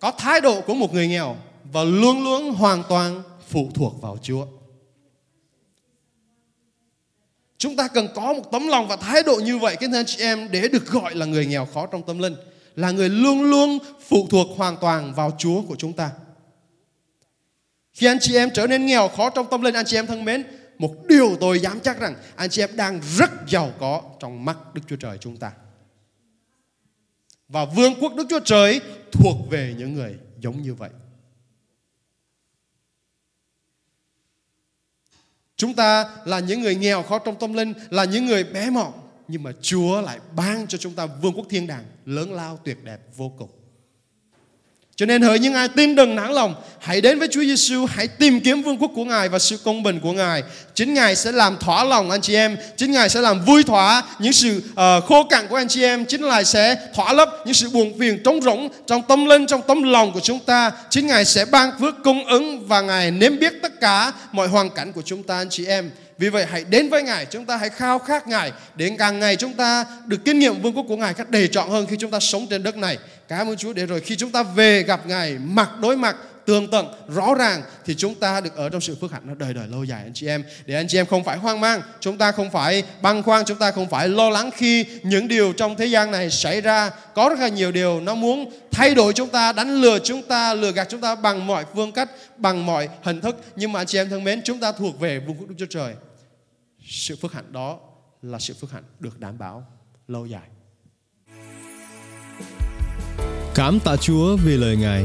có 0.00 0.10
thái 0.10 0.40
độ 0.40 0.60
của 0.60 0.74
một 0.74 0.94
người 0.94 1.08
nghèo 1.08 1.36
và 1.72 1.84
luôn 1.84 2.24
luôn 2.24 2.54
hoàn 2.54 2.82
toàn 2.88 3.22
phụ 3.48 3.70
thuộc 3.74 4.02
vào 4.02 4.18
Chúa. 4.22 4.46
Chúng 7.58 7.76
ta 7.76 7.88
cần 7.88 8.08
có 8.14 8.32
một 8.32 8.52
tấm 8.52 8.68
lòng 8.68 8.88
và 8.88 8.96
thái 8.96 9.22
độ 9.22 9.36
như 9.36 9.58
vậy 9.58 9.76
các 9.80 9.90
anh 9.92 10.06
chị 10.06 10.22
em 10.22 10.48
để 10.50 10.68
được 10.68 10.86
gọi 10.86 11.14
là 11.14 11.26
người 11.26 11.46
nghèo 11.46 11.66
khó 11.66 11.86
trong 11.86 12.02
tâm 12.02 12.18
linh, 12.18 12.34
là 12.76 12.90
người 12.90 13.08
luôn 13.08 13.42
luôn 13.42 13.78
phụ 14.08 14.26
thuộc 14.30 14.46
hoàn 14.56 14.76
toàn 14.76 15.14
vào 15.14 15.36
Chúa 15.38 15.62
của 15.62 15.76
chúng 15.76 15.92
ta. 15.92 16.10
Khi 17.92 18.06
anh 18.06 18.18
chị 18.20 18.36
em 18.36 18.50
trở 18.54 18.66
nên 18.66 18.86
nghèo 18.86 19.08
khó 19.08 19.30
trong 19.30 19.46
tâm 19.50 19.62
linh, 19.62 19.74
anh 19.74 19.84
chị 19.84 19.96
em 19.96 20.06
thân 20.06 20.24
mến, 20.24 20.44
một 20.78 20.94
điều 21.08 21.36
tôi 21.40 21.60
dám 21.60 21.80
chắc 21.80 22.00
rằng 22.00 22.14
anh 22.36 22.50
chị 22.50 22.62
em 22.62 22.76
đang 22.76 23.00
rất 23.16 23.30
giàu 23.48 23.72
có 23.80 24.02
trong 24.20 24.44
mắt 24.44 24.58
Đức 24.74 24.82
Chúa 24.88 24.96
Trời 24.96 25.18
chúng 25.20 25.36
ta. 25.36 25.52
Và 27.48 27.64
vương 27.64 27.94
quốc 28.00 28.14
Đức 28.14 28.26
Chúa 28.30 28.40
Trời 28.44 28.80
thuộc 29.12 29.36
về 29.50 29.74
những 29.78 29.94
người 29.94 30.14
giống 30.40 30.62
như 30.62 30.74
vậy. 30.74 30.90
Chúng 35.56 35.74
ta 35.74 36.06
là 36.24 36.38
những 36.38 36.60
người 36.62 36.74
nghèo 36.74 37.02
khó 37.02 37.18
trong 37.18 37.36
tâm 37.38 37.52
linh, 37.52 37.72
là 37.90 38.04
những 38.04 38.26
người 38.26 38.44
bé 38.44 38.70
mọn, 38.70 38.92
nhưng 39.28 39.42
mà 39.42 39.50
Chúa 39.62 40.00
lại 40.00 40.18
ban 40.36 40.66
cho 40.66 40.78
chúng 40.78 40.92
ta 40.92 41.06
vương 41.06 41.32
quốc 41.36 41.46
thiên 41.50 41.66
đàng 41.66 41.84
lớn 42.04 42.32
lao 42.32 42.58
tuyệt 42.64 42.84
đẹp 42.84 42.98
vô 43.16 43.32
cùng. 43.38 43.50
Cho 44.96 45.06
nên 45.06 45.22
hỡi 45.22 45.38
những 45.38 45.54
ai 45.54 45.68
tin 45.68 45.94
đừng 45.94 46.16
nản 46.16 46.32
lòng, 46.32 46.54
hãy 46.78 47.00
đến 47.00 47.18
với 47.18 47.28
Chúa 47.28 47.40
Giêsu, 47.40 47.86
hãy 47.86 48.08
tìm 48.08 48.40
kiếm 48.40 48.62
vương 48.62 48.78
quốc 48.78 48.90
của 48.94 49.04
Ngài 49.04 49.28
và 49.28 49.38
sự 49.38 49.56
công 49.64 49.82
bình 49.82 50.00
của 50.00 50.12
Ngài. 50.12 50.42
Chính 50.74 50.94
Ngài 50.94 51.16
sẽ 51.16 51.32
làm 51.32 51.56
thỏa 51.60 51.84
lòng 51.84 52.10
anh 52.10 52.20
chị 52.20 52.34
em, 52.34 52.56
chính 52.76 52.92
Ngài 52.92 53.08
sẽ 53.08 53.20
làm 53.20 53.44
vui 53.44 53.62
thỏa 53.62 54.02
những 54.18 54.32
sự 54.32 54.62
uh, 54.70 55.04
khô 55.04 55.24
cằn 55.24 55.48
của 55.48 55.56
anh 55.56 55.68
chị 55.68 55.82
em, 55.82 56.04
chính 56.04 56.22
Ngài 56.22 56.44
sẽ 56.44 56.76
thỏa 56.94 57.12
lấp 57.12 57.28
những 57.44 57.54
sự 57.54 57.70
buồn 57.70 57.98
phiền 57.98 58.22
trống 58.24 58.42
rỗng 58.42 58.68
trong 58.86 59.02
tâm 59.02 59.24
linh, 59.24 59.46
trong 59.46 59.62
tấm 59.62 59.82
lòng 59.82 60.12
của 60.12 60.20
chúng 60.20 60.38
ta. 60.38 60.70
Chính 60.90 61.06
Ngài 61.06 61.24
sẽ 61.24 61.44
ban 61.44 61.70
phước 61.80 61.94
cung 62.04 62.26
ứng 62.26 62.66
và 62.68 62.80
Ngài 62.80 63.10
nếm 63.10 63.38
biết 63.38 63.52
tất 63.62 63.80
cả 63.80 64.12
mọi 64.32 64.48
hoàn 64.48 64.70
cảnh 64.70 64.92
của 64.92 65.02
chúng 65.02 65.22
ta 65.22 65.36
anh 65.36 65.48
chị 65.50 65.66
em. 65.66 65.90
Vì 66.18 66.28
vậy 66.28 66.46
hãy 66.46 66.64
đến 66.64 66.88
với 66.88 67.02
Ngài, 67.02 67.26
chúng 67.26 67.44
ta 67.44 67.56
hãy 67.56 67.70
khao 67.70 67.98
khát 67.98 68.28
Ngài 68.28 68.52
để 68.74 68.90
càng 68.98 69.20
ngày 69.20 69.36
chúng 69.36 69.52
ta 69.52 69.86
được 70.06 70.24
kinh 70.24 70.38
nghiệm 70.38 70.62
vương 70.62 70.76
quốc 70.76 70.84
của 70.88 70.96
Ngài 70.96 71.14
cách 71.14 71.30
đầy 71.30 71.48
trọn 71.48 71.70
hơn 71.70 71.86
khi 71.86 71.96
chúng 72.00 72.10
ta 72.10 72.20
sống 72.20 72.46
trên 72.50 72.62
đất 72.62 72.76
này. 72.76 72.98
Cảm 73.28 73.48
ơn 73.48 73.56
Chúa 73.56 73.72
để 73.72 73.86
rồi 73.86 74.00
khi 74.00 74.16
chúng 74.16 74.30
ta 74.30 74.42
về 74.42 74.82
gặp 74.82 75.06
Ngài 75.06 75.38
mặt 75.38 75.70
đối 75.80 75.96
mặt 75.96 76.16
tường 76.46 76.70
tận, 76.70 76.86
rõ 77.08 77.34
ràng, 77.34 77.62
thì 77.84 77.94
chúng 77.94 78.14
ta 78.14 78.40
được 78.40 78.56
ở 78.56 78.68
trong 78.68 78.80
sự 78.80 78.96
phước 79.00 79.12
hạnh 79.12 79.22
nó 79.24 79.34
đời 79.34 79.54
đời 79.54 79.68
lâu 79.68 79.84
dài. 79.84 80.02
Anh 80.02 80.14
chị 80.14 80.26
em, 80.26 80.44
để 80.66 80.74
anh 80.74 80.88
chị 80.88 80.98
em 80.98 81.06
không 81.06 81.24
phải 81.24 81.38
hoang 81.38 81.60
mang, 81.60 81.82
chúng 82.00 82.18
ta 82.18 82.32
không 82.32 82.50
phải 82.50 82.82
băn 83.02 83.22
khoăn, 83.22 83.44
chúng 83.44 83.58
ta 83.58 83.70
không 83.70 83.88
phải 83.88 84.08
lo 84.08 84.30
lắng 84.30 84.50
khi 84.56 84.86
những 85.02 85.28
điều 85.28 85.52
trong 85.52 85.76
thế 85.76 85.86
gian 85.86 86.10
này 86.10 86.30
xảy 86.30 86.60
ra. 86.60 86.90
Có 87.14 87.28
rất 87.28 87.38
là 87.38 87.48
nhiều 87.48 87.72
điều 87.72 88.00
nó 88.00 88.14
muốn 88.14 88.50
thay 88.70 88.94
đổi 88.94 89.12
chúng 89.12 89.28
ta, 89.28 89.52
đánh 89.52 89.74
lừa 89.74 89.98
chúng 89.98 90.22
ta, 90.22 90.54
lừa 90.54 90.72
gạt 90.72 90.88
chúng 90.90 91.00
ta 91.00 91.14
bằng 91.14 91.46
mọi 91.46 91.64
phương 91.74 91.92
cách, 91.92 92.10
bằng 92.36 92.66
mọi 92.66 92.88
hình 93.02 93.20
thức. 93.20 93.36
Nhưng 93.56 93.72
mà 93.72 93.80
anh 93.80 93.86
chị 93.86 93.98
em 93.98 94.10
thân 94.10 94.24
mến, 94.24 94.42
chúng 94.44 94.60
ta 94.60 94.72
thuộc 94.72 95.00
về 95.00 95.18
vùng 95.18 95.36
quốc 95.38 95.48
Đức 95.48 95.54
Chúa 95.58 95.66
Trời. 95.70 95.94
Sự 96.86 97.16
phước 97.16 97.32
hạnh 97.32 97.52
đó 97.52 97.78
là 98.22 98.38
sự 98.38 98.54
phước 98.60 98.72
hạnh 98.72 98.84
được 99.00 99.20
đảm 99.20 99.38
bảo 99.38 99.66
lâu 100.08 100.26
dài. 100.26 100.48
Cảm 103.54 103.78
tạ 103.84 103.96
Chúa 103.96 104.36
vì 104.36 104.56
lời 104.56 104.76
Ngài. 104.76 105.04